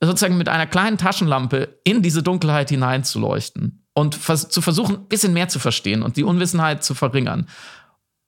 sozusagen 0.01 0.37
mit 0.37 0.49
einer 0.49 0.67
kleinen 0.67 0.99
Taschenlampe 0.99 1.81
in 1.85 2.03
diese 2.03 2.23
Dunkelheit 2.23 2.69
hineinzuleuchten 2.71 3.87
und 3.95 4.17
vers 4.17 4.49
zu 4.49 4.61
versuchen, 4.61 4.97
ein 4.97 5.09
bisschen 5.09 5.33
mehr 5.33 5.49
zu 5.49 5.61
verstehen 5.61 6.03
und 6.03 6.17
die 6.17 6.25
Unwissenheit 6.25 6.83
zu 6.83 6.95
verringern. 6.95 7.47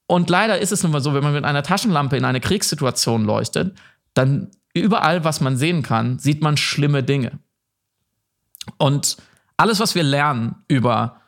Und 0.06 0.30
leider 0.30 0.58
ist 0.58 0.70
es 0.70 0.82
nun 0.82 0.92
mal 0.92 1.00
so, 1.00 1.12
wenn 1.12 1.24
man 1.24 1.32
mit 1.32 1.44
einer 1.44 1.62
Taschenlampe 1.62 2.16
in 2.16 2.24
eine 2.24 2.40
Kriegssituation 2.40 3.24
leuchtet, 3.24 3.76
dann 4.14 4.50
überall, 4.74 5.24
was 5.24 5.40
man 5.40 5.56
sehen 5.56 5.82
kann, 5.82 6.18
sieht 6.18 6.40
man 6.40 6.56
schlimme 6.56 7.02
Dinge. 7.02 7.38
Und 8.76 9.16
alles, 9.56 9.80
was 9.80 9.94
wir 9.96 10.04
lernen 10.04 10.56
über 10.68 11.20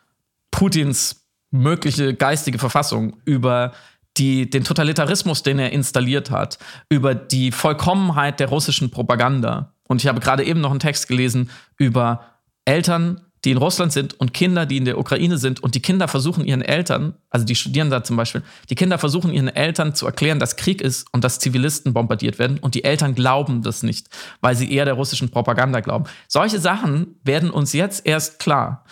Putins 0.52 1.24
mögliche 1.50 2.14
geistige 2.14 2.58
Verfassung, 2.58 3.16
über 3.24 3.72
die, 4.16 4.48
den 4.48 4.64
Totalitarismus, 4.64 5.42
den 5.42 5.58
er 5.58 5.72
installiert 5.72 6.30
hat, 6.30 6.58
über 6.88 7.14
die 7.14 7.52
Vollkommenheit 7.52 8.40
der 8.40 8.48
russischen 8.48 8.90
Propaganda. 8.90 9.74
Und 9.88 10.00
ich 10.00 10.08
habe 10.08 10.20
gerade 10.20 10.44
eben 10.44 10.60
noch 10.60 10.70
einen 10.70 10.80
Text 10.80 11.08
gelesen 11.08 11.50
über 11.76 12.24
Eltern, 12.64 13.20
die 13.44 13.50
in 13.50 13.58
Russland 13.58 13.92
sind 13.92 14.18
und 14.18 14.32
Kinder, 14.32 14.64
die 14.64 14.78
in 14.78 14.86
der 14.86 14.98
Ukraine 14.98 15.36
sind. 15.36 15.62
Und 15.62 15.74
die 15.74 15.82
Kinder 15.82 16.08
versuchen 16.08 16.46
ihren 16.46 16.62
Eltern, 16.62 17.14
also 17.28 17.44
die 17.44 17.54
studieren 17.54 17.90
da 17.90 18.02
zum 18.02 18.16
Beispiel, 18.16 18.42
die 18.70 18.74
Kinder 18.74 18.98
versuchen 18.98 19.30
ihren 19.32 19.48
Eltern 19.48 19.94
zu 19.94 20.06
erklären, 20.06 20.38
dass 20.38 20.56
Krieg 20.56 20.80
ist 20.80 21.06
und 21.12 21.24
dass 21.24 21.38
Zivilisten 21.38 21.92
bombardiert 21.92 22.38
werden. 22.38 22.58
Und 22.58 22.74
die 22.74 22.84
Eltern 22.84 23.14
glauben 23.14 23.62
das 23.62 23.82
nicht, 23.82 24.08
weil 24.40 24.56
sie 24.56 24.72
eher 24.72 24.86
der 24.86 24.94
russischen 24.94 25.30
Propaganda 25.30 25.80
glauben. 25.80 26.04
Solche 26.26 26.58
Sachen 26.58 27.16
werden 27.22 27.50
uns 27.50 27.74
jetzt 27.74 28.06
erst 28.06 28.38
klar. 28.38 28.84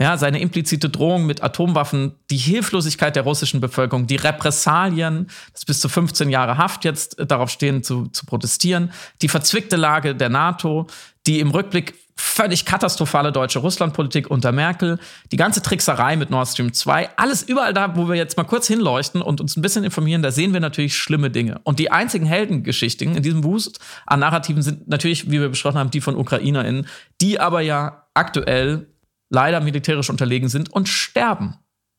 Ja, 0.00 0.16
seine 0.16 0.40
implizite 0.40 0.90
Drohung 0.90 1.26
mit 1.26 1.42
Atomwaffen, 1.42 2.14
die 2.30 2.36
Hilflosigkeit 2.36 3.16
der 3.16 3.24
russischen 3.24 3.60
Bevölkerung, 3.60 4.06
die 4.06 4.16
Repressalien, 4.16 5.26
das 5.52 5.64
bis 5.64 5.80
zu 5.80 5.88
15 5.88 6.30
Jahre 6.30 6.56
Haft 6.56 6.84
jetzt 6.84 7.18
äh, 7.18 7.26
darauf 7.26 7.50
stehen, 7.50 7.82
zu, 7.82 8.06
zu 8.06 8.24
protestieren, 8.24 8.92
die 9.22 9.28
verzwickte 9.28 9.74
Lage 9.74 10.14
der 10.14 10.28
NATO, 10.28 10.86
die 11.26 11.40
im 11.40 11.50
Rückblick 11.50 11.94
völlig 12.14 12.64
katastrophale 12.64 13.32
deutsche 13.32 13.60
Russlandpolitik 13.60 14.30
unter 14.30 14.52
Merkel, 14.52 14.98
die 15.30 15.36
ganze 15.36 15.62
Trickserei 15.62 16.16
mit 16.16 16.30
Nord 16.30 16.48
Stream 16.48 16.72
2, 16.72 17.10
alles 17.16 17.42
überall 17.42 17.72
da, 17.72 17.96
wo 17.96 18.08
wir 18.08 18.16
jetzt 18.16 18.36
mal 18.36 18.44
kurz 18.44 18.66
hinleuchten 18.66 19.22
und 19.22 19.40
uns 19.40 19.56
ein 19.56 19.62
bisschen 19.62 19.84
informieren, 19.84 20.22
da 20.22 20.30
sehen 20.30 20.52
wir 20.52 20.60
natürlich 20.60 20.96
schlimme 20.96 21.30
Dinge. 21.30 21.60
Und 21.62 21.78
die 21.78 21.90
einzigen 21.90 22.26
Heldengeschichten 22.26 23.16
in 23.16 23.22
diesem 23.22 23.44
Wust 23.44 23.78
an 24.06 24.20
Narrativen 24.20 24.62
sind 24.62 24.88
natürlich, 24.88 25.30
wie 25.30 25.40
wir 25.40 25.48
besprochen 25.48 25.78
haben, 25.78 25.90
die 25.90 26.00
von 26.00 26.16
UkrainerInnen, 26.16 26.86
die 27.20 27.38
aber 27.38 27.60
ja 27.60 28.04
aktuell 28.14 28.88
leider 29.30 29.60
militärisch 29.60 30.10
unterlegen 30.10 30.48
sind 30.48 30.70
und 30.70 30.88
sterben. 30.88 31.58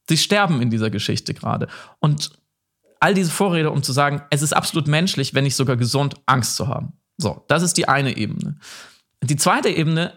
Sie 0.10 0.18
sterben 0.18 0.62
in 0.62 0.70
dieser 0.70 0.90
Geschichte 0.90 1.34
gerade. 1.34 1.68
Und 2.00 2.32
all 3.00 3.14
diese 3.14 3.32
Vorrede, 3.32 3.72
um 3.72 3.84
zu 3.84 3.94
sagen, 3.94 4.22
es 4.30 4.42
ist 4.42 4.54
absolut 4.54 4.88
menschlich, 4.88 5.34
wenn 5.34 5.44
nicht 5.44 5.56
sogar 5.56 5.78
gesund, 5.78 6.16
Angst 6.26 6.56
zu 6.56 6.68
haben. 6.68 6.94
So, 7.18 7.46
das 7.48 7.64
ist 7.64 7.78
die 7.78 7.88
eine 7.88 8.18
Ebene. 8.18 8.58
Die 9.22 9.36
zweite 9.36 9.70
Ebene 9.70 10.14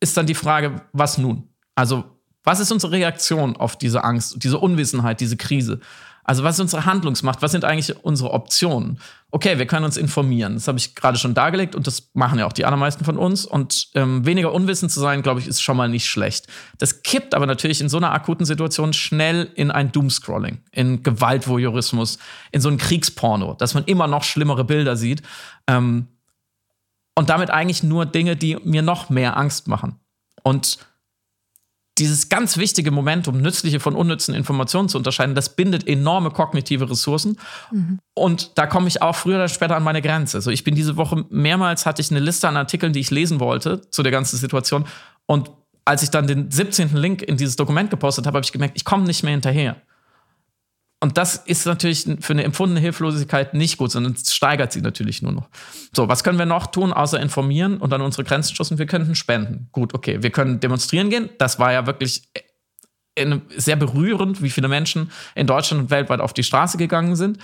ist 0.00 0.16
dann 0.16 0.26
die 0.26 0.34
Frage, 0.34 0.82
was 0.92 1.18
nun? 1.18 1.48
Also, 1.74 2.04
was 2.44 2.60
ist 2.60 2.70
unsere 2.70 2.92
Reaktion 2.92 3.56
auf 3.56 3.76
diese 3.76 4.04
Angst, 4.04 4.42
diese 4.42 4.58
Unwissenheit, 4.58 5.20
diese 5.20 5.36
Krise? 5.36 5.80
Also 6.24 6.42
was 6.42 6.56
ist 6.56 6.60
unsere 6.60 6.86
Handlungsmacht? 6.86 7.42
Was 7.42 7.52
sind 7.52 7.64
eigentlich 7.64 8.02
unsere 8.02 8.32
Optionen? 8.32 8.98
Okay, 9.34 9.58
wir 9.58 9.66
können 9.66 9.84
uns 9.84 9.96
informieren. 9.96 10.54
Das 10.54 10.68
habe 10.68 10.78
ich 10.78 10.94
gerade 10.94 11.18
schon 11.18 11.34
dargelegt 11.34 11.74
und 11.74 11.88
das 11.88 12.10
machen 12.14 12.38
ja 12.38 12.46
auch 12.46 12.52
die 12.52 12.64
allermeisten 12.64 13.04
von 13.04 13.18
uns. 13.18 13.44
Und 13.44 13.88
ähm, 13.96 14.24
weniger 14.24 14.52
unwissend 14.52 14.92
zu 14.92 15.00
sein, 15.00 15.22
glaube 15.22 15.40
ich, 15.40 15.48
ist 15.48 15.60
schon 15.60 15.76
mal 15.76 15.88
nicht 15.88 16.06
schlecht. 16.06 16.46
Das 16.78 17.02
kippt 17.02 17.34
aber 17.34 17.44
natürlich 17.44 17.80
in 17.80 17.88
so 17.88 17.96
einer 17.96 18.12
akuten 18.12 18.46
Situation 18.46 18.92
schnell 18.92 19.50
in 19.56 19.72
ein 19.72 19.90
Doomscrolling, 19.90 20.58
in 20.70 21.02
Gewaltvoyeurismus, 21.02 22.18
in 22.52 22.60
so 22.60 22.68
ein 22.68 22.78
Kriegsporno, 22.78 23.54
dass 23.54 23.74
man 23.74 23.82
immer 23.86 24.06
noch 24.06 24.22
schlimmere 24.22 24.62
Bilder 24.62 24.94
sieht. 24.94 25.22
Ähm, 25.66 26.06
und 27.16 27.28
damit 27.28 27.50
eigentlich 27.50 27.82
nur 27.82 28.06
Dinge, 28.06 28.36
die 28.36 28.58
mir 28.62 28.82
noch 28.82 29.10
mehr 29.10 29.36
Angst 29.36 29.66
machen. 29.66 29.96
Und 30.44 30.78
dieses 31.98 32.28
ganz 32.28 32.56
wichtige 32.56 32.90
Moment, 32.90 33.28
um 33.28 33.40
nützliche 33.40 33.78
von 33.78 33.94
unnützen 33.94 34.34
Informationen 34.34 34.88
zu 34.88 34.98
unterscheiden, 34.98 35.34
das 35.34 35.54
bindet 35.54 35.86
enorme 35.86 36.30
kognitive 36.30 36.90
Ressourcen. 36.90 37.38
Mhm. 37.70 38.00
Und 38.14 38.58
da 38.58 38.66
komme 38.66 38.88
ich 38.88 39.00
auch 39.00 39.14
früher 39.14 39.36
oder 39.36 39.48
später 39.48 39.76
an 39.76 39.84
meine 39.84 40.02
Grenze. 40.02 40.38
Also 40.38 40.50
ich 40.50 40.64
bin 40.64 40.74
diese 40.74 40.96
Woche 40.96 41.24
mehrmals 41.30 41.86
hatte 41.86 42.02
ich 42.02 42.10
eine 42.10 42.20
Liste 42.20 42.48
an 42.48 42.56
Artikeln, 42.56 42.92
die 42.92 43.00
ich 43.00 43.10
lesen 43.10 43.38
wollte 43.38 43.88
zu 43.90 44.02
der 44.02 44.10
ganzen 44.10 44.36
Situation. 44.36 44.86
Und 45.26 45.50
als 45.84 46.02
ich 46.02 46.10
dann 46.10 46.26
den 46.26 46.50
17. 46.50 46.96
Link 46.96 47.22
in 47.22 47.36
dieses 47.36 47.56
Dokument 47.56 47.90
gepostet 47.90 48.26
habe, 48.26 48.36
habe 48.36 48.44
ich 48.44 48.52
gemerkt, 48.52 48.76
ich 48.76 48.84
komme 48.84 49.04
nicht 49.04 49.22
mehr 49.22 49.32
hinterher. 49.32 49.76
Und 51.04 51.18
das 51.18 51.36
ist 51.36 51.66
natürlich 51.66 52.06
für 52.20 52.32
eine 52.32 52.44
empfundene 52.44 52.80
Hilflosigkeit 52.80 53.52
nicht 53.52 53.76
gut, 53.76 53.90
sondern 53.90 54.14
es 54.14 54.34
steigert 54.34 54.72
sie 54.72 54.80
natürlich 54.80 55.20
nur 55.20 55.32
noch. 55.32 55.50
So, 55.94 56.08
was 56.08 56.24
können 56.24 56.38
wir 56.38 56.46
noch 56.46 56.68
tun, 56.68 56.94
außer 56.94 57.20
informieren 57.20 57.76
und 57.76 57.92
an 57.92 58.00
unsere 58.00 58.24
Grenzen 58.24 58.54
stoßen? 58.54 58.78
Wir 58.78 58.86
könnten 58.86 59.14
spenden. 59.14 59.68
Gut, 59.70 59.92
okay. 59.92 60.22
Wir 60.22 60.30
können 60.30 60.60
demonstrieren 60.60 61.10
gehen. 61.10 61.28
Das 61.36 61.58
war 61.58 61.74
ja 61.74 61.84
wirklich 61.84 62.30
sehr 63.54 63.76
berührend, 63.76 64.40
wie 64.40 64.48
viele 64.48 64.66
Menschen 64.66 65.10
in 65.34 65.46
Deutschland 65.46 65.82
und 65.82 65.90
weltweit 65.90 66.20
auf 66.20 66.32
die 66.32 66.42
Straße 66.42 66.78
gegangen 66.78 67.16
sind. 67.16 67.36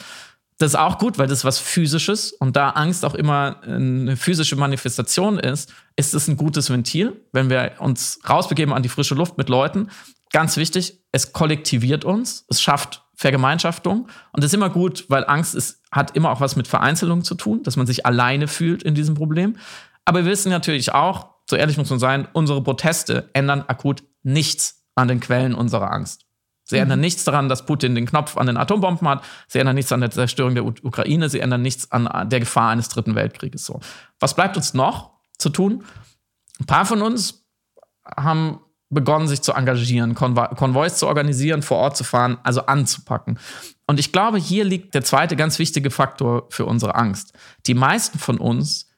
Das 0.56 0.70
ist 0.70 0.78
auch 0.78 0.96
gut, 0.96 1.18
weil 1.18 1.26
das 1.26 1.44
was 1.44 1.58
Physisches 1.58 2.32
und 2.32 2.56
da 2.56 2.70
Angst 2.70 3.04
auch 3.04 3.14
immer 3.14 3.60
eine 3.62 4.16
physische 4.16 4.56
Manifestation 4.56 5.38
ist, 5.38 5.74
ist 5.96 6.14
es 6.14 6.28
ein 6.28 6.38
gutes 6.38 6.70
Ventil, 6.70 7.20
wenn 7.32 7.50
wir 7.50 7.72
uns 7.78 8.20
rausbegeben 8.26 8.72
an 8.72 8.82
die 8.82 8.88
frische 8.88 9.14
Luft 9.14 9.36
mit 9.36 9.50
Leuten. 9.50 9.90
Ganz 10.32 10.56
wichtig, 10.56 10.98
es 11.12 11.34
kollektiviert 11.34 12.06
uns, 12.06 12.46
es 12.48 12.62
schafft 12.62 13.02
Vergemeinschaftung. 13.20 14.08
Und 14.32 14.42
das 14.42 14.46
ist 14.46 14.54
immer 14.54 14.70
gut, 14.70 15.04
weil 15.08 15.26
Angst 15.26 15.54
ist, 15.54 15.82
hat 15.92 16.16
immer 16.16 16.30
auch 16.30 16.40
was 16.40 16.56
mit 16.56 16.66
Vereinzelung 16.66 17.22
zu 17.22 17.34
tun, 17.34 17.62
dass 17.62 17.76
man 17.76 17.86
sich 17.86 18.06
alleine 18.06 18.48
fühlt 18.48 18.82
in 18.82 18.94
diesem 18.94 19.14
Problem. 19.14 19.58
Aber 20.06 20.24
wir 20.24 20.30
wissen 20.30 20.48
natürlich 20.48 20.94
auch, 20.94 21.26
so 21.48 21.54
ehrlich 21.54 21.76
muss 21.76 21.90
man 21.90 21.98
sein, 21.98 22.28
unsere 22.32 22.62
Proteste 22.62 23.28
ändern 23.34 23.62
akut 23.68 24.04
nichts 24.22 24.86
an 24.94 25.06
den 25.06 25.20
Quellen 25.20 25.54
unserer 25.54 25.92
Angst. 25.92 26.24
Sie 26.64 26.76
mhm. 26.76 26.84
ändern 26.84 27.00
nichts 27.00 27.24
daran, 27.24 27.50
dass 27.50 27.66
Putin 27.66 27.94
den 27.94 28.06
Knopf 28.06 28.38
an 28.38 28.46
den 28.46 28.56
Atombomben 28.56 29.06
hat. 29.06 29.22
Sie 29.48 29.58
ändern 29.58 29.76
nichts 29.76 29.92
an 29.92 30.00
der 30.00 30.10
Zerstörung 30.10 30.54
der 30.54 30.64
Ukraine. 30.64 31.28
Sie 31.28 31.40
ändern 31.40 31.60
nichts 31.60 31.92
an 31.92 32.30
der 32.30 32.40
Gefahr 32.40 32.70
eines 32.70 32.88
dritten 32.88 33.14
Weltkrieges. 33.16 33.66
So. 33.66 33.80
Was 34.18 34.34
bleibt 34.34 34.56
uns 34.56 34.72
noch 34.72 35.10
zu 35.36 35.50
tun? 35.50 35.84
Ein 36.58 36.64
paar 36.64 36.86
von 36.86 37.02
uns 37.02 37.44
haben 38.16 38.60
begonnen, 38.90 39.28
sich 39.28 39.40
zu 39.40 39.52
engagieren, 39.52 40.14
Konvois 40.14 40.90
zu 40.90 41.06
organisieren, 41.06 41.62
vor 41.62 41.78
Ort 41.78 41.96
zu 41.96 42.04
fahren, 42.04 42.38
also 42.42 42.66
anzupacken. 42.66 43.38
Und 43.86 43.98
ich 44.00 44.12
glaube, 44.12 44.38
hier 44.38 44.64
liegt 44.64 44.94
der 44.94 45.02
zweite 45.02 45.36
ganz 45.36 45.58
wichtige 45.58 45.90
Faktor 45.90 46.46
für 46.50 46.66
unsere 46.66 46.96
Angst. 46.96 47.32
Die 47.66 47.74
meisten 47.74 48.18
von 48.18 48.38
uns 48.38 48.88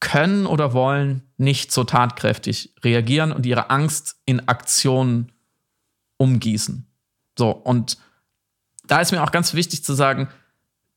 können 0.00 0.46
oder 0.46 0.72
wollen 0.72 1.22
nicht 1.36 1.72
so 1.72 1.84
tatkräftig 1.84 2.74
reagieren 2.82 3.32
und 3.32 3.46
ihre 3.46 3.70
Angst 3.70 4.16
in 4.24 4.48
Aktionen 4.48 5.32
umgießen. 6.16 6.86
So, 7.38 7.50
und 7.50 7.98
da 8.86 9.00
ist 9.00 9.12
mir 9.12 9.22
auch 9.22 9.32
ganz 9.32 9.54
wichtig 9.54 9.84
zu 9.84 9.94
sagen, 9.94 10.28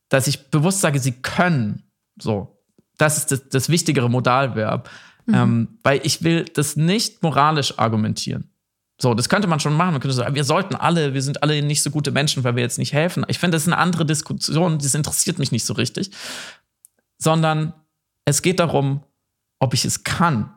dass 0.10 0.28
ich 0.28 0.50
bewusst 0.50 0.82
sage, 0.82 1.00
sie 1.00 1.14
können. 1.14 1.84
So, 2.20 2.58
das 2.98 3.18
ist 3.18 3.32
das, 3.32 3.50
das 3.50 3.70
wichtigere 3.70 4.10
Modalverb. 4.10 4.90
Mhm. 5.30 5.36
Ähm, 5.36 5.68
weil 5.84 6.02
ich 6.04 6.24
will 6.24 6.46
das 6.46 6.76
nicht 6.76 7.24
moralisch 7.24 7.78
argumentieren. 7.78 8.50
So, 9.02 9.14
das 9.14 9.30
könnte 9.30 9.48
man 9.48 9.60
schon 9.60 9.76
machen. 9.76 9.92
Man 9.94 10.02
könnte 10.02 10.16
sagen, 10.16 10.36
wir 10.36 10.44
sollten 10.44 10.76
alle, 10.76 11.14
wir 11.14 11.22
sind 11.22 11.42
alle 11.42 11.62
nicht 11.62 11.84
so 11.84 11.90
gute 11.90 12.12
Menschen, 12.12 12.44
weil 12.44 12.56
wir 12.56 12.64
jetzt 12.64 12.78
nicht 12.78 12.92
helfen. 12.92 13.26
Ich 13.30 13.40
finde, 13.40 13.56
das 13.56 13.64
ist 13.64 13.70
eine 13.70 13.78
andere 13.78 14.06
Diskussion, 14.06 14.78
das 14.78 14.94
interessiert 14.94 15.40
mich 15.40 15.52
nicht 15.52 15.66
so 15.66 15.74
richtig. 15.74 16.12
Sondern 17.18 17.74
es 18.26 18.42
geht 18.42 18.60
darum, 18.60 19.04
ob 19.60 19.74
ich 19.74 19.86
es 19.86 20.04
kann. 20.04 20.54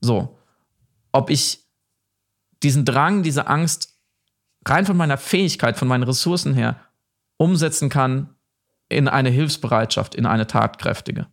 So, 0.00 0.38
ob 1.10 1.30
ich 1.30 1.64
diesen 2.62 2.84
Drang, 2.84 3.22
diese 3.22 3.48
Angst 3.48 3.98
rein 4.64 4.86
von 4.86 4.96
meiner 4.96 5.18
Fähigkeit, 5.18 5.76
von 5.76 5.88
meinen 5.88 6.04
Ressourcen 6.04 6.54
her 6.54 6.80
umsetzen 7.38 7.88
kann 7.88 8.34
in 8.88 9.08
eine 9.08 9.30
Hilfsbereitschaft, 9.30 10.14
in 10.14 10.26
eine 10.26 10.46
tatkräftige. 10.46 11.26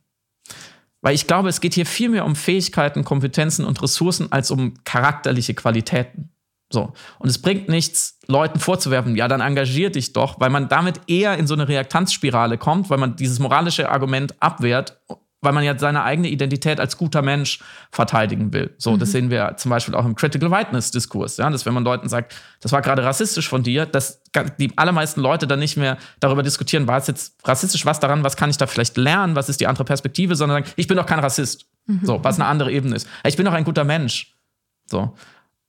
Weil 1.04 1.16
ich 1.16 1.28
glaube, 1.28 1.50
es 1.50 1.60
geht 1.60 1.74
hier 1.74 1.86
viel 1.86 2.08
mehr 2.10 2.26
um 2.26 2.36
Fähigkeiten, 2.36 3.04
Kompetenzen 3.04 3.66
und 3.66 3.84
Ressourcen 3.84 4.32
als 4.32 4.52
um 4.52 4.74
charakterliche 4.86 5.54
Qualitäten. 5.54 6.30
So. 6.72 6.94
Und 7.20 7.30
es 7.30 7.40
bringt 7.40 7.68
nichts, 7.68 8.20
Leuten 8.28 8.60
vorzuwerfen, 8.60 9.16
ja, 9.18 9.28
dann 9.28 9.42
engagier 9.42 9.92
dich 9.92 10.14
doch, 10.14 10.40
weil 10.40 10.50
man 10.50 10.70
damit 10.70 11.02
eher 11.08 11.38
in 11.38 11.46
so 11.46 11.54
eine 11.54 11.68
Reaktanzspirale 11.68 12.58
kommt, 12.58 12.90
weil 12.90 12.98
man 12.98 13.18
dieses 13.18 13.40
moralische 13.40 13.90
Argument 13.90 14.42
abwehrt 14.42 14.98
weil 15.44 15.54
man 15.54 15.64
ja 15.64 15.78
seine 15.78 16.04
eigene 16.04 16.30
Identität 16.30 16.80
als 16.80 16.98
guter 16.98 17.22
Mensch 17.22 17.60
verteidigen 17.92 18.54
will. 18.54 18.74
So, 18.78 18.94
mhm. 18.94 19.00
das 19.00 19.12
sehen 19.12 19.30
wir 19.30 19.56
zum 19.58 19.70
Beispiel 19.70 19.94
auch 19.96 20.06
im 20.06 20.16
Critical 20.16 20.50
Whiteness-Diskurs, 20.52 21.38
ja, 21.38 21.50
dass 21.50 21.66
wenn 21.66 21.74
man 21.74 21.84
Leuten 21.84 22.10
sagt, 22.10 22.34
das 22.62 22.72
war 22.72 22.82
gerade 22.82 23.04
rassistisch 23.04 23.48
von 23.50 23.64
dir, 23.64 23.86
dass 23.86 24.22
die 24.58 24.76
allermeisten 24.78 25.22
Leute 25.22 25.48
dann 25.48 25.60
nicht 25.60 25.78
mehr 25.78 25.98
darüber 26.20 26.44
diskutieren, 26.44 26.88
war 26.88 26.98
es 26.98 27.08
jetzt 27.08 27.36
rassistisch, 27.48 27.86
was 27.86 28.00
daran, 28.00 28.24
was 28.24 28.38
kann 28.38 28.50
ich 28.50 28.58
da 28.58 28.68
vielleicht 28.68 28.98
lernen, 28.98 29.36
was 29.36 29.50
ist 29.50 29.60
die 29.60 29.68
andere 29.68 29.86
Perspektive, 29.86 30.36
sondern 30.36 30.64
sagen, 30.64 30.74
ich 30.78 30.88
bin 30.88 30.98
doch 30.98 31.06
kein 31.06 31.20
Rassist. 31.20 31.66
Mhm. 31.86 32.00
So, 32.04 32.24
was 32.24 32.40
eine 32.40 32.48
andere 32.48 32.72
Ebene 32.72 32.96
ist. 32.96 33.08
Ich 33.26 33.36
bin 33.36 33.46
doch 33.46 33.54
ein 33.54 33.66
guter 33.66 33.84
Mensch. 33.84 34.36
So. 34.86 35.16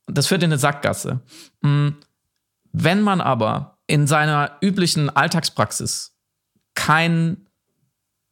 Das 0.07 0.27
führt 0.27 0.43
in 0.43 0.51
eine 0.51 0.59
Sackgasse. 0.59 1.21
Hm, 1.63 1.95
wenn 2.71 3.01
man 3.01 3.21
aber 3.21 3.79
in 3.87 4.07
seiner 4.07 4.57
üblichen 4.61 5.09
Alltagspraxis 5.09 6.15
kein 6.73 7.47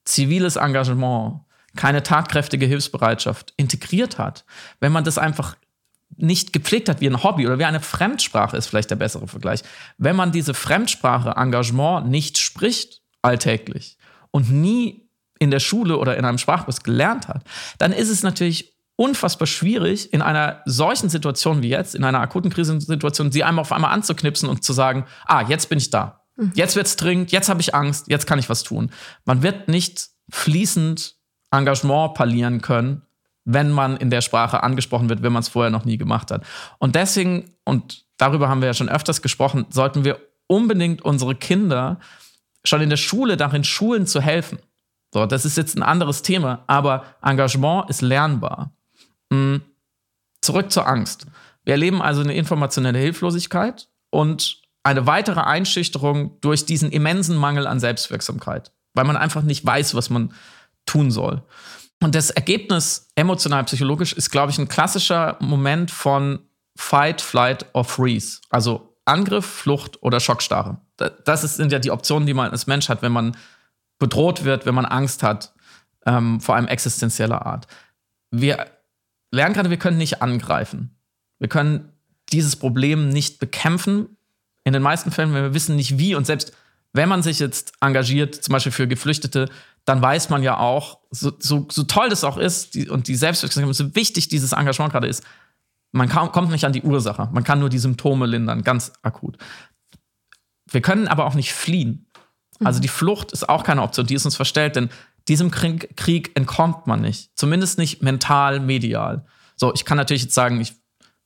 ziviles 0.06 0.56
Engagement, 0.56 1.42
keine 1.76 2.04
tatkräftige 2.04 2.66
Hilfsbereitschaft 2.66 3.54
integriert 3.58 4.18
hat, 4.18 4.46
wenn 4.80 4.92
man 4.92 5.04
das 5.04 5.18
einfach 5.18 5.56
nicht 6.18 6.54
gepflegt 6.54 6.90
hat 6.90 7.02
wie 7.02 7.08
ein 7.08 7.24
Hobby 7.24 7.48
oder 7.48 7.58
wie 7.58 7.66
eine 7.66 7.80
Fremdsprache 7.80 8.56
ist 8.56 8.68
vielleicht 8.68 8.92
der 8.92 8.96
bessere 8.96 9.28
Vergleich. 9.28 9.64
Wenn 9.98 10.16
man 10.16 10.32
diese 10.32 10.54
Fremdsprache 10.54 11.32
Engagement 11.32 12.08
nicht 12.08 12.38
spricht 12.38 13.02
alltäglich 13.22 13.98
und 14.32 14.52
nie 14.52 15.10
in 15.40 15.52
der 15.52 15.60
Schule 15.60 15.98
oder 15.98 16.18
in 16.18 16.26
einem 16.26 16.38
Sprachkurs 16.38 16.84
gelernt 16.84 17.28
hat, 17.28 17.44
dann 17.80 17.92
ist 17.92 18.10
es 18.10 18.24
natürlich 18.24 18.74
unfassbar 18.96 19.48
schwierig, 19.48 20.14
in 20.14 20.22
einer 20.22 20.62
solchen 20.66 21.10
Situation 21.10 21.64
wie 21.64 21.70
jetzt, 21.70 21.96
in 21.96 22.04
einer 22.04 22.20
akuten 22.20 22.52
Krisensituation, 22.52 23.32
sie 23.32 23.44
einmal 23.44 23.64
auf 23.64 23.72
einmal 23.72 23.92
anzuknipsen 23.92 24.48
und 24.48 24.64
zu 24.64 24.72
sagen, 24.72 25.06
ah, 25.26 25.42
jetzt 25.42 25.70
bin 25.70 25.80
ich 25.80 25.90
da. 25.90 26.23
Mhm. 26.36 26.52
Jetzt 26.56 26.76
wird's 26.76 26.96
dringend, 26.96 27.32
jetzt 27.32 27.50
habe 27.50 27.62
ich 27.62 27.76
Angst, 27.76 28.08
jetzt 28.08 28.28
kann 28.28 28.40
ich 28.40 28.50
was 28.50 28.64
tun. 28.64 28.92
Man 29.26 29.44
wird 29.44 29.68
nicht 29.68 30.10
fließend 30.30 31.16
Engagement 31.52 32.14
parlieren 32.16 32.62
können, 32.62 33.04
wenn 33.46 33.72
man 33.72 33.98
in 33.98 34.10
der 34.10 34.22
Sprache 34.22 34.64
angesprochen 34.64 35.10
wird, 35.10 35.22
wenn 35.22 35.34
man 35.34 35.42
es 35.42 35.50
vorher 35.50 35.70
noch 35.70 35.86
nie 35.86 35.98
gemacht 35.98 36.32
hat. 36.32 36.44
Und 36.80 36.96
deswegen, 36.96 37.52
und 37.66 38.06
darüber 38.18 38.50
haben 38.50 38.62
wir 38.62 38.68
ja 38.68 38.74
schon 38.74 38.90
öfters 38.90 39.22
gesprochen, 39.22 39.66
sollten 39.70 40.06
wir 40.06 40.20
unbedingt 40.48 41.02
unsere 41.04 41.36
Kinder 41.36 42.00
schon 42.64 42.82
in 42.82 42.90
der 42.90 42.98
Schule 42.98 43.38
darin 43.38 43.64
schulen 43.64 44.08
zu 44.08 44.22
helfen. 44.22 44.60
So, 45.14 45.26
das 45.26 45.46
ist 45.46 45.58
jetzt 45.58 45.78
ein 45.78 45.84
anderes 45.84 46.22
Thema, 46.22 46.64
aber 46.68 47.06
Engagement 47.22 47.90
ist 47.90 48.02
lernbar. 48.02 48.76
Mhm. 49.30 49.62
Zurück 50.42 50.72
zur 50.72 50.88
Angst. 50.88 51.28
Wir 51.64 51.74
erleben 51.74 52.02
also 52.02 52.22
eine 52.22 52.34
informationelle 52.34 53.00
Hilflosigkeit 53.00 53.90
und 54.10 54.63
eine 54.84 55.08
weitere 55.08 55.40
Einschüchterung 55.40 56.40
durch 56.42 56.66
diesen 56.66 56.92
immensen 56.92 57.38
Mangel 57.38 57.68
an 57.68 57.80
Selbstwirksamkeit, 57.80 58.72
weil 58.94 59.06
man 59.06 59.18
einfach 59.18 59.42
nicht 59.42 59.66
weiß, 59.66 59.96
was 59.96 60.10
man 60.10 60.34
tun 60.86 61.10
soll. 61.10 61.44
Und 62.02 62.16
das 62.16 62.30
Ergebnis 62.30 63.08
emotional 63.16 63.64
psychologisch 63.64 64.12
ist, 64.14 64.30
glaube 64.30 64.52
ich, 64.52 64.58
ein 64.58 64.68
klassischer 64.68 65.38
Moment 65.40 65.90
von 65.90 66.40
Fight, 66.76 67.22
Flight 67.22 67.66
or 67.74 67.86
Freeze. 67.86 68.42
Also 68.50 68.98
Angriff, 69.06 69.46
Flucht 69.46 70.02
oder 70.04 70.20
Schockstarre. 70.20 70.78
Das 70.98 71.42
sind 71.42 71.72
ja 71.72 71.80
die 71.80 71.92
Optionen, 71.92 72.26
die 72.26 72.34
man 72.34 72.52
als 72.52 72.68
Mensch 72.68 72.90
hat, 72.90 73.02
wenn 73.02 73.12
man 73.12 73.38
bedroht 74.00 74.44
wird, 74.44 74.66
wenn 74.66 74.76
man 74.76 74.86
Angst 74.86 75.24
hat, 75.24 75.54
ähm, 76.06 76.42
vor 76.42 76.56
allem 76.56 76.68
existenzieller 76.68 77.46
Art. 77.46 77.68
Wir 78.32 78.68
lernen 79.32 79.54
gerade, 79.54 79.70
wir 79.70 79.78
können 79.78 79.98
nicht 79.98 80.22
angreifen. 80.22 80.98
Wir 81.40 81.48
können 81.48 81.94
dieses 82.32 82.56
Problem 82.56 83.10
nicht 83.10 83.40
bekämpfen, 83.40 84.13
in 84.64 84.74
den 84.74 84.82
meisten 84.82 85.12
Fällen, 85.12 85.34
wenn 85.34 85.44
wir 85.44 85.54
wissen 85.54 85.76
nicht 85.76 85.98
wie 85.98 86.16
und 86.16 86.26
selbst 86.26 86.54
wenn 86.94 87.10
man 87.10 87.24
sich 87.24 87.40
jetzt 87.40 87.74
engagiert, 87.82 88.36
zum 88.36 88.54
Beispiel 88.54 88.72
für 88.72 88.88
Geflüchtete, 88.88 89.50
dann 89.86 90.02
weiß 90.02 90.30
man 90.30 90.44
ja 90.44 90.58
auch, 90.58 91.00
so, 91.10 91.34
so, 91.40 91.68
so 91.70 91.84
toll 91.84 92.10
das 92.10 92.24
auch 92.24 92.38
ist 92.38 92.76
die, 92.76 92.88
und 92.88 93.08
die 93.08 93.16
Selbstwirksamkeit, 93.16 93.76
so 93.76 93.96
wichtig 93.96 94.30
dieses 94.30 94.54
Engagement 94.54 94.92
gerade 94.92 95.08
ist, 95.08 95.24
man 95.92 96.08
kann, 96.08 96.32
kommt 96.32 96.52
nicht 96.52 96.66
an 96.66 96.74
die 96.74 96.82
Ursache. 96.82 97.30
Man 97.34 97.44
kann 97.44 97.60
nur 97.60 97.70
die 97.70 97.80
Symptome 97.80 98.26
lindern, 98.26 98.64
ganz 98.64 98.94
akut. 99.02 99.38
Wir 100.72 100.82
können 100.82 101.08
aber 101.08 101.26
auch 101.26 101.36
nicht 101.36 101.54
fliehen. 101.54 102.08
Also 102.64 102.80
die 102.80 102.88
Flucht 102.88 103.32
ist 103.32 103.50
auch 103.50 103.64
keine 103.64 103.82
Option, 103.82 104.08
die 104.08 104.16
ist 104.16 104.26
uns 104.26 104.36
verstellt, 104.36 104.76
denn 104.76 104.90
diesem 105.28 105.52
Krieg, 105.52 105.96
Krieg 105.98 106.32
entkommt 106.36 106.88
man 106.88 107.02
nicht. 107.02 107.32
Zumindest 107.36 107.78
nicht 107.78 108.02
mental, 108.02 108.60
medial. 108.60 109.26
So, 109.56 109.74
ich 109.74 109.86
kann 109.86 109.98
natürlich 109.98 110.24
jetzt 110.24 110.34
sagen, 110.34 110.60
ich 110.62 110.76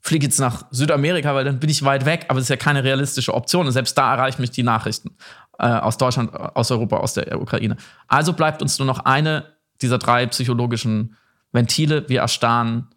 fliege 0.07 0.25
jetzt 0.25 0.39
nach 0.39 0.65
Südamerika, 0.71 1.35
weil 1.35 1.43
dann 1.43 1.59
bin 1.59 1.69
ich 1.69 1.83
weit 1.83 2.05
weg, 2.05 2.25
aber 2.29 2.35
das 2.39 2.45
ist 2.45 2.49
ja 2.49 2.55
keine 2.55 2.83
realistische 2.83 3.33
Option. 3.33 3.65
Und 3.65 3.73
selbst 3.73 3.97
da 3.97 4.13
erreichen 4.13 4.41
mich 4.41 4.51
die 4.51 4.63
Nachrichten 4.63 5.17
äh, 5.59 5.67
aus 5.67 5.97
Deutschland, 5.97 6.33
aus 6.33 6.71
Europa, 6.71 6.97
aus 6.97 7.13
der 7.13 7.41
Ukraine. 7.41 7.75
Also 8.07 8.31
bleibt 8.31 8.61
uns 8.61 8.79
nur 8.79 8.85
noch 8.85 8.99
eine 8.99 9.53
dieser 9.81 9.97
drei 9.97 10.25
psychologischen 10.27 11.17
Ventile. 11.51 12.07
Wir 12.07 12.21
erstarren 12.21 12.87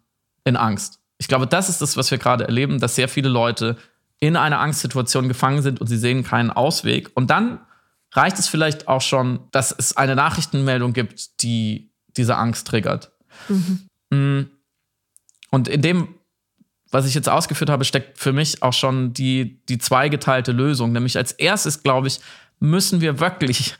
in 0.45 0.55
Angst. 0.55 0.99
Ich 1.17 1.27
glaube, 1.27 1.47
das 1.47 1.67
ist 1.67 1.81
das, 1.81 1.97
was 1.97 2.09
wir 2.11 2.17
gerade 2.17 2.45
erleben, 2.45 2.79
dass 2.79 2.95
sehr 2.95 3.09
viele 3.09 3.29
Leute 3.29 3.77
in 4.19 4.37
einer 4.37 4.59
Angstsituation 4.59 5.27
gefangen 5.27 5.61
sind 5.61 5.81
und 5.81 5.87
sie 5.87 5.97
sehen 5.97 6.23
keinen 6.23 6.49
Ausweg. 6.49 7.11
Und 7.13 7.29
dann 7.29 7.59
reicht 8.13 8.39
es 8.39 8.47
vielleicht 8.47 8.87
auch 8.87 9.01
schon, 9.01 9.41
dass 9.51 9.71
es 9.71 9.97
eine 9.97 10.15
Nachrichtenmeldung 10.15 10.93
gibt, 10.93 11.41
die 11.43 11.91
diese 12.15 12.37
Angst 12.37 12.67
triggert. 12.67 13.11
Mhm. 13.49 14.49
Und 15.49 15.67
in 15.67 15.81
dem, 15.81 16.15
was 16.91 17.05
ich 17.05 17.15
jetzt 17.15 17.29
ausgeführt 17.29 17.69
habe, 17.69 17.85
steckt 17.85 18.19
für 18.19 18.33
mich 18.33 18.61
auch 18.61 18.73
schon 18.73 19.13
die, 19.13 19.61
die 19.67 19.77
zweigeteilte 19.77 20.51
Lösung. 20.51 20.91
Nämlich 20.91 21.17
als 21.17 21.31
erstes, 21.31 21.83
glaube 21.83 22.07
ich, 22.07 22.19
müssen 22.59 23.01
wir 23.01 23.19
wirklich 23.19 23.75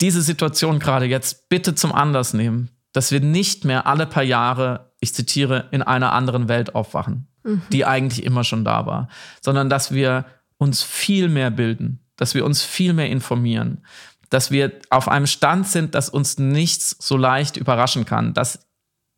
diese 0.00 0.22
Situation 0.22 0.78
gerade 0.78 1.04
jetzt 1.04 1.48
bitte 1.50 1.74
zum 1.74 1.92
Anlass 1.92 2.32
nehmen, 2.32 2.70
dass 2.92 3.12
wir 3.12 3.20
nicht 3.20 3.64
mehr 3.64 3.86
alle 3.86 4.06
paar 4.06 4.22
Jahre, 4.22 4.92
ich 5.00 5.14
zitiere, 5.14 5.68
in 5.70 5.82
einer 5.82 6.12
anderen 6.12 6.48
Welt 6.48 6.74
aufwachen, 6.74 7.28
mhm. 7.44 7.62
die 7.70 7.84
eigentlich 7.84 8.24
immer 8.24 8.42
schon 8.42 8.64
da 8.64 8.86
war, 8.86 9.08
sondern 9.42 9.68
dass 9.68 9.92
wir 9.92 10.24
uns 10.56 10.82
viel 10.82 11.28
mehr 11.28 11.50
bilden, 11.50 12.00
dass 12.16 12.34
wir 12.34 12.44
uns 12.44 12.62
viel 12.62 12.94
mehr 12.94 13.10
informieren, 13.10 13.84
dass 14.30 14.50
wir 14.50 14.72
auf 14.90 15.08
einem 15.08 15.26
Stand 15.26 15.66
sind, 15.68 15.94
dass 15.94 16.08
uns 16.08 16.38
nichts 16.38 16.96
so 16.98 17.16
leicht 17.16 17.56
überraschen 17.56 18.06
kann, 18.06 18.32
dass 18.32 18.69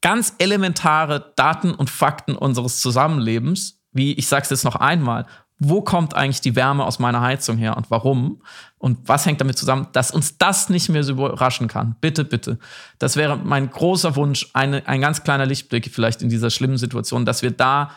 ganz 0.03 0.35
elementare 0.39 1.33
Daten 1.37 1.73
und 1.73 1.89
Fakten 1.89 2.37
unseres 2.37 2.81
Zusammenlebens, 2.81 3.81
wie 3.93 4.13
ich 4.13 4.27
sage 4.27 4.43
es 4.43 4.51
jetzt 4.51 4.65
noch 4.65 4.77
einmal, 4.77 5.27
wo 5.59 5.81
kommt 5.81 6.15
eigentlich 6.15 6.41
die 6.41 6.57
Wärme 6.57 6.85
aus 6.85 6.99
meiner 6.99 7.21
Heizung 7.21 7.57
her 7.57 7.77
und 7.77 7.91
warum? 7.91 8.43
Und 8.79 8.99
was 9.09 9.27
hängt 9.27 9.41
damit 9.41 9.57
zusammen, 9.57 9.87
dass 9.93 10.11
uns 10.11 10.37
das 10.37 10.69
nicht 10.69 10.89
mehr 10.89 11.05
so 11.05 11.13
überraschen 11.13 11.69
kann? 11.69 11.95
Bitte, 12.01 12.25
bitte. 12.25 12.59
Das 12.99 13.17
wäre 13.17 13.37
mein 13.37 13.71
großer 13.71 14.17
Wunsch, 14.17 14.51
eine, 14.55 14.87
ein 14.89 15.01
ganz 15.01 15.23
kleiner 15.23 15.47
Lichtblick 15.47 15.89
vielleicht 15.93 16.21
in 16.21 16.29
dieser 16.29 16.51
schlimmen 16.51 16.79
Situation, 16.79 17.25
dass 17.25 17.43
wir 17.43 17.53
da 17.53 17.93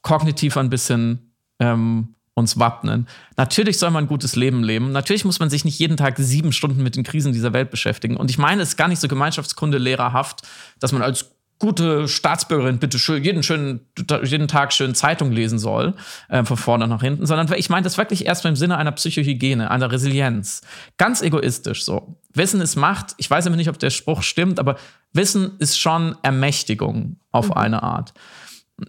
kognitiv 0.00 0.56
ein 0.56 0.70
bisschen 0.70 1.34
ähm, 1.58 2.14
uns 2.32 2.58
wappnen. 2.58 3.06
Natürlich 3.36 3.78
soll 3.78 3.90
man 3.90 4.04
ein 4.04 4.08
gutes 4.08 4.34
Leben 4.34 4.62
leben. 4.62 4.92
Natürlich 4.92 5.26
muss 5.26 5.40
man 5.40 5.50
sich 5.50 5.66
nicht 5.66 5.78
jeden 5.78 5.98
Tag 5.98 6.16
sieben 6.16 6.52
Stunden 6.52 6.82
mit 6.82 6.96
den 6.96 7.04
Krisen 7.04 7.34
dieser 7.34 7.52
Welt 7.52 7.70
beschäftigen. 7.70 8.16
Und 8.16 8.30
ich 8.30 8.38
meine, 8.38 8.62
es 8.62 8.70
ist 8.70 8.76
gar 8.76 8.88
nicht 8.88 9.00
so 9.00 9.08
Gemeinschaftskunde 9.08 9.76
lehrerhaft, 9.76 10.48
dass 10.78 10.92
man 10.92 11.02
als 11.02 11.30
gute 11.60 12.08
Staatsbürgerin 12.08 12.78
bitte 12.78 12.98
schön 12.98 13.22
jeden 13.22 13.44
schönen 13.44 13.80
jeden 14.24 14.48
Tag 14.48 14.72
schön 14.72 14.94
Zeitung 14.94 15.30
lesen 15.30 15.58
soll 15.58 15.94
äh, 16.28 16.42
von 16.42 16.56
vorne 16.56 16.88
nach 16.88 17.02
hinten, 17.02 17.26
sondern 17.26 17.52
ich 17.56 17.70
meine 17.70 17.84
das 17.84 17.98
wirklich 17.98 18.26
erst 18.26 18.44
im 18.46 18.56
Sinne 18.56 18.78
einer 18.78 18.92
Psychohygiene, 18.92 19.70
einer 19.70 19.92
Resilienz, 19.92 20.62
ganz 20.96 21.22
egoistisch 21.22 21.84
so. 21.84 22.16
Wissen 22.32 22.60
ist 22.60 22.76
Macht. 22.76 23.14
Ich 23.18 23.30
weiß 23.30 23.46
aber 23.46 23.56
nicht, 23.56 23.68
ob 23.68 23.78
der 23.78 23.90
Spruch 23.90 24.22
stimmt, 24.22 24.58
aber 24.58 24.76
Wissen 25.12 25.52
ist 25.58 25.78
schon 25.78 26.16
Ermächtigung 26.22 27.16
auf 27.30 27.48
mhm. 27.48 27.54
eine 27.54 27.82
Art. 27.82 28.14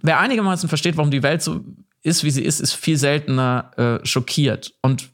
Wer 0.02 0.20
einigermaßen 0.20 0.70
versteht, 0.70 0.96
warum 0.98 1.12
die 1.12 1.24
Welt 1.24 1.42
so 1.42 1.66
ist, 2.04 2.24
wie 2.24 2.32
sie 2.32 2.44
ist, 2.44 2.62
ist 2.62 2.74
viel 2.74 2.98
seltener 2.98 3.72
äh, 3.78 4.06
schockiert. 4.06 4.74
Und 4.82 5.10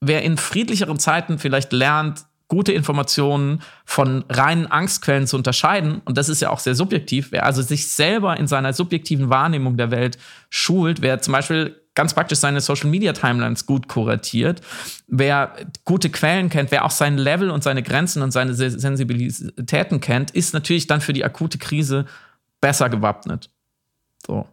wer 0.00 0.22
in 0.22 0.36
friedlicheren 0.36 0.98
Zeiten 0.98 1.38
vielleicht 1.38 1.72
lernt, 1.72 2.24
gute 2.50 2.72
Informationen 2.72 3.62
von 3.84 4.24
reinen 4.28 4.66
Angstquellen 4.66 5.26
zu 5.26 5.36
unterscheiden, 5.36 6.02
und 6.04 6.18
das 6.18 6.28
ist 6.28 6.42
ja 6.42 6.50
auch 6.50 6.58
sehr 6.58 6.74
subjektiv, 6.74 7.28
wer 7.30 7.46
also 7.46 7.62
sich 7.62 7.86
selber 7.88 8.36
in 8.36 8.48
seiner 8.48 8.72
subjektiven 8.72 9.30
Wahrnehmung 9.30 9.76
der 9.76 9.92
Welt 9.92 10.18
schult, 10.50 11.00
wer 11.00 11.22
zum 11.22 11.32
Beispiel 11.32 11.80
ganz 11.94 12.12
praktisch 12.12 12.40
seine 12.40 12.60
Social 12.60 12.90
Media 12.90 13.12
Timelines 13.12 13.66
gut 13.66 13.86
kuratiert, 13.86 14.62
wer 15.06 15.54
gute 15.84 16.10
Quellen 16.10 16.50
kennt, 16.50 16.72
wer 16.72 16.84
auch 16.84 16.90
sein 16.90 17.18
Level 17.18 17.50
und 17.50 17.62
seine 17.62 17.84
Grenzen 17.84 18.20
und 18.22 18.32
seine 18.32 18.54
Sensibilitäten 18.54 20.00
kennt, 20.00 20.32
ist 20.32 20.52
natürlich 20.52 20.88
dann 20.88 21.00
für 21.00 21.12
die 21.12 21.24
akute 21.24 21.58
Krise 21.58 22.06
besser 22.60 22.90
gewappnet. 22.90 23.48
So. 24.26 24.48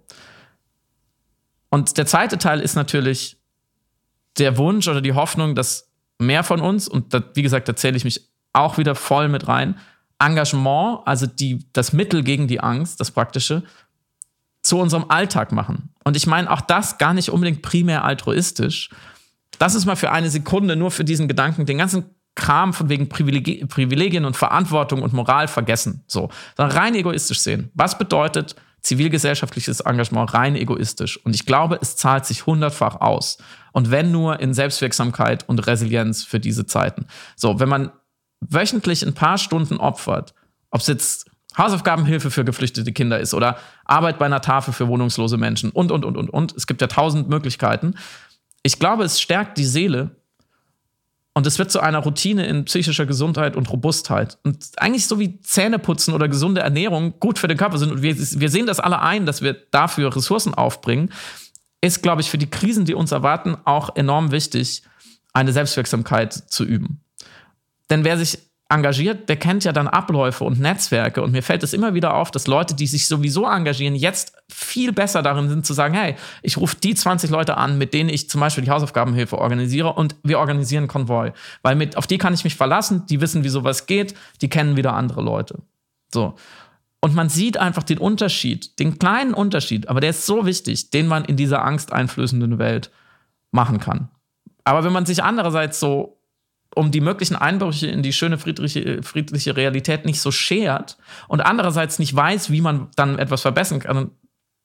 Und 1.69 1.97
der 1.97 2.05
zweite 2.05 2.37
Teil 2.37 2.61
ist 2.61 2.75
natürlich 2.75 3.37
der 4.37 4.57
Wunsch 4.57 4.87
oder 4.87 5.01
die 5.01 5.13
Hoffnung, 5.13 5.55
dass 5.55 5.86
mehr 6.19 6.43
von 6.43 6.61
uns, 6.61 6.87
und 6.87 7.13
da, 7.13 7.23
wie 7.33 7.41
gesagt, 7.41 7.67
da 7.67 7.75
zähle 7.75 7.97
ich 7.97 8.03
mich 8.03 8.29
auch 8.53 8.77
wieder 8.77 8.95
voll 8.95 9.29
mit 9.29 9.47
rein, 9.47 9.77
Engagement, 10.19 11.01
also 11.05 11.27
die, 11.27 11.65
das 11.73 11.93
Mittel 11.93 12.23
gegen 12.23 12.47
die 12.47 12.59
Angst, 12.59 12.99
das 12.99 13.11
Praktische, 13.11 13.63
zu 14.63 14.79
unserem 14.79 15.05
Alltag 15.09 15.51
machen. 15.51 15.89
Und 16.03 16.17
ich 16.17 16.27
meine 16.27 16.51
auch 16.51 16.61
das 16.61 16.97
gar 16.97 17.13
nicht 17.13 17.29
unbedingt 17.29 17.61
primär 17.61 18.03
altruistisch. 18.03 18.89
Das 19.59 19.75
ist 19.75 19.85
mal 19.85 19.95
für 19.95 20.11
eine 20.11 20.29
Sekunde 20.29 20.75
nur 20.75 20.91
für 20.91 21.03
diesen 21.03 21.27
Gedanken, 21.27 21.65
den 21.65 21.77
ganzen 21.77 22.05
Kram 22.35 22.73
von 22.73 22.89
wegen 22.89 23.09
Privilegien 23.09 24.25
und 24.25 24.35
Verantwortung 24.35 25.01
und 25.01 25.13
Moral 25.13 25.47
vergessen. 25.47 26.03
So, 26.07 26.29
sondern 26.55 26.77
rein 26.77 26.95
egoistisch 26.95 27.39
sehen. 27.39 27.71
Was 27.73 27.97
bedeutet 27.97 28.55
zivilgesellschaftliches 28.81 29.81
Engagement 29.81 30.33
rein 30.33 30.55
egoistisch? 30.55 31.17
Und 31.25 31.35
ich 31.35 31.45
glaube, 31.45 31.79
es 31.81 31.95
zahlt 31.95 32.25
sich 32.25 32.45
hundertfach 32.45 33.01
aus. 33.01 33.37
Und 33.73 33.91
wenn 33.91 34.11
nur 34.11 34.39
in 34.39 34.53
Selbstwirksamkeit 34.53 35.47
und 35.47 35.65
Resilienz 35.67 36.23
für 36.23 36.39
diese 36.39 36.65
Zeiten. 36.65 37.07
So, 37.35 37.59
wenn 37.59 37.69
man 37.69 37.91
wöchentlich 38.41 39.03
ein 39.05 39.13
paar 39.13 39.37
Stunden 39.37 39.77
opfert, 39.77 40.33
ob 40.71 40.81
es 40.81 40.87
jetzt 40.87 41.29
Hausaufgabenhilfe 41.57 42.29
für 42.29 42.45
geflüchtete 42.45 42.91
Kinder 42.91 43.19
ist 43.19 43.33
oder 43.33 43.57
Arbeit 43.85 44.19
bei 44.19 44.25
einer 44.25 44.41
Tafel 44.41 44.73
für 44.73 44.87
wohnungslose 44.87 45.37
Menschen 45.37 45.71
und, 45.71 45.91
und, 45.91 46.05
und, 46.05 46.17
und, 46.17 46.29
und. 46.29 46.55
Es 46.55 46.67
gibt 46.67 46.81
ja 46.81 46.87
tausend 46.87 47.29
Möglichkeiten. 47.29 47.95
Ich 48.63 48.79
glaube, 48.79 49.03
es 49.03 49.19
stärkt 49.19 49.57
die 49.57 49.65
Seele 49.65 50.16
und 51.37 51.45
es 51.45 51.59
wird 51.59 51.71
zu 51.71 51.79
einer 51.79 51.99
Routine 51.99 52.47
in 52.47 52.65
psychischer 52.65 53.05
Gesundheit 53.05 53.55
und 53.55 53.71
Robustheit. 53.71 54.39
Und 54.43 54.57
eigentlich 54.77 55.05
so 55.05 55.19
wie 55.19 55.39
Zähneputzen 55.41 56.15
oder 56.15 56.27
gesunde 56.27 56.61
Ernährung 56.61 57.19
gut 57.19 57.37
für 57.37 57.47
den 57.47 57.57
Körper 57.57 57.77
sind. 57.77 57.91
Und 57.91 58.01
wir, 58.01 58.17
wir 58.17 58.49
sehen 58.49 58.65
das 58.65 58.79
alle 58.79 59.01
ein, 59.01 59.27
dass 59.27 59.43
wir 59.43 59.53
dafür 59.69 60.15
Ressourcen 60.15 60.55
aufbringen 60.55 61.11
ist, 61.79 62.01
glaube 62.01 62.21
ich, 62.21 62.31
für 62.31 62.39
die 62.39 62.49
Krisen, 62.49 62.85
die 62.85 62.95
uns 62.95 63.11
erwarten, 63.11 63.55
auch 63.65 63.95
enorm 63.95 64.31
wichtig, 64.31 64.81
eine 65.31 65.53
Selbstwirksamkeit 65.53 66.33
zu 66.33 66.63
üben. 66.63 67.01
Denn 67.91 68.03
wer 68.03 68.17
sich 68.17 68.39
engagiert, 68.69 69.29
der 69.29 69.37
kennt 69.37 69.63
ja 69.63 69.71
dann 69.71 69.87
Abläufe 69.87 70.43
und 70.43 70.59
Netzwerke. 70.59 71.21
Und 71.21 71.31
mir 71.31 71.41
fällt 71.41 71.63
es 71.63 71.73
immer 71.73 71.93
wieder 71.93 72.13
auf, 72.15 72.31
dass 72.31 72.47
Leute, 72.47 72.75
die 72.75 72.87
sich 72.87 73.07
sowieso 73.07 73.45
engagieren, 73.45 73.95
jetzt 73.95 74.33
viel 74.49 74.91
besser 74.91 75.21
darin 75.21 75.47
sind 75.47 75.65
zu 75.65 75.73
sagen, 75.73 75.93
hey, 75.93 76.15
ich 76.41 76.57
rufe 76.57 76.75
die 76.75 76.93
20 76.93 77.29
Leute 77.29 77.55
an, 77.57 77.77
mit 77.77 77.93
denen 77.93 78.09
ich 78.09 78.29
zum 78.29 78.41
Beispiel 78.41 78.65
die 78.65 78.71
Hausaufgabenhilfe 78.71 79.37
organisiere 79.37 79.93
und 79.93 80.15
wir 80.23 80.39
organisieren 80.39 80.87
Konvoi. 80.87 81.31
Weil 81.61 81.75
mit, 81.75 81.95
auf 81.95 82.07
die 82.07 82.17
kann 82.17 82.33
ich 82.33 82.43
mich 82.43 82.55
verlassen, 82.55 83.05
die 83.09 83.21
wissen, 83.21 83.43
wie 83.43 83.49
sowas 83.49 83.85
geht, 83.85 84.15
die 84.41 84.49
kennen 84.49 84.75
wieder 84.75 84.93
andere 84.93 85.21
Leute. 85.21 85.59
So. 86.13 86.35
Und 86.99 87.15
man 87.15 87.29
sieht 87.29 87.57
einfach 87.57 87.83
den 87.83 87.99
Unterschied, 87.99 88.79
den 88.79 88.99
kleinen 88.99 89.33
Unterschied, 89.33 89.87
aber 89.87 90.01
der 90.01 90.09
ist 90.09 90.25
so 90.25 90.45
wichtig, 90.45 90.89
den 90.89 91.07
man 91.07 91.23
in 91.23 91.37
dieser 91.37 91.63
angsteinflößenden 91.63 92.59
Welt 92.59 92.91
machen 93.51 93.79
kann. 93.79 94.09
Aber 94.65 94.83
wenn 94.83 94.91
man 94.91 95.05
sich 95.05 95.23
andererseits 95.23 95.79
so 95.79 96.16
um 96.77 96.91
die 96.91 97.01
möglichen 97.01 97.35
Einbrüche 97.35 97.87
in 97.87 98.03
die 98.03 98.13
schöne 98.13 98.37
friedliche, 98.37 99.01
friedliche 99.01 99.57
Realität 99.57 100.05
nicht 100.05 100.21
so 100.21 100.31
schert 100.31 100.97
und 101.27 101.41
andererseits 101.41 101.99
nicht 101.99 102.15
weiß, 102.15 102.51
wie 102.51 102.61
man 102.61 102.89
dann 102.95 103.19
etwas 103.19 103.41
verbessern 103.41 103.79
kann, 103.79 104.11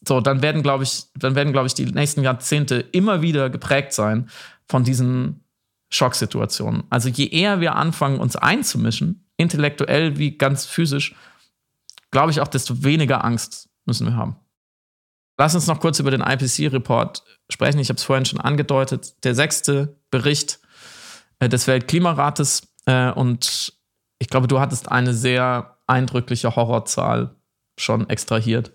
so, 0.06 0.20
dann 0.20 0.42
werden, 0.42 0.62
glaube 0.62 0.84
ich, 0.84 1.04
dann 1.14 1.34
werden, 1.34 1.52
glaube 1.52 1.68
ich, 1.68 1.74
die 1.74 1.86
nächsten 1.86 2.22
Jahrzehnte 2.22 2.76
immer 2.92 3.22
wieder 3.22 3.50
geprägt 3.50 3.92
sein 3.92 4.28
von 4.68 4.84
diesen 4.84 5.44
Schocksituationen. 5.90 6.84
Also 6.90 7.08
je 7.08 7.28
eher 7.28 7.60
wir 7.60 7.76
anfangen, 7.76 8.18
uns 8.18 8.34
einzumischen, 8.36 9.24
intellektuell 9.36 10.18
wie 10.18 10.36
ganz 10.36 10.66
physisch, 10.66 11.14
glaube 12.10 12.32
ich 12.32 12.40
auch, 12.40 12.48
desto 12.48 12.82
weniger 12.82 13.24
Angst 13.24 13.70
müssen 13.86 14.06
wir 14.06 14.16
haben. 14.16 14.36
Lass 15.38 15.54
uns 15.54 15.66
noch 15.66 15.80
kurz 15.80 15.98
über 15.98 16.10
den 16.10 16.20
IPC-Report 16.20 17.22
sprechen. 17.48 17.78
Ich 17.78 17.88
habe 17.88 17.96
es 17.96 18.04
vorhin 18.04 18.26
schon 18.26 18.40
angedeutet. 18.40 19.24
Der 19.24 19.34
sechste 19.34 19.96
Bericht 20.10 20.58
äh, 20.61 20.61
des 21.48 21.66
Weltklimarates. 21.66 22.68
Äh, 22.86 23.10
und 23.12 23.72
ich 24.18 24.28
glaube, 24.28 24.48
du 24.48 24.60
hattest 24.60 24.90
eine 24.90 25.14
sehr 25.14 25.76
eindrückliche 25.86 26.54
Horrorzahl 26.56 27.34
schon 27.76 28.08
extrahiert. 28.08 28.72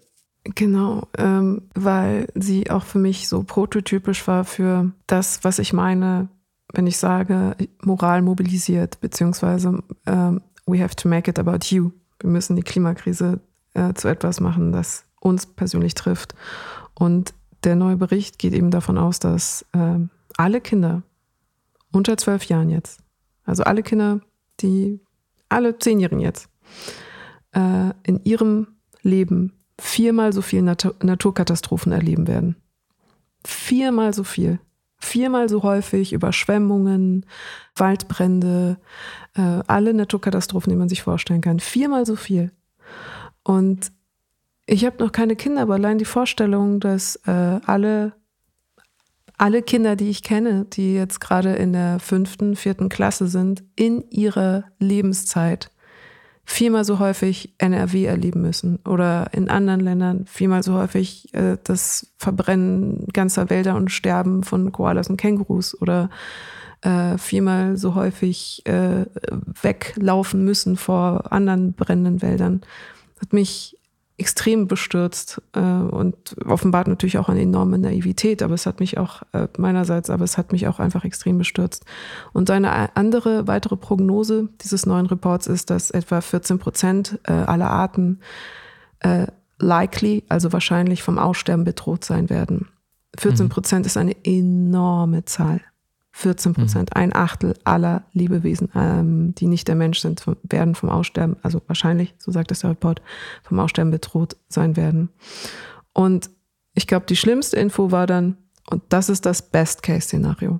Genau, 0.55 1.07
ähm, 1.17 1.63
weil 1.75 2.27
sie 2.35 2.69
auch 2.69 2.83
für 2.83 2.99
mich 2.99 3.27
so 3.27 3.43
prototypisch 3.43 4.27
war 4.27 4.45
für 4.45 4.91
das, 5.05 5.43
was 5.43 5.59
ich 5.59 5.73
meine, 5.73 6.29
wenn 6.73 6.87
ich 6.87 6.97
sage, 6.97 7.55
Moral 7.81 8.21
mobilisiert, 8.21 8.99
beziehungsweise 9.01 9.83
ähm, 10.05 10.41
we 10.65 10.81
have 10.81 10.95
to 10.95 11.07
make 11.07 11.29
it 11.29 11.39
about 11.39 11.67
you. 11.69 11.91
Wir 12.19 12.29
müssen 12.29 12.55
die 12.55 12.63
Klimakrise 12.63 13.39
äh, 13.73 13.93
zu 13.93 14.07
etwas 14.07 14.39
machen, 14.39 14.71
das 14.71 15.05
uns 15.19 15.45
persönlich 15.45 15.95
trifft. 15.95 16.33
Und 16.93 17.33
der 17.63 17.75
neue 17.75 17.97
Bericht 17.97 18.39
geht 18.39 18.53
eben 18.53 18.71
davon 18.71 18.97
aus, 18.97 19.19
dass 19.19 19.65
äh, 19.73 19.99
alle 20.37 20.61
Kinder 20.61 21.03
unter 21.91 22.17
zwölf 22.17 22.45
Jahren 22.45 22.69
jetzt, 22.69 22.99
also 23.43 23.63
alle 23.63 23.83
Kinder, 23.83 24.21
die 24.59 24.99
alle 25.49 25.77
Zehnjährigen 25.77 26.19
jetzt, 26.19 26.49
äh, 27.53 27.91
in 28.03 28.23
ihrem 28.23 28.67
Leben 29.01 29.53
viermal 29.79 30.33
so 30.33 30.41
viele 30.41 30.63
Nat 30.63 31.03
Naturkatastrophen 31.03 31.91
erleben 31.91 32.27
werden. 32.27 32.55
Viermal 33.45 34.13
so 34.13 34.23
viel. 34.23 34.59
Viermal 34.99 35.47
so 35.47 35.61
häufig 35.61 36.11
Überschwemmungen, 36.11 37.25
Waldbrände, 37.75 38.77
äh, 39.35 39.61
alle 39.67 39.93
Naturkatastrophen, 39.93 40.71
die 40.71 40.77
man 40.77 40.89
sich 40.89 41.03
vorstellen 41.03 41.41
kann. 41.41 41.59
Viermal 41.59 42.05
so 42.05 42.15
viel. 42.15 42.51
Und 43.43 43.91
ich 44.65 44.85
habe 44.85 45.03
noch 45.03 45.11
keine 45.11 45.35
Kinder, 45.35 45.61
aber 45.61 45.75
allein 45.75 45.99
die 45.99 46.05
Vorstellung, 46.05 46.79
dass 46.79 47.15
äh, 47.27 47.59
alle, 47.65 48.13
alle 49.37 49.61
Kinder, 49.61 49.95
die 49.95 50.09
ich 50.09 50.23
kenne, 50.23 50.65
die 50.65 50.93
jetzt 50.95 51.19
gerade 51.21 51.53
in 51.53 51.73
der 51.73 51.99
fünften, 51.99 52.55
vierten 52.55 52.89
Klasse 52.89 53.27
sind, 53.27 53.63
in 53.75 54.03
ihrer 54.09 54.65
Lebenszeit 54.79 55.71
viermal 56.49 56.85
so 56.85 56.99
häufig 56.99 57.53
NRW 57.57 58.05
erleben 58.05 58.41
müssen 58.41 58.79
oder 58.85 59.27
in 59.33 59.49
anderen 59.49 59.81
Ländern 59.81 60.25
viermal 60.25 60.63
so 60.63 60.73
häufig 60.75 61.33
äh, 61.33 61.57
das 61.63 62.07
Verbrennen 62.17 63.05
ganzer 63.11 63.49
Wälder 63.49 63.75
und 63.75 63.91
Sterben 63.91 64.43
von 64.43 64.71
Koalas 64.71 65.09
und 65.09 65.17
Kängurus 65.17 65.79
oder 65.81 66.09
äh, 66.81 67.17
viermal 67.17 67.75
so 67.77 67.95
häufig 67.95 68.61
äh, 68.65 69.05
weglaufen 69.61 70.45
müssen 70.45 70.77
vor 70.77 71.33
anderen 71.33 71.73
brennenden 71.73 72.21
Wäldern, 72.21 72.61
hat 73.19 73.33
mich 73.33 73.76
extrem 74.17 74.67
bestürzt 74.67 75.41
äh, 75.53 75.59
und 75.59 76.35
offenbart 76.45 76.87
natürlich 76.87 77.19
auch 77.19 77.29
eine 77.29 77.41
enorme 77.41 77.77
Naivität, 77.77 78.41
aber 78.41 78.55
es 78.55 78.65
hat 78.65 78.79
mich 78.79 78.97
auch 78.97 79.21
äh, 79.33 79.47
meinerseits, 79.57 80.09
aber 80.09 80.23
es 80.23 80.37
hat 80.37 80.51
mich 80.51 80.67
auch 80.67 80.79
einfach 80.79 81.05
extrem 81.05 81.37
bestürzt. 81.37 81.85
Und 82.33 82.49
eine 82.49 82.95
andere 82.95 83.47
weitere 83.47 83.77
Prognose 83.77 84.49
dieses 84.61 84.87
neuen 84.87 85.05
Reports 85.05 85.45
ist, 85.45 85.69
dass 85.69 85.91
etwa 85.91 86.21
14 86.21 86.57
Prozent 86.57 87.19
äh, 87.25 87.33
aller 87.33 87.69
Arten 87.69 88.19
äh, 89.01 89.27
likely, 89.59 90.23
also 90.29 90.51
wahrscheinlich 90.51 91.03
vom 91.03 91.19
Aussterben 91.19 91.63
bedroht 91.63 92.03
sein 92.03 92.29
werden. 92.29 92.69
14 93.17 93.49
Prozent 93.49 93.81
mhm. 93.81 93.87
ist 93.87 93.97
eine 93.97 94.25
enorme 94.25 95.25
Zahl. 95.25 95.61
14 96.17 96.55
Prozent, 96.55 96.89
mhm. 96.89 96.99
ein 96.99 97.15
Achtel 97.15 97.53
aller 97.63 98.03
Lebewesen, 98.11 98.69
ähm, 98.73 99.35
die 99.35 99.45
nicht 99.45 99.67
der 99.67 99.75
Mensch 99.75 99.99
sind, 99.99 100.25
werden 100.41 100.73
vom 100.73 100.89
Aussterben, 100.89 101.35
also 101.43 101.61
wahrscheinlich, 101.67 102.15
so 102.17 102.31
sagt 102.31 102.51
es 102.51 102.61
der 102.61 102.71
Report, 102.71 103.03
vom 103.43 103.59
Aussterben 103.59 103.91
bedroht 103.91 104.35
sein 104.49 104.75
werden. 104.75 105.09
Und 105.93 106.31
ich 106.73 106.87
glaube, 106.87 107.05
die 107.05 107.15
schlimmste 107.15 107.57
Info 107.57 107.91
war 107.91 108.07
dann, 108.07 108.35
und 108.67 108.81
das 108.89 109.09
ist 109.09 109.27
das 109.27 109.43
Best-Case-Szenario. 109.43 110.59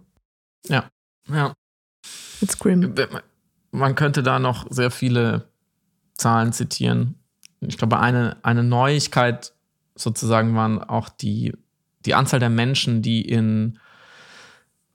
Ja, 0.68 0.92
ja. 1.28 1.54
It's 2.40 2.60
grim. 2.60 2.94
Man 3.72 3.96
könnte 3.96 4.22
da 4.22 4.38
noch 4.38 4.68
sehr 4.70 4.92
viele 4.92 5.48
Zahlen 6.14 6.54
zitieren. 6.54 7.16
Ich 7.62 7.80
glaube, 7.80 8.00
eine, 8.00 8.38
eine 8.44 8.62
Neuigkeit 8.62 9.54
sozusagen 9.96 10.56
waren 10.56 10.84
auch 10.84 11.10
die, 11.10 11.54
die 12.06 12.14
Anzahl 12.14 12.40
der 12.40 12.52
Menschen, 12.52 13.02
die 13.02 13.22
in 13.24 13.80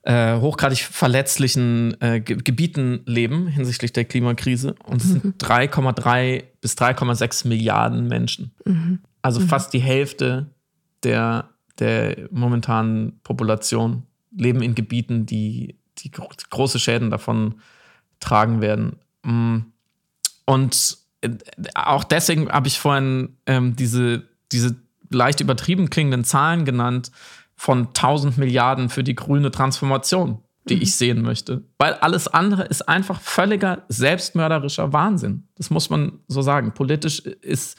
äh, 0.03 0.37
hochgradig 0.37 0.79
verletzlichen 0.79 1.99
äh, 2.01 2.19
Gebieten 2.19 3.01
leben 3.05 3.47
hinsichtlich 3.47 3.93
der 3.93 4.05
Klimakrise. 4.05 4.75
Und 4.85 5.01
es 5.01 5.07
mhm. 5.07 5.21
sind 5.21 5.43
3,3 5.43 6.43
bis 6.61 6.75
3,6 6.75 7.47
Milliarden 7.47 8.07
Menschen. 8.07 8.51
Mhm. 8.65 8.99
Also 9.21 9.39
mhm. 9.39 9.47
fast 9.47 9.73
die 9.73 9.79
Hälfte 9.79 10.47
der, 11.03 11.49
der 11.79 12.27
momentanen 12.31 13.19
Population 13.23 14.03
leben 14.35 14.61
in 14.61 14.75
Gebieten, 14.75 15.25
die, 15.25 15.77
die 15.99 16.11
große 16.11 16.79
Schäden 16.79 17.09
davon 17.09 17.55
tragen 18.19 18.61
werden. 18.61 18.97
Mm. 19.23 19.59
Und 20.45 20.97
äh, 21.21 21.29
auch 21.75 22.03
deswegen 22.03 22.49
habe 22.49 22.67
ich 22.67 22.79
vorhin 22.79 23.37
ähm, 23.45 23.75
diese, 23.75 24.23
diese 24.51 24.75
leicht 25.09 25.39
übertrieben 25.39 25.89
klingenden 25.89 26.23
Zahlen 26.23 26.65
genannt, 26.65 27.11
von 27.63 27.87
1000 27.87 28.37
Milliarden 28.37 28.89
für 28.89 29.05
die 29.05 29.15
grüne 29.15 29.49
Transformation, 29.49 30.39
die 30.67 30.75
mhm. 30.75 30.81
ich 30.81 30.97
sehen 30.97 31.21
möchte. 31.21 31.63
Weil 31.77 31.93
alles 31.93 32.27
andere 32.27 32.63
ist 32.63 32.89
einfach 32.89 33.21
völliger 33.21 33.85
selbstmörderischer 33.87 34.91
Wahnsinn. 34.91 35.47
Das 35.55 35.69
muss 35.69 35.89
man 35.89 36.19
so 36.27 36.41
sagen. 36.41 36.73
Politisch 36.73 37.19
ist, 37.19 37.77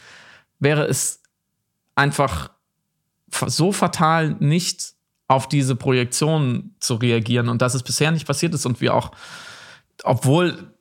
wäre 0.59 0.87
es 0.87 1.21
einfach 1.97 2.51
so 3.29 3.73
fatal, 3.73 4.37
nicht 4.41 4.95
auf 5.29 5.51
diese 5.51 5.77
Projektion 5.77 6.75
zu 6.81 6.95
reagieren 6.95 7.51
und 7.51 7.61
dass 7.61 7.75
es 7.75 7.83
bisher 7.83 8.11
nicht 8.11 8.27
passiert 8.27 8.55
ist 8.55 8.65
und 8.65 8.81
wir 8.81 8.95
auch, 8.95 9.11
obwohl 10.03 10.73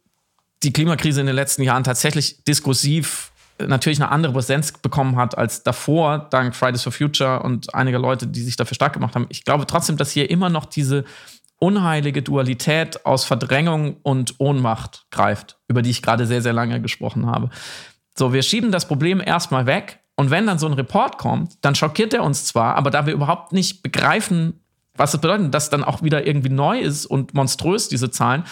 die 0.64 0.72
Klimakrise 0.72 1.20
in 1.20 1.28
den 1.28 1.36
letzten 1.36 1.64
Jahren 1.64 1.84
tatsächlich 1.84 2.46
diskursiv 2.46 3.33
natürlich 3.60 4.02
eine 4.02 4.12
andere 4.12 4.34
Präsenz 4.34 4.72
bekommen 4.72 5.16
hat 5.16 5.38
als 5.38 5.64
davor, 5.64 6.28
dank 6.30 6.56
Fridays 6.56 6.84
for 6.84 6.92
Future 6.92 7.42
und 7.44 7.74
einiger 7.74 8.00
Leute, 8.00 8.28
die 8.28 8.42
sich 8.42 8.56
dafür 8.56 8.76
stark 8.76 8.94
gemacht 8.94 9.16
haben. 9.16 9.28
Ich 9.30 9.44
glaube 9.44 9.68
trotzdem, 9.68 9.98
dass 9.98 10.12
hier 10.12 10.30
immer 10.30 10.50
noch 10.50 10.66
diese 10.66 11.04
unheilige 11.60 12.22
Dualität 12.22 13.06
aus 13.06 13.24
Verdrängung 13.24 13.98
und 14.04 14.36
Ohnmacht 14.40 15.06
greift, 15.12 15.58
über 15.68 15.82
die 15.82 15.92
ich 15.92 16.02
gerade 16.02 16.26
sehr, 16.26 16.42
sehr 16.42 16.54
lange 16.54 16.82
gesprochen 16.82 17.26
habe. 17.26 17.50
So, 18.18 18.34
wir 18.34 18.44
schieben 18.44 18.72
das 18.72 18.88
Problem 18.88 19.22
erstmal 19.22 19.66
weg 19.66 20.00
und 20.16 20.30
wenn 20.30 20.46
dann 20.46 20.60
so 20.60 20.68
ein 20.68 20.74
Report 20.74 21.18
kommt, 21.18 21.54
dann 21.62 21.76
schockiert 21.76 22.14
er 22.14 22.24
uns 22.24 22.46
zwar, 22.46 22.76
aber 22.76 22.92
da 22.92 23.06
wir 23.06 23.14
überhaupt 23.14 23.54
nicht 23.54 23.82
begreifen, 23.82 24.60
was 24.96 25.12
das 25.12 25.22
bedeutet, 25.22 25.54
dass 25.54 25.70
dann 25.70 25.84
auch 25.84 26.04
wieder 26.04 26.28
irgendwie 26.28 26.50
neu 26.50 26.80
ist 26.80 27.06
und 27.06 27.34
monströs, 27.34 27.88
diese 27.88 28.12
Zahlen, 28.12 28.44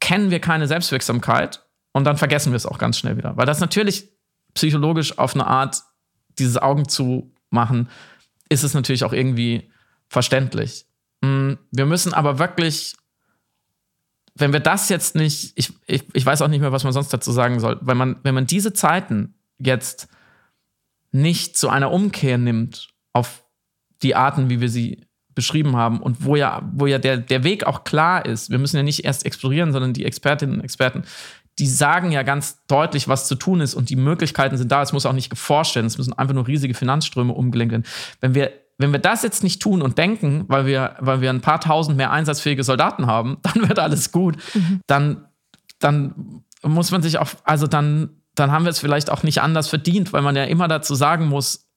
kennen 0.00 0.30
wir 0.30 0.40
keine 0.40 0.66
Selbstwirksamkeit 0.66 1.62
und 1.98 2.04
dann 2.04 2.16
vergessen 2.16 2.52
wir 2.52 2.56
es 2.56 2.64
auch 2.64 2.78
ganz 2.78 2.96
schnell 2.98 3.16
wieder. 3.16 3.36
Weil 3.36 3.46
das 3.46 3.60
natürlich 3.60 4.08
psychologisch 4.54 5.18
auf 5.18 5.34
eine 5.34 5.46
Art, 5.46 5.82
dieses 6.38 6.56
Augen 6.56 6.88
zu 6.88 7.34
machen, 7.50 7.88
ist 8.48 8.62
es 8.62 8.72
natürlich 8.72 9.04
auch 9.04 9.12
irgendwie 9.12 9.70
verständlich. 10.08 10.86
Mm, 11.20 11.54
wir 11.72 11.86
müssen 11.86 12.14
aber 12.14 12.38
wirklich, 12.38 12.94
wenn 14.34 14.52
wir 14.52 14.60
das 14.60 14.88
jetzt 14.88 15.16
nicht, 15.16 15.52
ich, 15.56 15.72
ich, 15.86 16.04
ich 16.12 16.24
weiß 16.24 16.40
auch 16.42 16.48
nicht 16.48 16.60
mehr, 16.60 16.72
was 16.72 16.84
man 16.84 16.92
sonst 16.92 17.12
dazu 17.12 17.32
sagen 17.32 17.60
soll, 17.60 17.78
wenn 17.80 17.96
man, 17.96 18.16
wenn 18.22 18.34
man 18.34 18.46
diese 18.46 18.72
Zeiten 18.72 19.34
jetzt 19.58 20.08
nicht 21.10 21.56
zu 21.56 21.68
einer 21.68 21.90
Umkehr 21.90 22.38
nimmt 22.38 22.88
auf 23.12 23.44
die 24.02 24.14
Arten, 24.14 24.50
wie 24.50 24.60
wir 24.60 24.68
sie 24.68 25.08
beschrieben 25.34 25.76
haben 25.76 26.00
und 26.00 26.24
wo 26.24 26.36
ja, 26.36 26.62
wo 26.72 26.86
ja 26.86 26.98
der, 26.98 27.16
der 27.16 27.44
Weg 27.44 27.64
auch 27.64 27.84
klar 27.84 28.26
ist. 28.26 28.50
Wir 28.50 28.58
müssen 28.58 28.76
ja 28.76 28.82
nicht 28.82 29.04
erst 29.04 29.24
explorieren, 29.24 29.72
sondern 29.72 29.92
die 29.92 30.04
Expertinnen 30.04 30.56
und 30.56 30.64
Experten 30.64 31.04
die 31.58 31.66
sagen 31.66 32.12
ja 32.12 32.22
ganz 32.22 32.64
deutlich, 32.66 33.08
was 33.08 33.26
zu 33.26 33.34
tun 33.34 33.60
ist 33.60 33.74
und 33.74 33.90
die 33.90 33.96
Möglichkeiten 33.96 34.56
sind 34.56 34.70
da. 34.70 34.82
Es 34.82 34.92
muss 34.92 35.06
auch 35.06 35.12
nicht 35.12 35.30
geforscht 35.30 35.74
werden, 35.74 35.86
es 35.86 35.98
müssen 35.98 36.12
einfach 36.12 36.34
nur 36.34 36.46
riesige 36.46 36.74
Finanzströme 36.74 37.32
umgelenkt 37.32 37.72
werden. 37.72 37.84
Wenn 38.20 38.34
wir, 38.34 38.52
wenn 38.78 38.92
wir 38.92 39.00
das 39.00 39.22
jetzt 39.22 39.42
nicht 39.42 39.60
tun 39.60 39.82
und 39.82 39.98
denken, 39.98 40.44
weil 40.48 40.66
wir, 40.66 40.96
weil 41.00 41.20
wir 41.20 41.30
ein 41.30 41.40
paar 41.40 41.60
tausend 41.60 41.96
mehr 41.96 42.12
einsatzfähige 42.12 42.62
Soldaten 42.62 43.06
haben, 43.06 43.38
dann 43.42 43.68
wird 43.68 43.78
alles 43.78 44.12
gut. 44.12 44.36
Mhm. 44.54 44.80
Dann, 44.86 45.26
dann 45.80 46.44
muss 46.62 46.90
man 46.90 47.02
sich 47.02 47.18
auch, 47.18 47.30
also 47.44 47.66
dann, 47.66 48.22
dann 48.34 48.52
haben 48.52 48.64
wir 48.64 48.70
es 48.70 48.78
vielleicht 48.78 49.10
auch 49.10 49.24
nicht 49.24 49.42
anders 49.42 49.68
verdient, 49.68 50.12
weil 50.12 50.22
man 50.22 50.36
ja 50.36 50.44
immer 50.44 50.68
dazu 50.68 50.94
sagen 50.94 51.26
muss, 51.26 51.68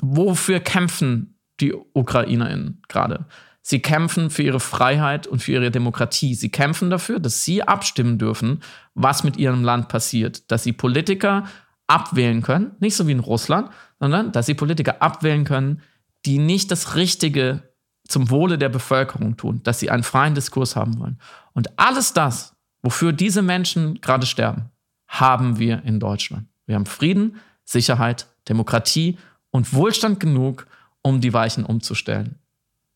wofür 0.00 0.60
kämpfen 0.60 1.38
die 1.60 1.74
UkrainerInnen 1.74 2.82
gerade? 2.88 3.26
Sie 3.62 3.80
kämpfen 3.80 4.30
für 4.30 4.42
ihre 4.42 4.60
Freiheit 4.60 5.26
und 5.26 5.42
für 5.42 5.52
ihre 5.52 5.70
Demokratie. 5.70 6.34
Sie 6.34 6.50
kämpfen 6.50 6.90
dafür, 6.90 7.20
dass 7.20 7.44
sie 7.44 7.62
abstimmen 7.62 8.18
dürfen, 8.18 8.62
was 8.94 9.22
mit 9.22 9.36
ihrem 9.36 9.62
Land 9.62 9.88
passiert. 9.88 10.50
Dass 10.50 10.62
sie 10.62 10.72
Politiker 10.72 11.44
abwählen 11.86 12.42
können, 12.42 12.72
nicht 12.78 12.96
so 12.96 13.06
wie 13.06 13.12
in 13.12 13.20
Russland, 13.20 13.70
sondern 13.98 14.32
dass 14.32 14.46
sie 14.46 14.54
Politiker 14.54 15.02
abwählen 15.02 15.44
können, 15.44 15.82
die 16.24 16.38
nicht 16.38 16.70
das 16.70 16.94
Richtige 16.94 17.62
zum 18.06 18.30
Wohle 18.30 18.58
der 18.58 18.68
Bevölkerung 18.68 19.36
tun, 19.36 19.60
dass 19.62 19.78
sie 19.78 19.90
einen 19.90 20.02
freien 20.02 20.34
Diskurs 20.34 20.76
haben 20.76 20.98
wollen. 20.98 21.18
Und 21.52 21.78
alles 21.78 22.12
das, 22.12 22.54
wofür 22.82 23.12
diese 23.12 23.42
Menschen 23.42 24.00
gerade 24.00 24.26
sterben, 24.26 24.70
haben 25.06 25.58
wir 25.58 25.82
in 25.84 26.00
Deutschland. 26.00 26.46
Wir 26.66 26.76
haben 26.76 26.86
Frieden, 26.86 27.36
Sicherheit, 27.64 28.26
Demokratie 28.48 29.18
und 29.50 29.72
Wohlstand 29.74 30.20
genug, 30.20 30.66
um 31.02 31.20
die 31.20 31.32
Weichen 31.32 31.64
umzustellen. 31.64 32.38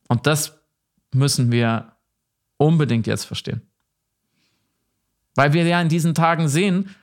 Und 0.09 0.26
das 0.26 0.59
müssen 1.12 1.50
wir 1.52 1.92
unbedingt 2.57 3.07
jetzt 3.07 3.24
verstehen. 3.24 3.62
Weil 5.34 5.52
wir 5.52 5.64
ja 5.64 5.80
in 5.80 5.88
diesen 5.88 6.14
Tagen 6.14 6.48
sehen, 6.48 6.94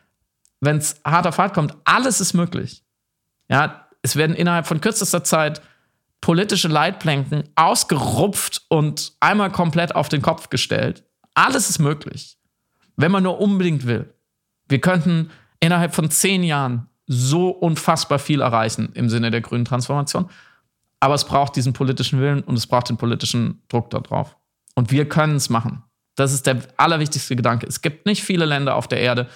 wenn 0.60 0.78
es 0.78 1.02
hart 1.04 1.28
auf 1.28 1.38
hart 1.38 1.54
kommt, 1.54 1.76
alles 1.84 2.22
ist 2.22 2.34
möglich. 2.34 2.84
Ja, 3.50 3.88
es 4.02 4.16
werden 4.16 4.36
innerhalb 4.36 4.68
von 4.68 4.80
kürzester 4.82 5.24
Zeit 5.24 5.62
politische 6.22 6.68
Leitplanken 6.68 7.44
ausgerupft 7.56 8.64
und 8.70 9.14
einmal 9.20 9.52
komplett 9.52 9.96
auf 9.96 10.08
den 10.08 10.22
Kopf 10.22 10.50
gestellt. 10.50 11.04
Alles 11.34 11.70
ist 11.70 11.80
möglich, 11.80 12.38
wenn 12.96 13.12
man 13.12 13.24
nur 13.24 13.40
unbedingt 13.40 13.86
will. 13.86 14.14
Wir 14.68 14.80
könnten 14.80 15.32
innerhalb 15.60 15.96
von 15.96 16.10
zehn 16.12 16.44
Jahren 16.44 16.88
so 17.08 17.50
unfassbar 17.50 18.20
viel 18.20 18.42
erreichen 18.42 18.92
im 18.94 19.10
Sinne 19.10 19.32
der 19.32 19.42
grünen 19.42 19.66
Transformation. 19.66 20.30
Aber 21.02 21.16
es 21.16 21.26
braucht 21.26 21.58
diesen 21.58 21.74
politischen 21.74 22.22
Willen 22.22 22.42
und 22.42 22.56
es 22.56 22.68
braucht 22.68 22.88
den 22.88 22.96
politischen 22.96 23.62
Druck 23.68 23.90
darauf. 23.90 24.38
Und 24.76 24.92
wir 24.92 25.10
können 25.10 25.36
es 25.36 25.50
machen. 25.50 25.84
Das 26.16 26.32
ist 26.32 26.48
der 26.48 26.62
allerwichtigste 26.78 27.36
Gedanke. 27.36 27.66
Es 27.68 27.82
gibt 27.82 28.06
nicht 28.06 28.24
viele 28.24 28.46
Länder 28.46 28.76
auf 28.76 28.88
der 28.88 29.00
Erde, 29.02 29.28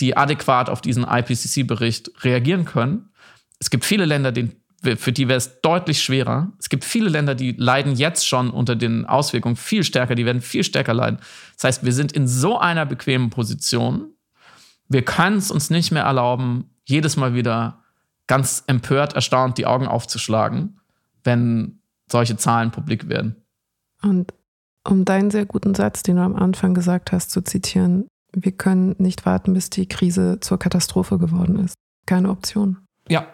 die 0.00 0.16
adäquat 0.16 0.70
auf 0.70 0.80
diesen 0.80 1.04
IPCC-Bericht 1.04 2.24
reagieren 2.24 2.64
können. 2.64 3.10
Es 3.58 3.68
gibt 3.68 3.84
viele 3.84 4.04
Länder, 4.04 4.32
für 4.96 5.12
die 5.12 5.26
wäre 5.26 5.38
es 5.38 5.60
deutlich 5.60 6.00
schwerer. 6.00 6.52
Es 6.60 6.68
gibt 6.68 6.84
viele 6.84 7.08
Länder, 7.08 7.34
die 7.34 7.52
leiden 7.52 7.96
jetzt 7.96 8.26
schon 8.26 8.50
unter 8.50 8.76
den 8.76 9.04
Auswirkungen 9.04 9.56
viel 9.56 9.82
stärker, 9.82 10.14
die 10.14 10.24
werden 10.24 10.40
viel 10.40 10.62
stärker 10.62 10.94
leiden. 10.94 11.18
Das 11.56 11.64
heißt, 11.64 11.84
wir 11.84 11.92
sind 11.92 12.12
in 12.12 12.28
so 12.28 12.58
einer 12.58 12.86
bequemen 12.86 13.30
Position, 13.30 14.12
wir 14.88 15.02
können 15.02 15.36
es 15.36 15.50
uns 15.50 15.68
nicht 15.68 15.90
mehr 15.90 16.04
erlauben, 16.04 16.70
jedes 16.84 17.16
Mal 17.16 17.34
wieder 17.34 17.82
ganz 18.26 18.64
empört, 18.66 19.14
erstaunt 19.14 19.58
die 19.58 19.66
Augen 19.66 19.86
aufzuschlagen, 19.86 20.80
wenn 21.28 21.82
solche 22.10 22.38
Zahlen 22.38 22.70
publik 22.70 23.10
werden. 23.10 23.36
Und 24.00 24.32
um 24.82 25.04
deinen 25.04 25.30
sehr 25.30 25.44
guten 25.44 25.74
Satz, 25.74 26.02
den 26.02 26.16
du 26.16 26.22
am 26.22 26.34
Anfang 26.34 26.72
gesagt 26.72 27.12
hast, 27.12 27.30
zu 27.30 27.42
zitieren, 27.42 28.08
wir 28.32 28.52
können 28.52 28.96
nicht 28.98 29.26
warten, 29.26 29.52
bis 29.52 29.68
die 29.68 29.86
Krise 29.86 30.38
zur 30.40 30.58
Katastrophe 30.58 31.18
geworden 31.18 31.62
ist. 31.62 31.74
Keine 32.06 32.30
Option. 32.30 32.78
Ja. 33.08 33.26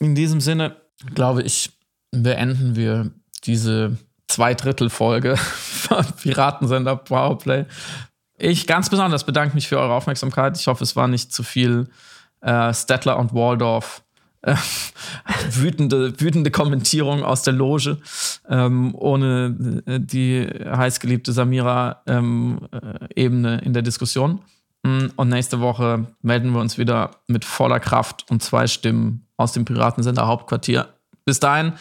In 0.00 0.16
diesem 0.16 0.40
Sinne, 0.40 0.76
glaube 1.14 1.42
ich, 1.42 1.78
beenden 2.10 2.74
wir 2.74 3.12
diese 3.44 3.96
Zweidrittel-Folge 4.26 5.36
von 5.36 6.04
Piratensender 6.20 6.96
Powerplay. 6.96 7.66
Ich 8.36 8.66
ganz 8.66 8.90
besonders 8.90 9.24
bedanke 9.24 9.54
mich 9.54 9.68
für 9.68 9.78
eure 9.78 9.94
Aufmerksamkeit. 9.94 10.56
Ich 10.56 10.66
hoffe, 10.66 10.82
es 10.82 10.96
war 10.96 11.06
nicht 11.06 11.32
zu 11.32 11.44
viel 11.44 11.88
äh, 12.40 12.74
Stettler 12.74 13.18
und 13.18 13.34
Waldorf. 13.34 14.02
Äh, 14.42 14.54
wütende, 15.50 16.20
wütende 16.20 16.50
Kommentierung 16.50 17.22
aus 17.24 17.42
der 17.42 17.54
Loge, 17.54 17.98
ähm, 18.48 18.94
ohne 18.94 19.82
äh, 19.86 20.00
die 20.00 20.46
heißgeliebte 20.46 21.32
Samira-Ebene 21.32 22.58
ähm, 23.16 23.44
äh, 23.44 23.64
in 23.64 23.72
der 23.72 23.82
Diskussion. 23.82 24.40
Mm, 24.82 25.06
und 25.16 25.28
nächste 25.28 25.60
Woche 25.60 26.06
melden 26.22 26.52
wir 26.52 26.60
uns 26.60 26.78
wieder 26.78 27.10
mit 27.26 27.44
voller 27.44 27.80
Kraft 27.80 28.26
und 28.30 28.42
zwei 28.42 28.66
Stimmen 28.66 29.26
aus 29.36 29.52
dem 29.52 29.64
Piratensender 29.64 30.26
Hauptquartier. 30.26 30.88
Bis 31.24 31.40
dahin, 31.40 31.72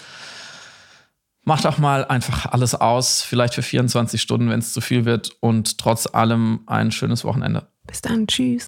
macht 1.48 1.66
auch 1.66 1.78
mal 1.78 2.06
einfach 2.06 2.46
alles 2.48 2.76
aus, 2.76 3.22
vielleicht 3.22 3.54
für 3.54 3.62
24 3.62 4.22
Stunden, 4.22 4.50
wenn 4.50 4.60
es 4.60 4.74
zu 4.74 4.82
viel 4.82 5.06
wird. 5.06 5.32
Und 5.40 5.78
trotz 5.78 6.06
allem 6.08 6.62
ein 6.68 6.92
schönes 6.92 7.24
Wochenende. 7.24 7.68
Bis 7.88 8.02
dann, 8.02 8.28
tschüss. 8.28 8.68